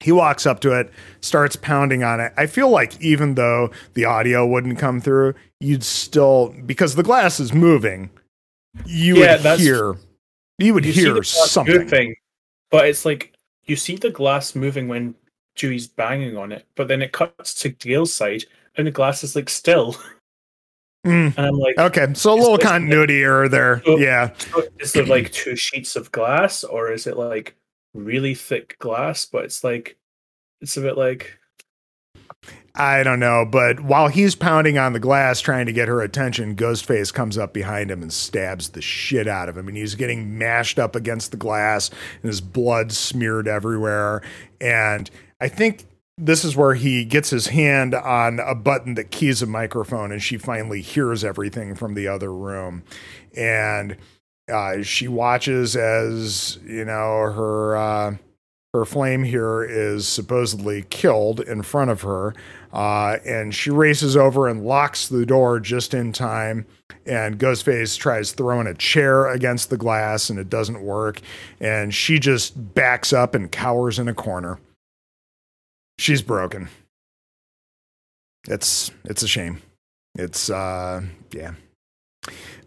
[0.00, 2.32] He walks up to it, starts pounding on it.
[2.36, 7.38] I feel like even though the audio wouldn't come through, you'd still because the glass
[7.38, 8.10] is moving,
[8.84, 9.96] you Yeah, would hear
[10.58, 11.78] you would you hear something.
[11.78, 12.14] moving,
[12.70, 13.32] but it's like
[13.64, 15.14] you see the glass moving when
[15.56, 18.44] Dewey's banging on it, but then it cuts to Gale's side
[18.76, 19.96] and the glass is like still,
[21.06, 23.82] Mm, and I'm like, okay, so a little continuity error there.
[23.84, 24.30] So- Yeah.
[24.78, 27.56] is it like two sheets of glass or is it like
[27.92, 29.26] really thick glass?
[29.26, 29.96] But it's like
[30.60, 31.38] it's a bit like
[32.74, 36.56] I don't know, but while he's pounding on the glass trying to get her attention,
[36.56, 39.68] Ghostface comes up behind him and stabs the shit out of him.
[39.68, 41.90] And he's getting mashed up against the glass
[42.22, 44.22] and his blood smeared everywhere.
[44.60, 45.10] And
[45.40, 45.84] I think
[46.24, 50.22] this is where he gets his hand on a button that keys a microphone and
[50.22, 52.84] she finally hears everything from the other room.
[53.36, 53.96] And
[54.52, 57.76] uh, she watches as, you know, her.
[57.76, 58.16] Uh,
[58.74, 62.34] her flame here is supposedly killed in front of her.
[62.72, 66.64] Uh, and she races over and locks the door just in time.
[67.04, 71.20] And Ghostface tries throwing a chair against the glass and it doesn't work.
[71.60, 74.58] And she just backs up and cowers in a corner.
[76.02, 76.68] She's broken.
[78.48, 79.62] It's it's a shame.
[80.16, 81.54] It's uh yeah.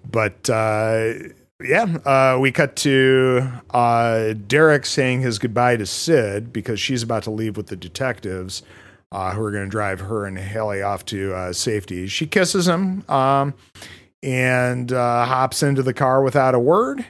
[0.10, 1.14] But uh
[1.62, 7.24] yeah, uh, we cut to uh, Derek saying his goodbye to Sid because she's about
[7.24, 8.62] to leave with the detectives
[9.12, 12.08] uh, who are going to drive her and Hallie off to uh, safety.
[12.08, 13.54] She kisses him um,
[14.22, 17.06] and uh, hops into the car without a word.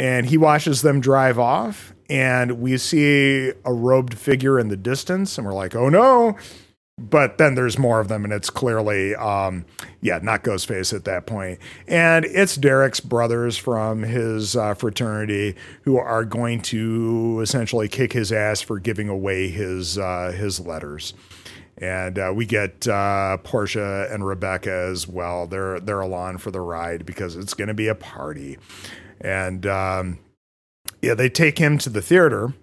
[0.00, 1.92] And he watches them drive off.
[2.08, 5.36] And we see a robed figure in the distance.
[5.36, 6.38] And we're like, oh no.
[6.98, 9.64] But then there's more of them, and it's clearly, um,
[10.02, 11.58] yeah, not Ghostface at that point.
[11.88, 18.32] And it's Derek's brothers from his uh, fraternity who are going to essentially kick his
[18.32, 21.14] ass for giving away his uh, his letters.
[21.78, 25.46] And uh, we get uh, Portia and Rebecca as well.
[25.46, 28.58] They're they're along for the ride because it's going to be a party.
[29.20, 30.18] And um,
[31.02, 32.54] yeah, they take him to the theater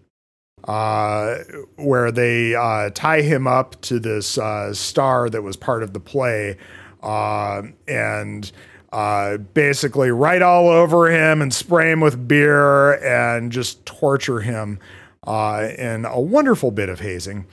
[0.67, 1.37] uh,
[1.75, 5.99] where they uh, tie him up to this uh, star that was part of the
[5.99, 6.57] play,
[7.03, 8.51] uh, and
[8.91, 14.79] uh, basically write all over him and spray him with beer and just torture him
[15.25, 17.45] uh, in a wonderful bit of hazing.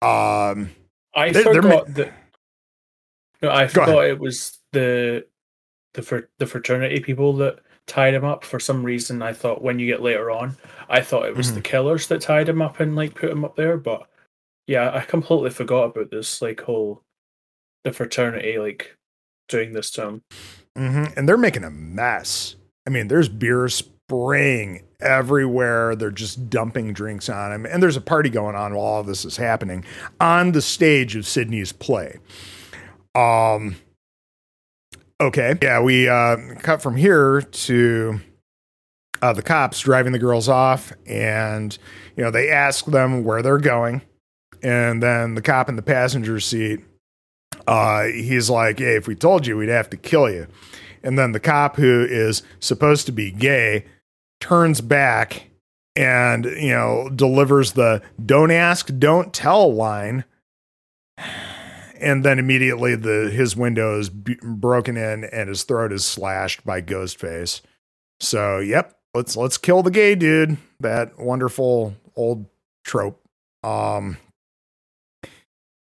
[0.00, 0.70] Um,
[1.14, 2.12] I they're forgot that.
[3.40, 5.26] No, I Go forgot it was the
[5.94, 7.60] the fr- the fraternity people that
[7.92, 8.42] tied him up.
[8.44, 10.56] For some reason, I thought when you get later on,
[10.88, 11.56] I thought it was Mm-hmm.
[11.56, 13.76] the killers that tied him up and like put him up there.
[13.76, 14.08] But
[14.66, 17.02] yeah, I completely forgot about this like whole
[17.84, 18.96] the fraternity like
[19.48, 20.22] doing this to him.
[20.78, 22.56] mhm, And they're making a mess.
[22.86, 25.94] I mean, there's beer spraying everywhere.
[25.96, 27.66] They're just dumping drinks on him.
[27.66, 29.84] And there's a party going on while all this is happening
[30.20, 32.18] on the stage of Sidney's play.
[33.14, 33.76] Um,
[35.22, 35.58] okay.
[35.62, 38.20] Yeah, we uh, cut from here to
[39.20, 40.92] uh, the cops driving the girls off.
[41.06, 41.76] And,
[42.16, 44.02] you know, they ask them where they're going.
[44.62, 46.80] And then the cop in the passenger seat,
[47.66, 50.46] uh, he's like, hey, if we told you, we'd have to kill you.
[51.02, 53.86] And then the cop, who is supposed to be gay,
[54.40, 55.48] turns back
[55.96, 60.24] and, you know, delivers the don't ask, don't tell line.
[62.02, 66.64] And then immediately the his window is b- broken in and his throat is slashed
[66.64, 67.60] by Ghostface.
[68.20, 70.58] So, yep, let's let's kill the gay dude.
[70.80, 72.46] That wonderful old
[72.84, 73.20] trope.
[73.62, 74.16] Um,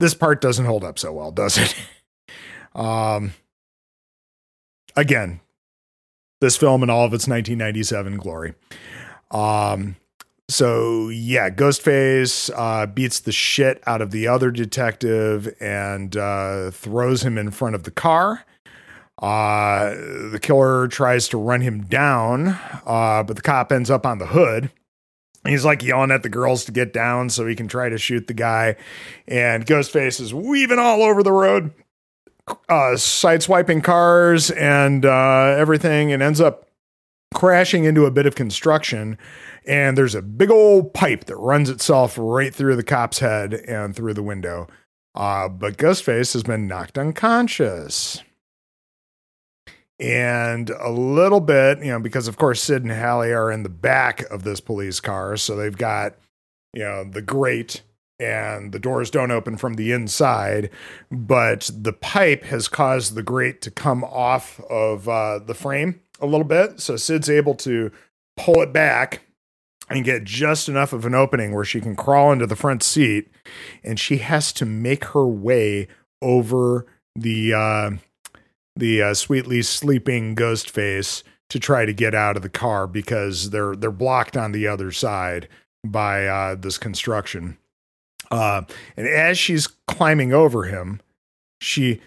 [0.01, 1.75] this part doesn't hold up so well, does it?
[2.75, 3.33] um,
[4.97, 5.41] again,
[6.41, 8.55] this film in all of its 1997 glory.
[9.31, 9.97] Um,
[10.49, 17.23] so yeah, Ghostface uh, beats the shit out of the other detective and uh, throws
[17.23, 18.45] him in front of the car.
[19.23, 19.95] Uh,
[20.33, 24.27] the killer tries to run him down, uh, but the cop ends up on the
[24.27, 24.71] hood.
[25.47, 28.27] He's like yelling at the girls to get down so he can try to shoot
[28.27, 28.77] the guy.
[29.29, 31.73] And Ghostface is weaving all over the road,
[32.49, 36.69] uh, sideswiping cars and uh, everything, and ends up
[37.35, 39.19] crashing into a bit of construction.
[39.67, 43.95] And there's a big old pipe that runs itself right through the cop's head and
[43.95, 44.69] through the window.
[45.15, 48.23] Uh, but Ghostface has been knocked unconscious
[50.01, 53.69] and a little bit, you know, because of course Sid and Hallie are in the
[53.69, 56.17] back of this police car, so they've got,
[56.73, 57.83] you know, the grate
[58.19, 60.71] and the doors don't open from the inside,
[61.11, 66.27] but the pipe has caused the grate to come off of uh, the frame a
[66.27, 67.91] little bit, so Sid's able to
[68.37, 69.23] pull it back
[69.89, 73.31] and get just enough of an opening where she can crawl into the front seat,
[73.83, 75.89] and she has to make her way
[76.23, 77.55] over the.
[77.55, 77.91] Uh,
[78.77, 83.51] the uh, sweetly sleeping ghost face to try to get out of the car because
[83.51, 85.49] they're they're blocked on the other side
[85.85, 87.59] by uh, this construction.
[88.31, 88.63] Uh,
[88.97, 91.01] and as she's climbing over him,
[91.61, 92.01] she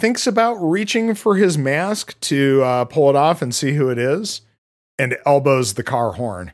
[0.00, 3.98] thinks about reaching for his mask to uh, pull it off and see who it
[3.98, 4.42] is,
[4.98, 6.52] and elbows the car horn.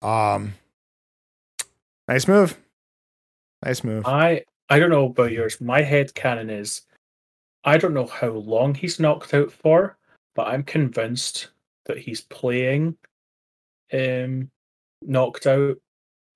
[0.00, 0.54] Um,
[2.08, 2.58] nice move.
[3.64, 4.06] Nice move.
[4.06, 5.60] I I don't know about yours.
[5.60, 6.82] My head canon is
[7.64, 9.96] I don't know how long he's knocked out for,
[10.34, 11.48] but I'm convinced
[11.86, 12.96] that he's playing
[13.92, 14.50] um
[15.02, 15.76] knocked out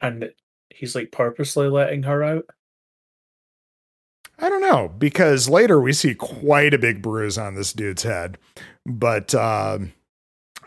[0.01, 0.31] and
[0.71, 2.45] he's like purposely letting her out.
[4.39, 8.39] I don't know because later we see quite a big bruise on this dude's head,
[8.85, 9.93] but um,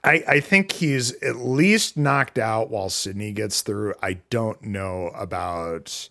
[0.04, 3.94] I I think he's at least knocked out while Sidney gets through.
[4.02, 6.10] I don't know about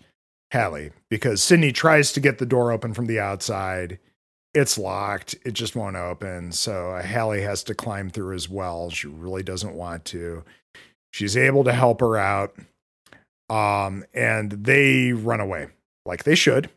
[0.53, 3.99] Hallie because Sidney tries to get the door open from the outside
[4.55, 5.37] it's locked.
[5.45, 6.53] It just won't open.
[6.53, 8.91] So uh, Hallie has to climb through as well.
[8.91, 10.45] She really doesn't want to.
[11.13, 12.57] She's able to help her out.
[13.49, 15.69] Um, and they run away
[16.05, 16.71] like they should.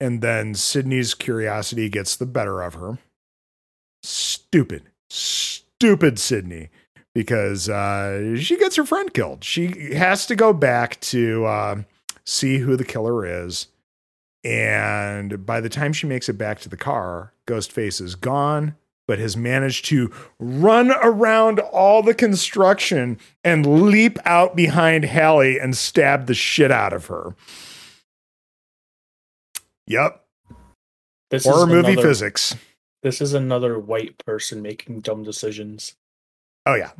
[0.00, 2.98] And then Sidney's curiosity gets the better of her.
[4.02, 6.68] Stupid, stupid Sidney,
[7.14, 9.42] because uh, she gets her friend killed.
[9.42, 11.82] She has to go back to uh,
[12.24, 13.68] see who the killer is
[14.46, 18.76] and by the time she makes it back to the car, Ghostface is gone,
[19.08, 25.76] but has managed to run around all the construction and leap out behind Hallie and
[25.76, 27.34] stab the shit out of her.
[29.86, 30.24] Yep.
[31.30, 32.54] This Horror movie another, physics.
[33.02, 35.94] This is another white person making dumb decisions.
[36.64, 36.92] Oh, yeah.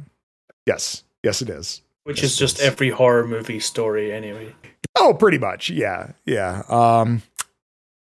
[0.66, 1.04] Yes.
[1.22, 1.82] Yes, it is.
[2.04, 4.54] Which yes, is just every horror movie story, anyway.
[4.98, 5.70] Oh, pretty much.
[5.70, 6.12] Yeah.
[6.24, 6.62] Yeah.
[6.68, 7.22] Um,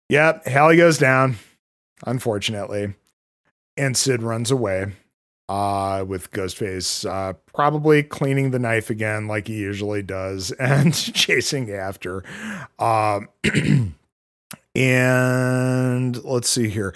[0.10, 1.38] Yep, Hallie goes down,
[2.06, 2.94] unfortunately.
[3.78, 4.94] And Sid runs away
[5.50, 11.72] uh, with Ghostface uh, probably cleaning the knife again, like he usually does, and chasing
[11.72, 12.24] after.
[12.80, 13.30] Um,
[14.76, 16.94] and let's see here.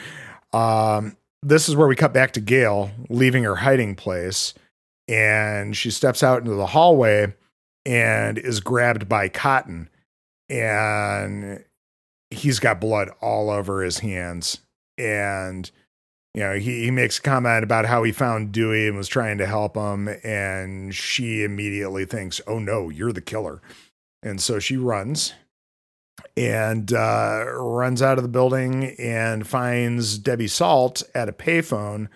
[0.53, 4.53] Um, this is where we cut back to Gale leaving her hiding place,
[5.07, 7.33] and she steps out into the hallway
[7.85, 9.89] and is grabbed by Cotton.
[10.49, 11.63] And
[12.29, 14.59] he's got blood all over his hands.
[14.97, 15.69] And,
[16.33, 19.37] you know, he, he makes a comment about how he found Dewey and was trying
[19.37, 20.07] to help him.
[20.23, 23.61] And she immediately thinks, oh no, you're the killer.
[24.21, 25.33] And so she runs
[26.35, 32.07] and uh, runs out of the building and finds Debbie Salt at a payphone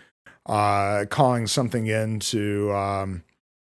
[0.45, 3.23] uh, calling something into um,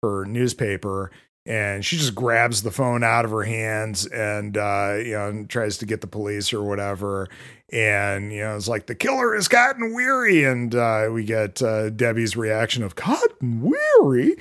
[0.03, 1.11] her newspaper.
[1.44, 5.48] And she just grabs the phone out of her hands and uh, you know and
[5.48, 7.28] tries to get the police or whatever.
[7.73, 10.43] And you know it's like the killer has Cotton Weary.
[10.43, 14.36] And uh, we get uh, debbie's reaction of Cotton Weary?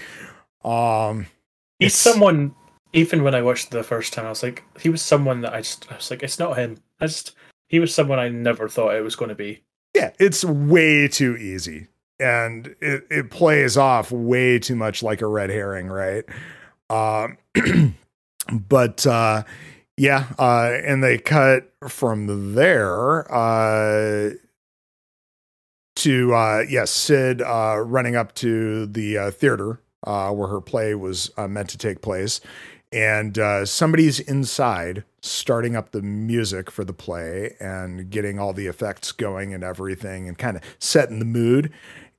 [0.63, 1.27] Um
[1.77, 2.55] he's someone
[2.95, 5.59] even when i watched the first time i was like he was someone that i
[5.59, 6.77] just i was like it's not him.
[6.99, 7.35] I just
[7.67, 9.63] he was someone i never thought it was going to be.
[9.93, 11.87] Yeah it's way too easy.
[12.17, 16.23] And it, it plays off way too much like a red herring right?
[16.89, 17.37] Um,
[18.69, 19.43] but uh,
[19.97, 23.31] yeah, uh, and they cut from there.
[23.33, 24.31] Uh,
[25.97, 30.93] to uh, yes, Sid uh, running up to the uh, theater uh, where her play
[30.93, 32.41] was uh, meant to take place,
[32.95, 38.67] and uh, somebody's inside starting up the music for the play and getting all the
[38.67, 41.71] effects going and everything, and kind of setting the mood.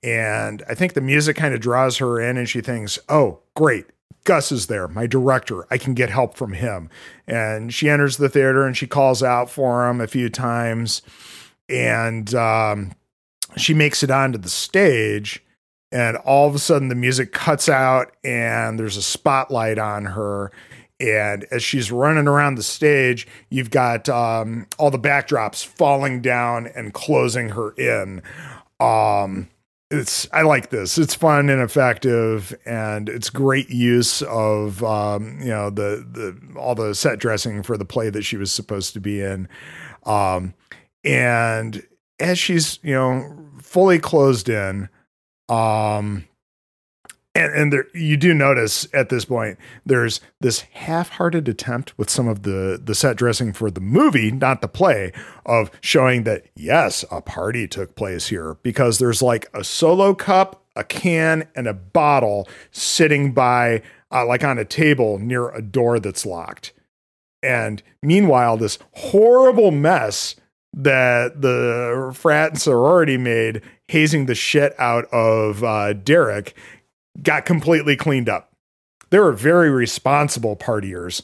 [0.02, 3.86] And I think the music kind of draws her in, and she thinks, "Oh, great,
[4.26, 5.66] Gus is there, my director.
[5.70, 6.90] I can get help from him.
[7.26, 11.00] And she enters the theater and she calls out for him a few times.
[11.68, 12.92] And um,
[13.56, 15.42] she makes it onto the stage.
[15.92, 20.50] And all of a sudden, the music cuts out and there's a spotlight on her.
[20.98, 26.66] And as she's running around the stage, you've got um, all the backdrops falling down
[26.68, 28.22] and closing her in.
[28.80, 29.48] Um,
[29.90, 30.98] it's I like this.
[30.98, 36.74] It's fun and effective, and it's great use of um, you know the the all
[36.74, 39.48] the set dressing for the play that she was supposed to be in.
[40.04, 40.54] Um,
[41.04, 41.86] and
[42.18, 44.88] as she's you know fully closed in,
[45.48, 46.24] um,
[47.36, 52.28] and, and there, you do notice at this point there's this half-hearted attempt with some
[52.28, 55.12] of the the set dressing for the movie not the play
[55.44, 58.56] of showing that yes a party took place here.
[58.62, 64.44] Because there's like a solo cup a can and a bottle sitting by uh, like
[64.44, 66.73] on a table near a door that's locked.
[67.43, 70.36] And meanwhile this horrible mess
[70.73, 76.56] that the frat and sorority made hazing the shit out of uh, Derek
[77.22, 78.52] got completely cleaned up.
[79.10, 81.22] They were very responsible partiers.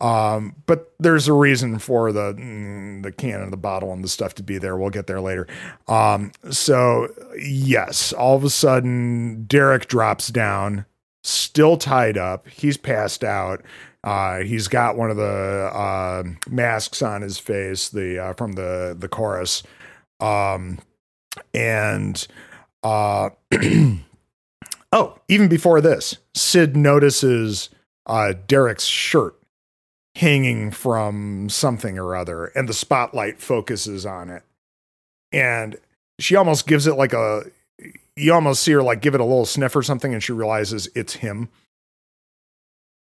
[0.00, 4.08] Um, but there's a reason for the mm, the can and the bottle and the
[4.08, 4.76] stuff to be there.
[4.76, 5.46] We'll get there later.
[5.88, 7.08] Um, so
[7.38, 10.84] yes, all of a sudden Derek drops down,
[11.24, 12.46] still tied up.
[12.48, 13.62] He's passed out.
[14.04, 18.94] Uh, he's got one of the uh, masks on his face, the uh, from the
[18.98, 19.62] the chorus,
[20.20, 20.78] um,
[21.54, 22.26] and
[22.82, 23.30] uh,
[24.92, 27.70] Oh, even before this, Sid notices
[28.06, 29.36] uh, Derek's shirt
[30.14, 34.42] hanging from something or other, and the spotlight focuses on it.
[35.32, 35.76] And
[36.18, 37.42] she almost gives it like a,
[38.14, 40.88] you almost see her like give it a little sniff or something, and she realizes
[40.94, 41.50] it's him.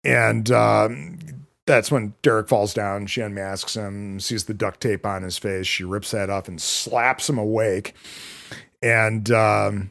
[0.02, 1.18] And um,
[1.66, 3.06] that's when Derek falls down.
[3.06, 5.66] She unmasks him, sees the duct tape on his face.
[5.66, 7.94] She rips that off and slaps him awake.
[8.82, 9.90] And um,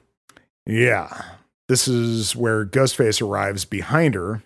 [0.66, 1.24] yeah,
[1.68, 4.44] this is where Ghostface arrives behind her,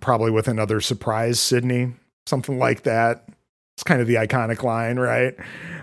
[0.00, 1.92] probably with another surprise, Sidney,
[2.26, 3.28] something like that.
[3.76, 5.36] It's kind of the iconic line, right?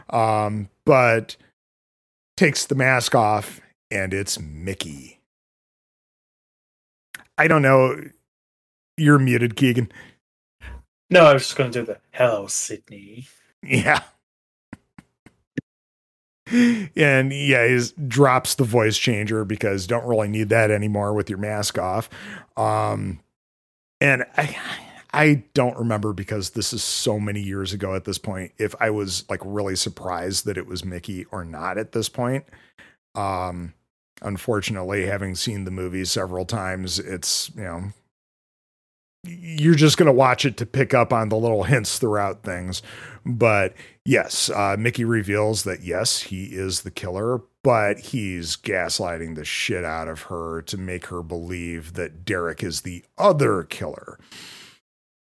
[0.09, 1.37] Um, but
[2.35, 3.61] takes the mask off,
[3.91, 5.19] and it's Mickey.
[7.37, 7.95] I don't know.
[8.97, 9.89] You're muted, Keigan.
[11.13, 13.27] No, I was just going to do the hello, Sidney.
[13.61, 14.01] Yeah
[16.53, 21.39] and yeah, he drops the voice changer because don't really need that anymore with your
[21.39, 22.09] mask off.
[22.57, 23.19] Um,
[24.01, 24.57] and I,
[25.13, 28.51] I don't remember because this is so many years ago at this point.
[28.57, 32.45] If I was like really surprised that it was Mickey or not at this point.
[33.15, 33.73] Um,
[34.21, 37.83] unfortunately, having seen the movie several times, it's you know
[39.25, 42.81] you're just going to watch it to pick up on the little hints throughout things.
[43.25, 43.73] But
[44.05, 49.85] yes, uh, Mickey reveals that yes, he is the killer, but he's gaslighting the shit
[49.85, 54.19] out of her to make her believe that Derek is the other killer.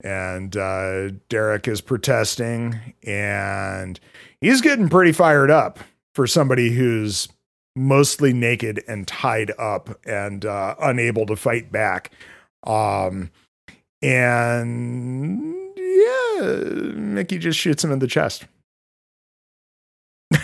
[0.04, 4.00] And uh, Derek is protesting and
[4.40, 5.80] he's getting pretty fired up
[6.14, 7.28] for somebody who's
[7.76, 12.12] mostly naked and tied up and uh, unable to fight back.
[12.64, 13.32] Um,
[14.02, 18.46] and yeah, Mickey just shoots him in the chest.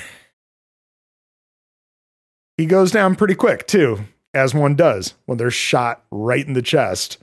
[2.58, 6.62] he goes down pretty quick, too, as one does when they're shot right in the
[6.62, 7.18] chest.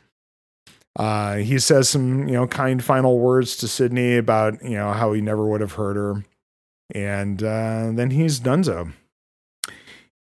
[0.97, 5.13] Uh, he says some, you know, kind final words to Sidney about, you know, how
[5.13, 6.25] he never would have hurt her.
[6.93, 8.93] And uh, then he's donezo.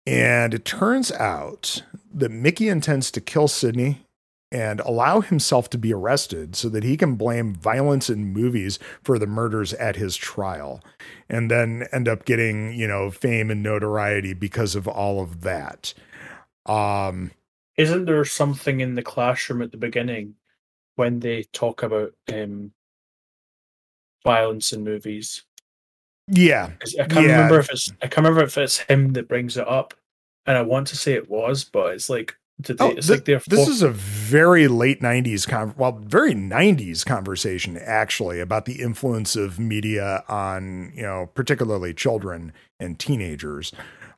[0.07, 1.83] And it turns out
[2.15, 4.07] that Mickey intends to kill Sidney
[4.53, 9.19] and allow himself to be arrested so that he can blame violence in movies for
[9.19, 10.83] the murders at his trial
[11.29, 15.95] and then end up getting, you know, fame and notoriety because of all of that.
[16.67, 17.31] Um
[17.77, 20.35] isn't there something in the classroom at the beginning
[20.97, 22.73] when they talk about um
[24.25, 25.45] violence in movies?
[26.27, 26.71] Yeah.
[26.99, 27.33] I can't yeah.
[27.33, 29.95] remember if it's I can't remember if it's him that brings it up.
[30.47, 33.69] And I want to say it was, but it's like they, oh, th- like this
[33.69, 39.59] is a very late 90s con- well very 90s conversation actually about the influence of
[39.59, 43.73] media on you know particularly children and teenagers.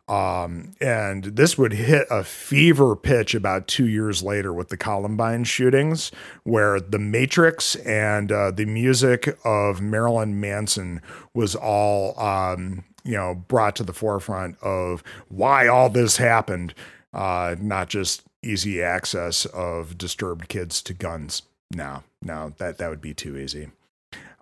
[0.09, 5.45] Um, and this would hit a fever pitch about two years later with the Columbine
[5.45, 6.11] shootings,
[6.43, 11.01] where the Matrix and uh, the music of Marilyn Manson
[11.35, 16.75] was all, um, you know, brought to the forefront of why all this happened,
[17.15, 21.43] uh, not just easy access of disturbed kids to guns.
[21.75, 23.71] No, no, that that would be too easy.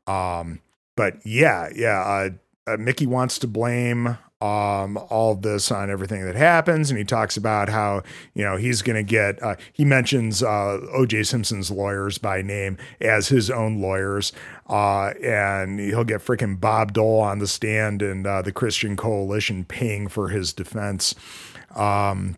[0.07, 0.61] Um,
[0.97, 2.31] but yeah, yeah, uh,
[2.67, 6.91] uh, Mickey wants to blame um, all this on everything that happens.
[6.91, 8.03] And he talks about how,
[8.35, 12.79] you know, he's going to get, uh, he mentions uh, OJ Simpson's lawyers by name
[13.01, 14.33] as his own lawyers.
[14.67, 19.65] Uh, and he'll get freaking Bob Dole on the stand and uh, the Christian Coalition
[19.65, 21.15] paying for his defense.
[21.75, 22.37] Um,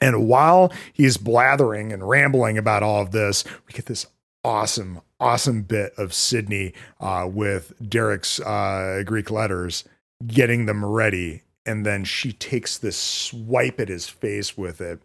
[0.00, 4.06] and while he's blathering and rambling about all of this, we get this
[4.44, 9.84] awesome, awesome bit of Sidney uh, with Derek's uh, Greek letters
[10.26, 11.42] getting them ready.
[11.66, 15.00] And then she takes this swipe at his face with it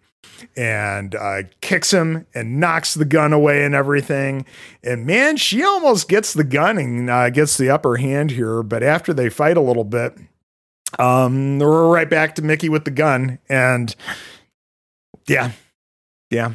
[0.56, 4.46] and uh, kicks him and knocks the gun away and everything.
[4.84, 8.64] And man, she almost gets the gun and uh, gets the upper hand here.
[8.64, 10.18] But after they fight a little bit,
[10.98, 13.40] um, we're right back to Mickey with the gun.
[13.50, 13.96] And
[15.28, 15.52] yeah,
[16.30, 16.54] yeah.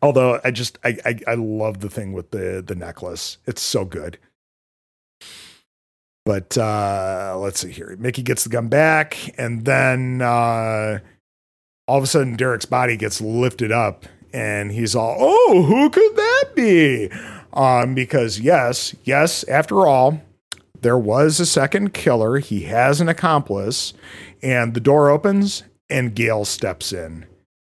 [0.00, 3.38] Although I just I, I I love the thing with the the necklace.
[3.46, 4.18] It's so good.
[6.24, 7.96] But uh, let's see here.
[7.98, 11.00] Mickey gets the gun back, and then uh,
[11.88, 16.16] all of a sudden, Derek's body gets lifted up, and he's all, "Oh, who could
[16.16, 17.10] that be?"
[17.52, 20.22] Um, because yes, yes, after all,
[20.80, 22.38] there was a second killer.
[22.38, 23.92] He has an accomplice,
[24.42, 27.26] and the door opens, and Gale steps in,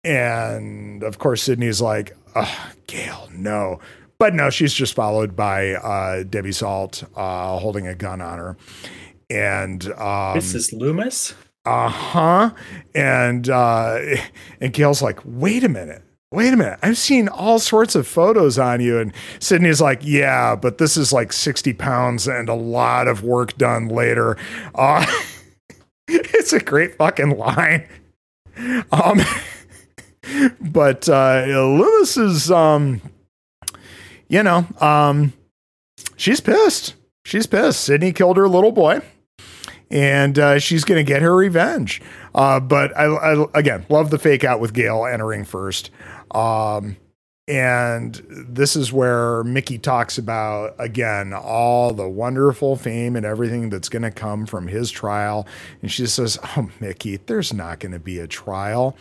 [0.05, 3.81] and of course, Sidney's like, oh, "Gale, no."
[4.19, 8.57] But no, she's just followed by uh, Debbie Salt uh, holding a gun on her.
[9.29, 10.73] And um, Mrs.
[10.73, 11.35] Loomis?
[11.65, 12.51] Uh huh.
[12.95, 13.99] And uh,
[14.61, 16.03] and Gale's like, wait a minute.
[16.31, 16.79] Wait a minute.
[16.83, 18.99] I've seen all sorts of photos on you.
[18.99, 23.57] And Sidney's like, yeah, but this is like 60 pounds and a lot of work
[23.57, 24.37] done later.
[24.75, 25.07] Uh,
[26.09, 27.87] it's a great fucking line.
[28.91, 29.21] Um,
[30.61, 31.45] but uh,
[32.17, 33.01] is um,
[34.29, 35.33] you know, um,
[36.17, 36.95] she's pissed.
[37.25, 37.81] She's pissed.
[37.81, 39.01] Sidney killed her little boy,
[39.91, 42.03] and uh, she's going to get her revenge.
[42.35, 45.91] Uh, but I, I, again love the fake out with Gale entering first.
[46.31, 46.97] Um,
[47.47, 53.91] and this is where Mickey talks about again all the wonderful fame and everything that's
[53.91, 55.47] going to come from his trial.
[55.83, 58.97] And she says, "Oh, Mickey, there's not going to be a trial."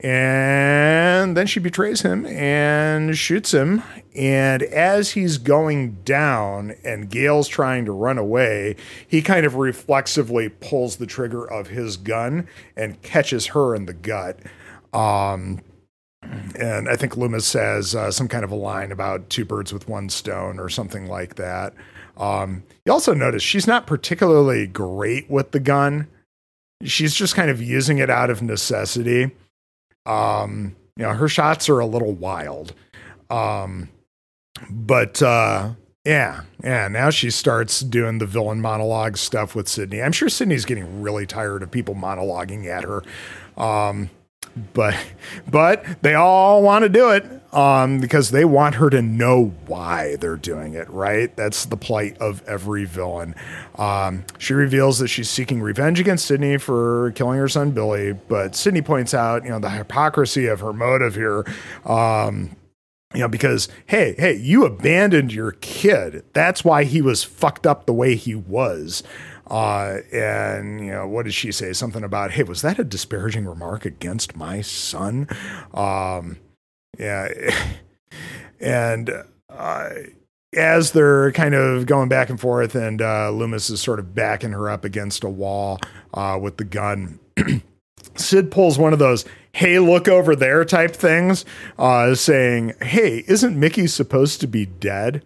[0.00, 3.82] And then she betrays him and shoots him.
[4.14, 8.76] And as he's going down and Gale's trying to run away,
[9.06, 13.94] he kind of reflexively pulls the trigger of his gun and catches her in the
[13.94, 14.40] gut.
[14.92, 15.60] Um,
[16.58, 19.88] and I think Loomis says uh, some kind of a line about two birds with
[19.88, 21.74] one stone or something like that.
[22.16, 26.08] Um, you also notice she's not particularly great with the gun.
[26.82, 29.32] She's just kind of using it out of necessity.
[30.06, 32.74] Um, you know, her shots are a little wild.
[33.30, 33.88] Um,
[34.70, 35.70] but uh,
[36.04, 36.88] yeah, yeah.
[36.88, 40.02] Now she starts doing the villain monologue stuff with Sidney.
[40.02, 43.02] I'm sure Sidney's getting really tired of people monologuing at her.
[43.56, 44.10] Um,
[44.72, 44.96] but
[45.50, 50.16] but they all want to do it um, because they want her to know why
[50.16, 50.88] they're doing it.
[50.90, 51.34] Right?
[51.36, 53.34] That's the plight of every villain.
[53.76, 58.54] Um, she reveals that she's seeking revenge against Sidney for killing her son Billy, but
[58.54, 61.44] Sidney points out, you know, the hypocrisy of her motive here.
[61.84, 62.56] Um,
[63.14, 66.24] you know, because hey, hey, you abandoned your kid.
[66.32, 69.04] That's why he was fucked up the way he was.
[69.46, 71.72] Uh, and you know, what did she say?
[71.72, 75.28] Something about, hey, was that a disparaging remark against my son?
[75.72, 76.38] Um,
[76.98, 77.28] yeah,
[78.60, 79.10] and
[79.50, 79.90] uh,
[80.56, 84.52] as they're kind of going back and forth, and uh, Loomis is sort of backing
[84.52, 85.78] her up against a wall
[86.14, 87.18] uh, with the gun.
[88.16, 91.44] Sid pulls one of those "Hey, look over there" type things,
[91.78, 95.22] uh, saying, "Hey, isn't Mickey supposed to be dead?"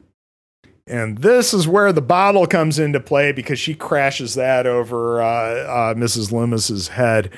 [0.88, 5.26] And this is where the bottle comes into play because she crashes that over uh,
[5.26, 6.32] uh, Mrs.
[6.32, 7.30] Loomis's head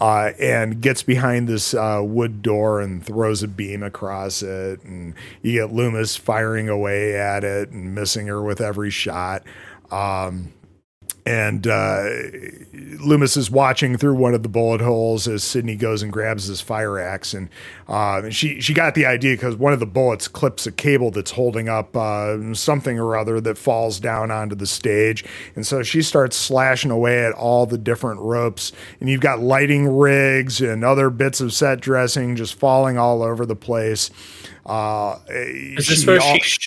[0.00, 4.82] uh, and gets behind this uh, wood door and throws a beam across it.
[4.84, 9.42] And you get Loomis firing away at it and missing her with every shot.
[9.90, 10.52] Um,
[11.24, 12.04] and uh,
[12.72, 16.60] Loomis is watching through one of the bullet holes as Sidney goes and grabs his
[16.60, 17.48] fire axe, and
[17.88, 21.30] uh, she she got the idea because one of the bullets clips a cable that's
[21.32, 25.24] holding up uh, something or other that falls down onto the stage,
[25.54, 29.88] and so she starts slashing away at all the different ropes, and you've got lighting
[29.88, 34.10] rigs and other bits of set dressing just falling all over the place.
[34.66, 36.58] Uh, is this where all- she?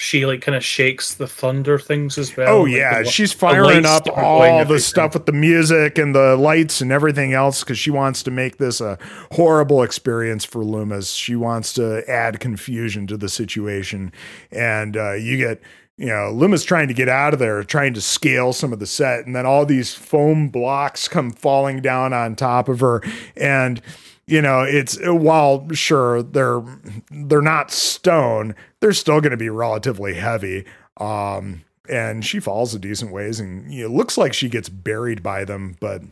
[0.00, 2.48] She like kind of shakes the thunder things as well.
[2.48, 6.36] Oh like yeah, the, she's firing up all the stuff with the music and the
[6.36, 8.98] lights and everything else because she wants to make this a
[9.32, 11.12] horrible experience for Loomis.
[11.12, 14.10] She wants to add confusion to the situation,
[14.50, 15.60] and uh, you get
[15.98, 18.86] you know, Loomis trying to get out of there, trying to scale some of the
[18.86, 23.02] set, and then all these foam blocks come falling down on top of her,
[23.36, 23.82] and
[24.30, 26.62] you know, it's while sure they're
[27.10, 30.64] they're not stone, they're still going to be relatively heavy.
[30.98, 34.68] Um, and she falls a decent ways, and you know, it looks like she gets
[34.68, 36.02] buried by them, but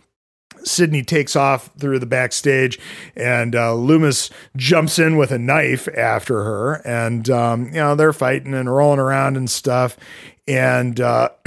[0.64, 2.80] Sidney takes off through the backstage,
[3.14, 8.12] and uh, Loomis jumps in with a knife after her, and um, you know they're
[8.12, 9.96] fighting and rolling around and stuff,
[10.48, 11.28] and uh,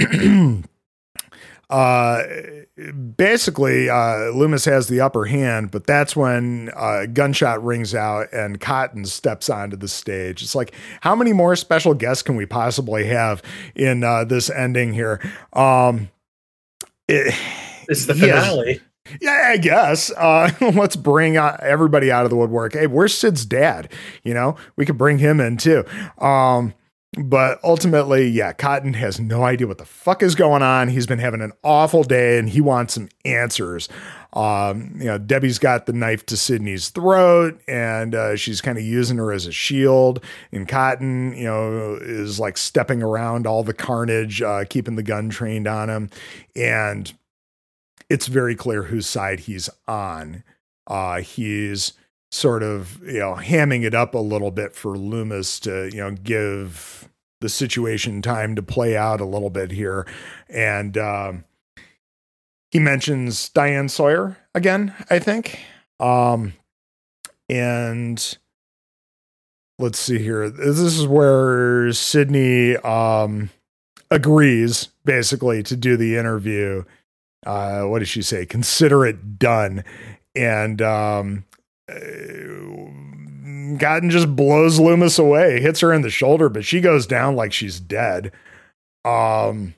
[1.72, 2.22] uh,
[3.16, 8.60] basically, uh, Loomis has the upper hand, but that's when a gunshot rings out and
[8.60, 10.42] Cotton steps onto the stage.
[10.42, 13.42] It's like, how many more special guests can we possibly have
[13.74, 15.18] in uh, this ending here?
[15.54, 16.10] Um,
[17.08, 17.34] it,
[17.88, 18.82] it's the finale.
[19.06, 20.10] Yeah, yeah I guess.
[20.10, 22.74] Uh, let's bring uh, everybody out of the woodwork.
[22.74, 23.90] Hey, where's Sid's dad?
[24.24, 25.86] You know, we could bring him in too.
[26.18, 26.74] Um,
[27.18, 30.88] but ultimately, yeah, Cotton has no idea what the fuck is going on.
[30.88, 33.88] He's been having an awful day and he wants some answers.
[34.32, 38.84] Um, you know, Debbie's got the knife to Sidney's throat and uh, she's kind of
[38.84, 40.24] using her as a shield.
[40.52, 45.28] And Cotton, you know, is like stepping around all the carnage, uh, keeping the gun
[45.28, 46.08] trained on him.
[46.56, 47.12] And
[48.08, 50.44] it's very clear whose side he's on.
[50.86, 51.92] Uh, he's
[52.32, 56.12] sort of you know hamming it up a little bit for Loomis to you know
[56.12, 57.08] give
[57.40, 60.06] the situation time to play out a little bit here,
[60.48, 61.44] and um,
[62.70, 65.60] he mentions Diane Sawyer again, I think,
[66.00, 66.54] um,
[67.48, 68.38] and
[69.78, 70.48] let's see here.
[70.48, 73.50] This is where Sidney um,
[74.10, 76.84] agrees basically to do the interview.
[77.44, 78.46] Uh, what does she say?
[78.46, 79.82] Consider it done.
[80.34, 81.44] And um,
[83.78, 87.52] Cotton just blows Loomis away, hits her in the shoulder, but she goes down like
[87.52, 88.32] she's dead.
[89.04, 89.74] Um,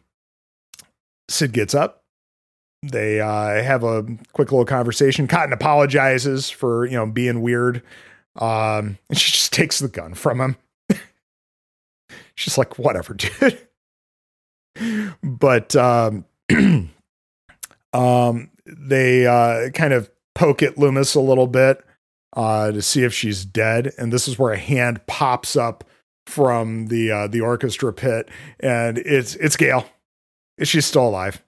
[1.28, 2.02] Sid gets up.
[2.82, 5.26] They uh, have a quick little conversation.
[5.26, 7.82] Cotton apologizes for you know being weird,
[8.36, 10.56] um, and she just takes the gun from him.
[12.34, 13.14] She's like, "Whatever,
[14.76, 16.26] dude." but um,
[17.92, 21.82] um, they uh, kind of poke at Loomis a little bit
[22.34, 23.92] uh, to see if she's dead.
[23.98, 25.84] And this is where a hand pops up
[26.26, 28.28] from the uh, the orchestra pit,
[28.60, 29.86] and it's it's Gale.
[30.62, 31.42] She's still alive.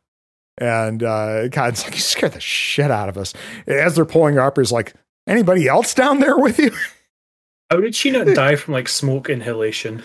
[0.58, 3.34] And uh, God's like, you scared the shit out of us.
[3.66, 4.94] As they're pulling her up, he's like,
[5.26, 6.70] anybody else down there with you?
[7.70, 10.02] How did she not die from like smoke inhalation?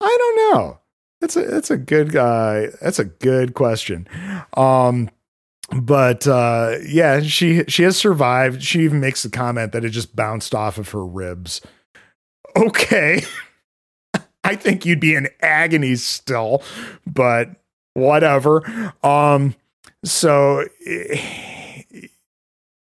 [0.00, 0.78] I don't know.
[1.20, 4.08] That's a that's a good uh that's a good question.
[4.54, 5.10] Um
[5.70, 8.62] but uh, yeah, she she has survived.
[8.62, 11.60] She even makes the comment that it just bounced off of her ribs.
[12.56, 13.22] Okay,
[14.44, 16.62] I think you'd be in agony still,
[17.06, 17.50] but
[17.94, 18.94] whatever.
[19.02, 19.54] Um,
[20.04, 20.64] so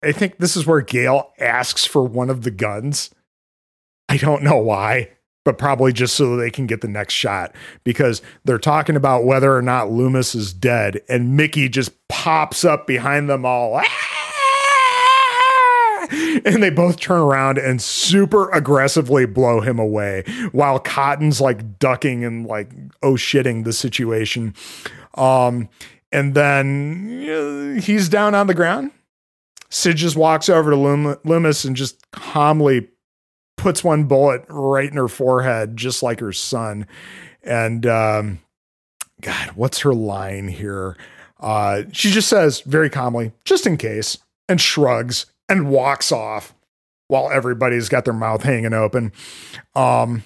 [0.02, 3.10] I think this is where Gale asks for one of the guns.
[4.08, 5.10] I don't know why
[5.44, 7.54] but probably just so they can get the next shot
[7.84, 12.86] because they're talking about whether or not Loomis is dead, and Mickey just pops up
[12.86, 13.80] behind them all.
[16.44, 22.24] And they both turn around and super aggressively blow him away while Cotton's like ducking
[22.24, 22.70] and like
[23.02, 24.54] oh shitting the situation.
[25.14, 25.68] Um,
[26.10, 28.90] and then he's down on the ground.
[29.70, 32.88] Sid just walks over to Loomis and just calmly
[33.62, 36.84] puts one bullet right in her forehead, just like her son.
[37.44, 38.40] And um,
[39.20, 40.96] God, what's her line here?
[41.38, 44.18] Uh, she just says very calmly, just in case,
[44.48, 46.54] and shrugs and walks off
[47.06, 49.12] while everybody's got their mouth hanging open.
[49.76, 50.24] Um,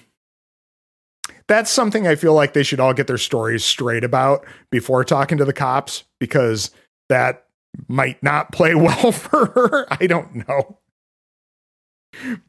[1.47, 5.37] that's something I feel like they should all get their stories straight about before talking
[5.37, 6.71] to the cops because
[7.09, 7.45] that
[7.87, 9.85] might not play well for her.
[9.91, 10.79] I don't know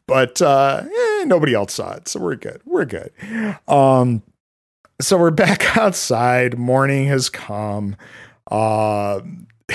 [0.06, 2.60] but uh, eh, nobody else saw it, so we're good.
[2.64, 3.12] We're good.
[3.66, 4.22] Um,
[5.00, 6.58] so we're back outside.
[6.58, 7.96] Morning has come.
[8.50, 9.20] Uh,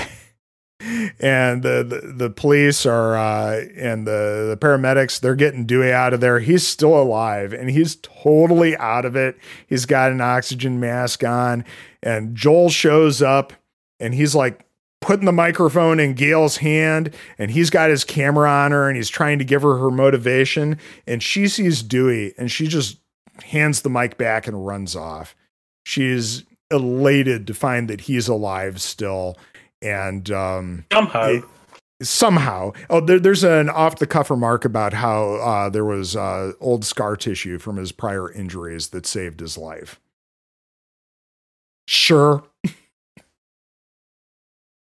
[1.19, 6.13] and the, the, the police are uh, and the the paramedics they're getting Dewey out
[6.13, 6.39] of there.
[6.39, 9.37] He's still alive and he's totally out of it.
[9.67, 11.63] He's got an oxygen mask on,
[12.01, 13.53] and Joel shows up
[13.99, 14.65] and he's like
[15.03, 19.09] putting the microphone in Gale's hand and he's got his camera on her and he's
[19.09, 22.99] trying to give her her motivation and she sees Dewey and she just
[23.43, 25.35] hands the mic back and runs off.
[25.85, 29.37] She's elated to find that he's alive still
[29.81, 31.27] and um, somehow.
[31.27, 31.43] it,
[32.01, 32.71] somehow.
[32.89, 36.85] Oh there, there's an off the cuff remark about how uh, there was uh, old
[36.85, 39.99] scar tissue from his prior injuries that saved his life.
[41.89, 42.45] Sure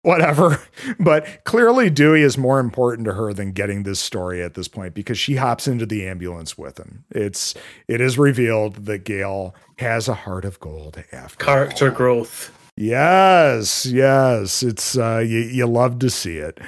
[0.06, 0.62] whatever.
[1.00, 4.94] But clearly, Dewey is more important to her than getting this story at this point
[4.94, 7.06] because she hops into the ambulance with him.
[7.10, 7.56] It's
[7.88, 11.96] it is revealed that Gale has a heart of gold after character all.
[11.96, 12.52] growth.
[12.78, 16.60] Yes, yes, it's uh, you, you love to see it.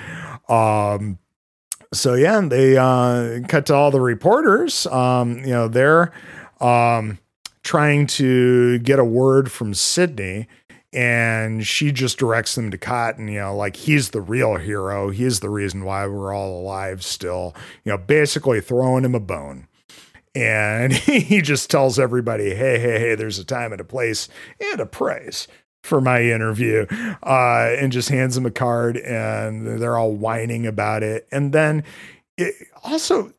[0.50, 1.20] Um,
[1.94, 4.88] so yeah, they uh, cut to all the reporters.
[4.88, 6.12] Um, you know, they're
[6.60, 7.20] um,
[7.64, 10.48] trying to get a word from Sidney
[10.94, 15.10] and she just directs them to Cotton, you know, like he's the real hero.
[15.10, 17.54] He's the reason why we're all alive still,
[17.84, 19.68] you know, basically throwing him a bone.
[20.34, 24.80] And he just tells everybody, hey, hey, hey, there's a time and a place and
[24.80, 25.48] a price
[25.84, 26.86] for my interview
[27.24, 31.28] uh, and just hands them a card and they're all whining about it.
[31.32, 31.84] And then
[32.38, 32.54] it
[32.84, 33.34] also,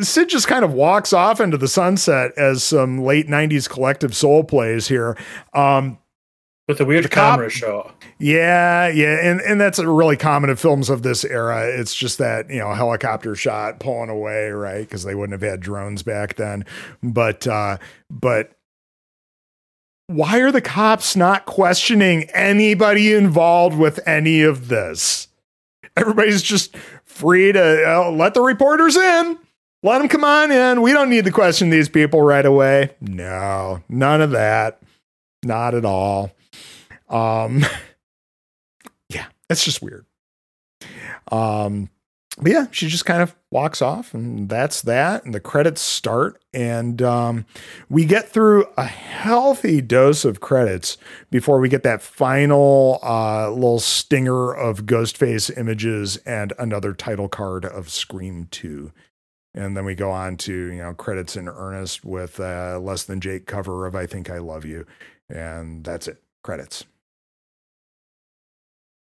[0.00, 4.44] Sid just kind of walks off into the sunset as some late 90s collective soul
[4.44, 5.16] plays here.
[5.52, 5.98] Um,
[6.70, 8.04] with a weird the camera cop, shot.
[8.18, 11.66] Yeah, yeah, and and that's really common in films of this era.
[11.66, 14.80] It's just that you know helicopter shot pulling away, right?
[14.80, 16.64] Because they wouldn't have had drones back then.
[17.02, 17.78] But uh,
[18.08, 18.52] but
[20.06, 25.28] why are the cops not questioning anybody involved with any of this?
[25.96, 29.38] Everybody's just free to uh, let the reporters in.
[29.82, 30.82] Let them come on in.
[30.82, 32.90] We don't need to question these people right away.
[33.00, 34.80] No, none of that.
[35.42, 36.32] Not at all.
[37.10, 37.64] Um,
[39.08, 40.06] yeah, it's just weird.
[41.30, 41.90] Um,
[42.38, 45.24] but yeah, she just kind of walks off, and that's that.
[45.24, 47.44] And the credits start, and um,
[47.88, 50.96] we get through a healthy dose of credits
[51.30, 57.64] before we get that final uh, little stinger of Ghostface images and another title card
[57.64, 58.92] of Scream 2.
[59.52, 63.20] And then we go on to, you know, credits in earnest with uh, Less Than
[63.20, 64.86] Jake cover of I Think I Love You.
[65.28, 66.22] And that's it.
[66.42, 66.84] Credits.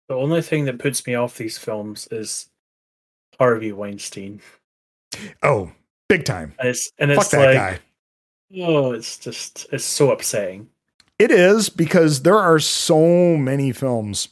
[0.09, 2.49] The only thing that puts me off these films is
[3.37, 4.41] Harvey Weinstein.
[5.43, 5.71] Oh,
[6.09, 6.55] big time.
[6.59, 7.79] And it's, and it's like, guy.
[8.57, 10.67] oh, it's just, it's so upsetting.
[11.19, 14.29] It is because there are so many films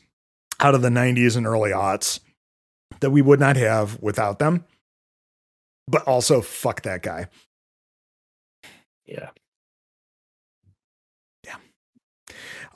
[0.59, 2.21] out of the 90s and early aughts
[3.01, 4.65] that we would not have without them.
[5.87, 7.27] But also, fuck that guy.
[9.05, 9.29] Yeah.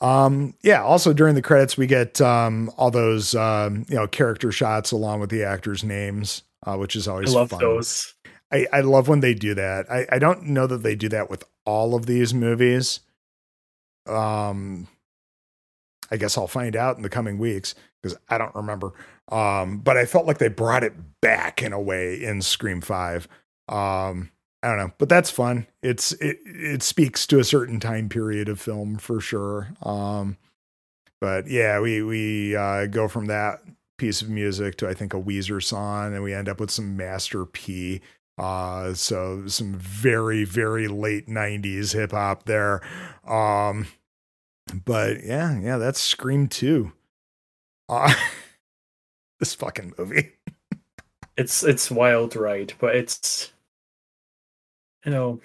[0.01, 0.83] Um, yeah.
[0.83, 5.19] Also during the credits, we get um, all those um, you know character shots along
[5.19, 7.59] with the actors' names, uh, which is always I love fun.
[7.59, 8.13] those.
[8.51, 9.89] I, I love when they do that.
[9.89, 12.99] I, I don't know that they do that with all of these movies.
[14.07, 14.87] Um,
[16.09, 18.91] I guess I'll find out in the coming weeks because I don't remember.
[19.31, 23.27] Um, but I felt like they brought it back in a way in Scream Five.
[23.69, 24.31] Um,
[24.63, 25.65] I don't know, but that's fun.
[25.81, 29.73] It's it it speaks to a certain time period of film for sure.
[29.81, 30.37] Um,
[31.19, 33.61] but yeah, we we uh, go from that
[33.97, 36.95] piece of music to I think a Weezer song, and we end up with some
[36.95, 38.01] Master P.
[38.37, 42.81] Uh, so some very very late '90s hip hop there.
[43.27, 43.87] Um,
[44.85, 46.91] but yeah, yeah, that's Scream Two.
[47.89, 48.13] Uh,
[49.39, 50.33] this fucking movie.
[51.37, 53.51] it's it's wild ride, but it's
[55.05, 55.39] you know,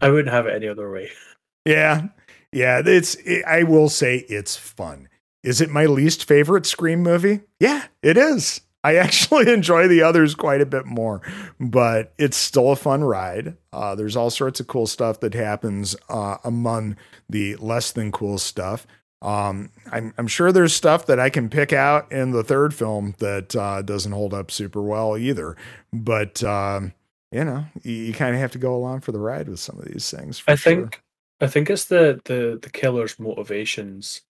[0.00, 1.10] I wouldn't have it any other way.
[1.64, 2.06] Yeah,
[2.50, 2.80] yeah.
[2.82, 3.16] It's.
[3.16, 5.10] It, I will say it's fun.
[5.42, 7.40] Is it my least favorite Scream movie?
[7.60, 8.62] Yeah, it is.
[8.82, 11.20] I actually enjoy the others quite a bit more,
[11.60, 13.58] but it's still a fun ride.
[13.70, 16.96] Uh, there's all sorts of cool stuff that happens uh, among
[17.28, 18.86] the less than cool stuff.
[19.20, 23.16] Um, I'm, I'm, sure there's stuff that I can pick out in the third film
[23.18, 25.56] that uh, doesn't hold up super well either.
[25.92, 26.92] But um,
[27.32, 29.78] you know, you, you kind of have to go along for the ride with some
[29.78, 30.42] of these things.
[30.48, 31.02] I think sure.
[31.40, 34.22] I think it's the the the killer's motivations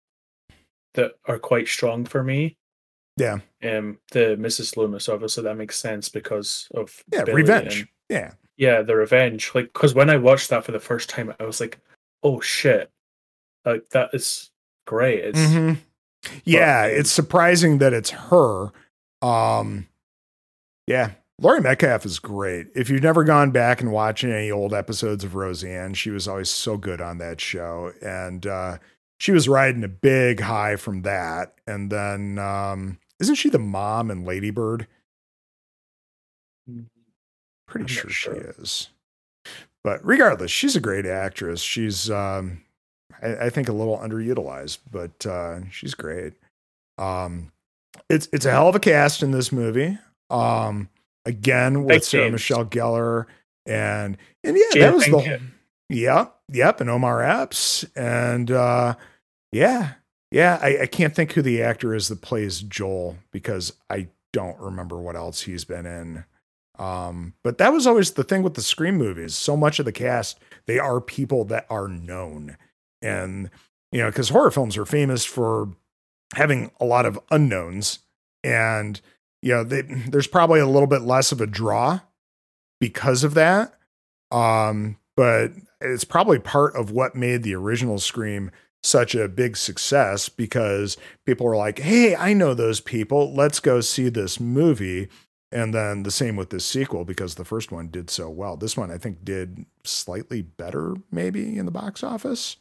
[0.95, 2.57] that are quite strong for me.
[3.17, 3.39] Yeah.
[3.63, 4.77] Um the Mrs.
[4.77, 7.81] Loomis, obviously that makes sense because of Yeah, Billy revenge.
[7.81, 8.33] And, yeah.
[8.57, 9.53] Yeah, the revenge.
[9.55, 11.79] Like because when I watched that for the first time, I was like,
[12.23, 12.91] oh shit.
[13.65, 14.51] Like that is
[14.87, 15.25] great.
[15.25, 15.79] It's Mhm.
[16.45, 18.73] Yeah, it's surprising that it's her.
[19.23, 19.87] Um,
[20.87, 22.67] yeah, Laurie Metcalf is great.
[22.75, 26.51] If you've never gone back and watched any old episodes of Roseanne, she was always
[26.51, 28.79] so good on that show, and uh,
[29.19, 31.55] she was riding a big high from that.
[31.67, 34.89] And then, um, isn't she the mom in Ladybird?
[37.69, 38.89] Pretty I'm sure, she is.
[39.85, 41.61] But regardless, she's a great actress.
[41.61, 42.63] She's, um,
[43.23, 46.33] I, I think, a little underutilized, but uh, she's great.
[46.99, 47.53] Um,
[48.11, 49.99] it's it's a hell of a cast in this movie.
[50.31, 50.89] Um,
[51.29, 52.33] again with Big Sarah names.
[52.33, 53.27] Michelle Gellar
[53.67, 55.43] and and yeah, Jada that was the Pinkett.
[55.91, 58.95] Yep, yep, and Omar Epps, and uh,
[59.53, 59.93] yeah,
[60.31, 60.59] yeah.
[60.61, 64.99] I, I can't think who the actor is that plays Joel because I don't remember
[64.99, 66.25] what else he's been in.
[66.79, 69.35] Um, but that was always the thing with the Scream movies.
[69.35, 72.57] So much of the cast they are people that are known,
[73.03, 73.51] and
[73.91, 75.71] you know, because horror films are famous for
[76.35, 78.01] having a lot of unknowns,
[78.45, 79.01] and
[79.43, 82.01] you know, they, there's probably a little bit less of a draw
[82.81, 83.75] because of that.
[84.31, 88.51] Um, but it's probably part of what made the original Scream
[88.83, 90.97] such a big success because
[91.27, 93.35] people were like, hey, I know those people.
[93.35, 95.09] Let's go see this movie.
[95.51, 98.57] And then the same with this sequel because the first one did so well.
[98.57, 102.57] This one, I think, did slightly better, maybe in the box office.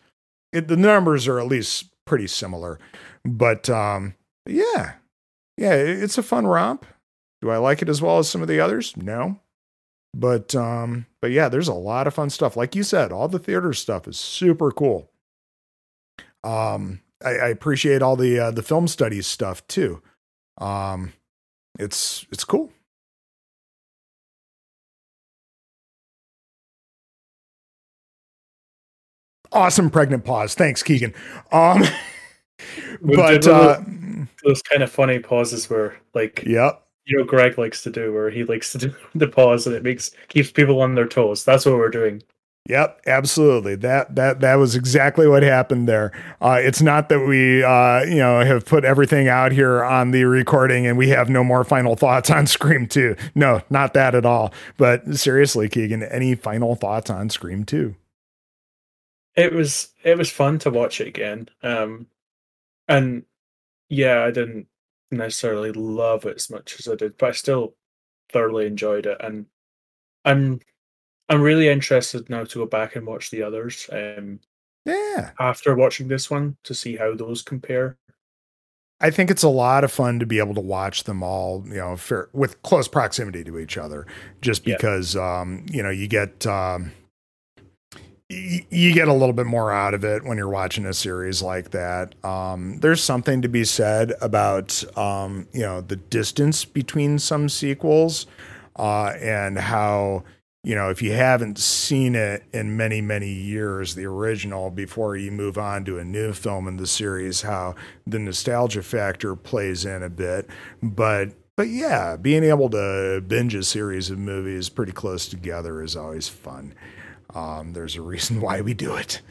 [0.53, 2.79] It, the numbers are at least pretty similar.
[3.25, 4.93] But um, yeah,
[5.57, 6.85] yeah, it's a fun romp.
[7.41, 8.95] Do I like it as well as some of the others?
[8.95, 9.39] No.
[10.13, 12.55] But um but yeah there's a lot of fun stuff.
[12.55, 15.11] Like you said all the theater stuff is super cool.
[16.43, 20.01] Um i, I appreciate all the uh, the film studies stuff too.
[20.59, 21.13] Um
[21.77, 22.71] it's it's cool.
[29.51, 30.55] Awesome pregnant pause.
[30.55, 31.13] Thanks Keigan.
[31.51, 31.83] Um
[33.01, 33.81] but uh
[34.43, 36.71] those kind of funny pauses where, like, yeah
[37.07, 39.83] you know, Greg likes to do, where he likes to do the pause and it
[39.83, 41.43] makes keeps people on their toes.
[41.43, 42.21] That's what we're doing.
[42.67, 43.75] Yep, absolutely.
[43.75, 46.11] That that that was exactly what happened there.
[46.41, 50.25] Uh, it's not that we uh, you know have put everything out here on the
[50.25, 53.15] recording and we have no more final thoughts on Scream 2.
[53.35, 54.53] No, not that at all.
[54.75, 57.95] But seriously, Keigan, any final thoughts on Scream 2?
[59.37, 61.47] It was it was fun to watch it again.
[61.63, 62.07] Um,
[62.89, 63.23] and
[63.89, 64.67] yeah, I didn't
[65.11, 67.75] necessarily love it as much as I did, but I still
[68.31, 69.17] thoroughly enjoyed it.
[69.21, 69.45] And
[70.25, 70.59] I'm
[71.29, 73.89] I'm really interested now to go back and watch the others.
[73.91, 74.39] Um,
[74.85, 75.31] Yeah.
[75.39, 77.97] after watching this one to see how those compare.
[78.99, 81.75] I think it's a lot of fun to be able to watch them all, you
[81.75, 84.07] know, fair, with close proximity to each other,
[84.41, 84.75] just Yeah.
[84.75, 86.91] because, um, you know, you get, um,
[88.29, 91.71] you get a little bit more out of it when you're watching a series like
[91.71, 92.13] that.
[92.25, 98.27] Um, there's something to be said about, um, you know, the distance between some sequels,
[98.75, 100.25] uh, and how,
[100.63, 105.31] you know, if you haven't seen it in many, many years, the original, before you
[105.31, 107.75] move on to a new film in the series, how
[108.05, 110.49] the nostalgia factor plays in a bit.
[110.83, 115.95] But but yeah, being able to binge a series of movies pretty close together is
[115.95, 116.75] always fun.
[117.33, 119.21] Um, there's a reason why we do it.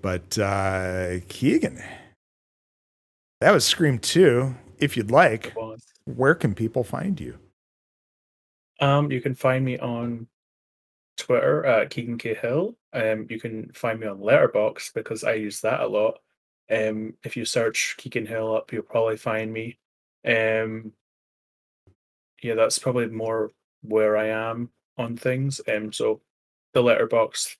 [0.00, 1.82] But uh, Keigan,
[3.40, 4.54] that was Scream 2.
[4.78, 5.54] If you'd like,
[6.04, 7.38] where can people find you?
[8.80, 10.26] Um, you can find me on
[11.16, 12.76] Twitter at Keigan K Hill.
[12.92, 16.18] Um, you can find me on Letterboxd because I use that a lot.
[16.70, 19.78] Um, if you search Keigan Hill up, you'll probably find me.
[20.26, 20.92] Um,
[22.42, 23.50] yeah, that's probably more
[23.82, 25.60] where I am on things.
[25.72, 26.20] Um, so
[26.72, 27.56] the Letterboxd,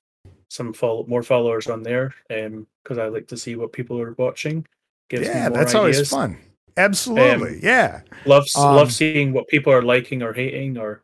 [0.49, 2.13] some follow more followers on there.
[2.29, 4.67] Um, because I like to see what people are watching.
[5.09, 5.75] Gives me yeah, that's ideas.
[5.75, 6.37] always fun.
[6.75, 7.53] Absolutely.
[7.55, 8.01] Um, yeah.
[8.25, 11.01] Love Um, love seeing what people are liking or hating or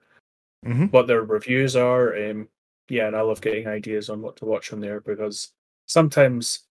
[0.65, 0.91] Mhm.
[0.91, 2.15] what their reviews are.
[2.17, 2.49] Um,
[2.89, 5.53] yeah, and I love getting ideas on what to watch on there because
[5.85, 6.61] sometimes,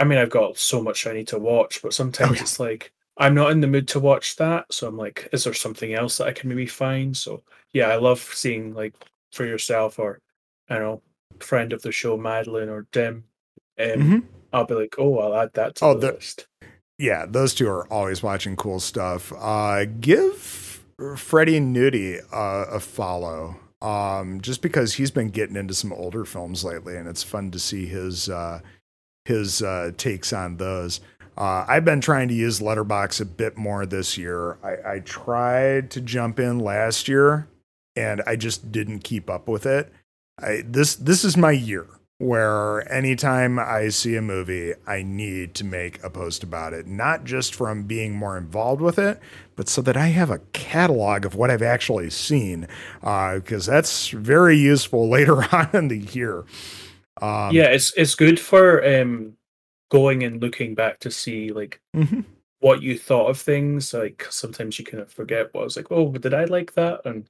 [0.00, 2.40] I mean, I've got so much I need to watch, but sometimes Oh, yeah.
[2.42, 4.72] it's like I'm not in the mood to watch that.
[4.72, 7.16] So I'm like, is there something else that I can maybe find?
[7.16, 7.42] So
[7.72, 8.94] yeah, I love seeing like
[9.32, 10.20] for yourself or
[10.68, 11.02] I don't know,
[11.40, 13.24] friend of the show, Madeline or Dim.
[13.78, 14.22] Um, Mhm.
[14.52, 16.46] I'll be like, oh, I'll add that to Oh, the the- list.
[16.98, 19.32] yeah, those two are always watching cool stuff.
[19.36, 20.82] Uh, give
[21.16, 26.64] Freddie Nudie uh, a follow, um, just because he's been getting into some older films
[26.64, 28.60] lately, and it's fun to see his uh,
[29.24, 31.00] his uh, takes on those.
[31.36, 34.58] Uh, I've been trying to use Letterboxd a bit more this year.
[34.64, 37.46] I, I tried to jump in last year,
[37.94, 39.92] and I just didn't keep up with it.
[40.38, 41.86] I, this this is my year.
[42.18, 47.22] where anytime I see a movie, I need to make a post about it, not
[47.24, 49.20] just from being more involved with it,
[49.54, 52.66] but so that I have a catalog of what I've actually seen,
[53.00, 56.44] because uh, that's very useful later on in the year.
[57.22, 59.36] Um, yeah, it's it's good for um,
[59.90, 62.20] going and looking back to see like mm-hmm.
[62.60, 63.94] what you thought of things.
[63.94, 65.90] Like sometimes you kind of forget what I was like.
[65.90, 67.02] Oh, did I like that?
[67.04, 67.28] And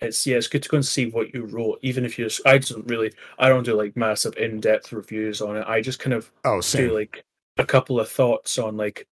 [0.00, 2.28] it's yeah, it's good to go and see what you wrote, even if you.
[2.44, 5.64] I don't really, I don't do like massive in depth reviews on it.
[5.66, 6.88] I just kind of oh, same.
[6.88, 7.24] do like
[7.56, 9.06] a couple of thoughts on like,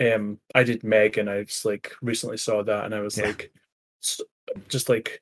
[0.00, 3.26] um, I did Meg, and I just like recently saw that, and I was yeah.
[3.26, 3.52] like,
[4.68, 5.20] just like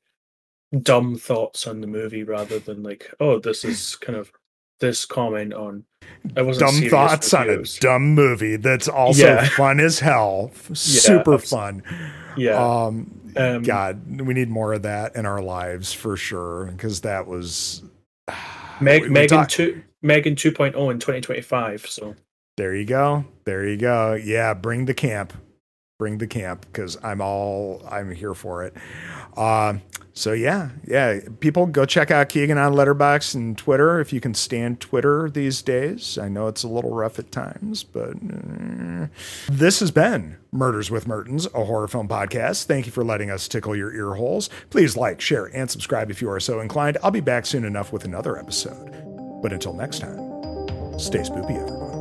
[0.81, 4.31] dumb thoughts on the movie rather than like, oh, this is kind of
[4.79, 5.85] this comment on
[6.35, 9.47] I wasn't dumb thoughts on a dumb movie that's also yeah.
[9.49, 11.81] fun as hell, super fun.
[12.35, 12.55] Yeah.
[12.55, 17.27] Um, um, God, we need more of that in our lives for sure because that
[17.27, 17.83] was
[18.81, 21.87] Meg, we, Megan talk- two Megan 2.0 in 2025.
[21.87, 22.15] So
[22.57, 24.13] there you go, there you go.
[24.13, 25.33] Yeah, bring the camp,
[25.97, 28.73] bring the camp because I'm all I'm here for it.
[29.37, 29.75] Uh,
[30.15, 34.35] so yeah, yeah, people go check out Keigan on Letterboxd and Twitter if you can
[34.35, 36.19] stand Twitter these days.
[36.19, 39.07] I know it's a little rough at times, but uh,
[39.49, 42.65] this has been Murders with Mertens, a horror film podcast.
[42.65, 44.51] Thank you for letting us tickle your ear holes.
[44.69, 46.99] Please like, share, and subscribe if you are so inclined.
[47.01, 48.91] I'll be back soon enough with another episode.
[49.41, 50.19] But until next time,
[50.99, 51.92] stay spoopy, everyone.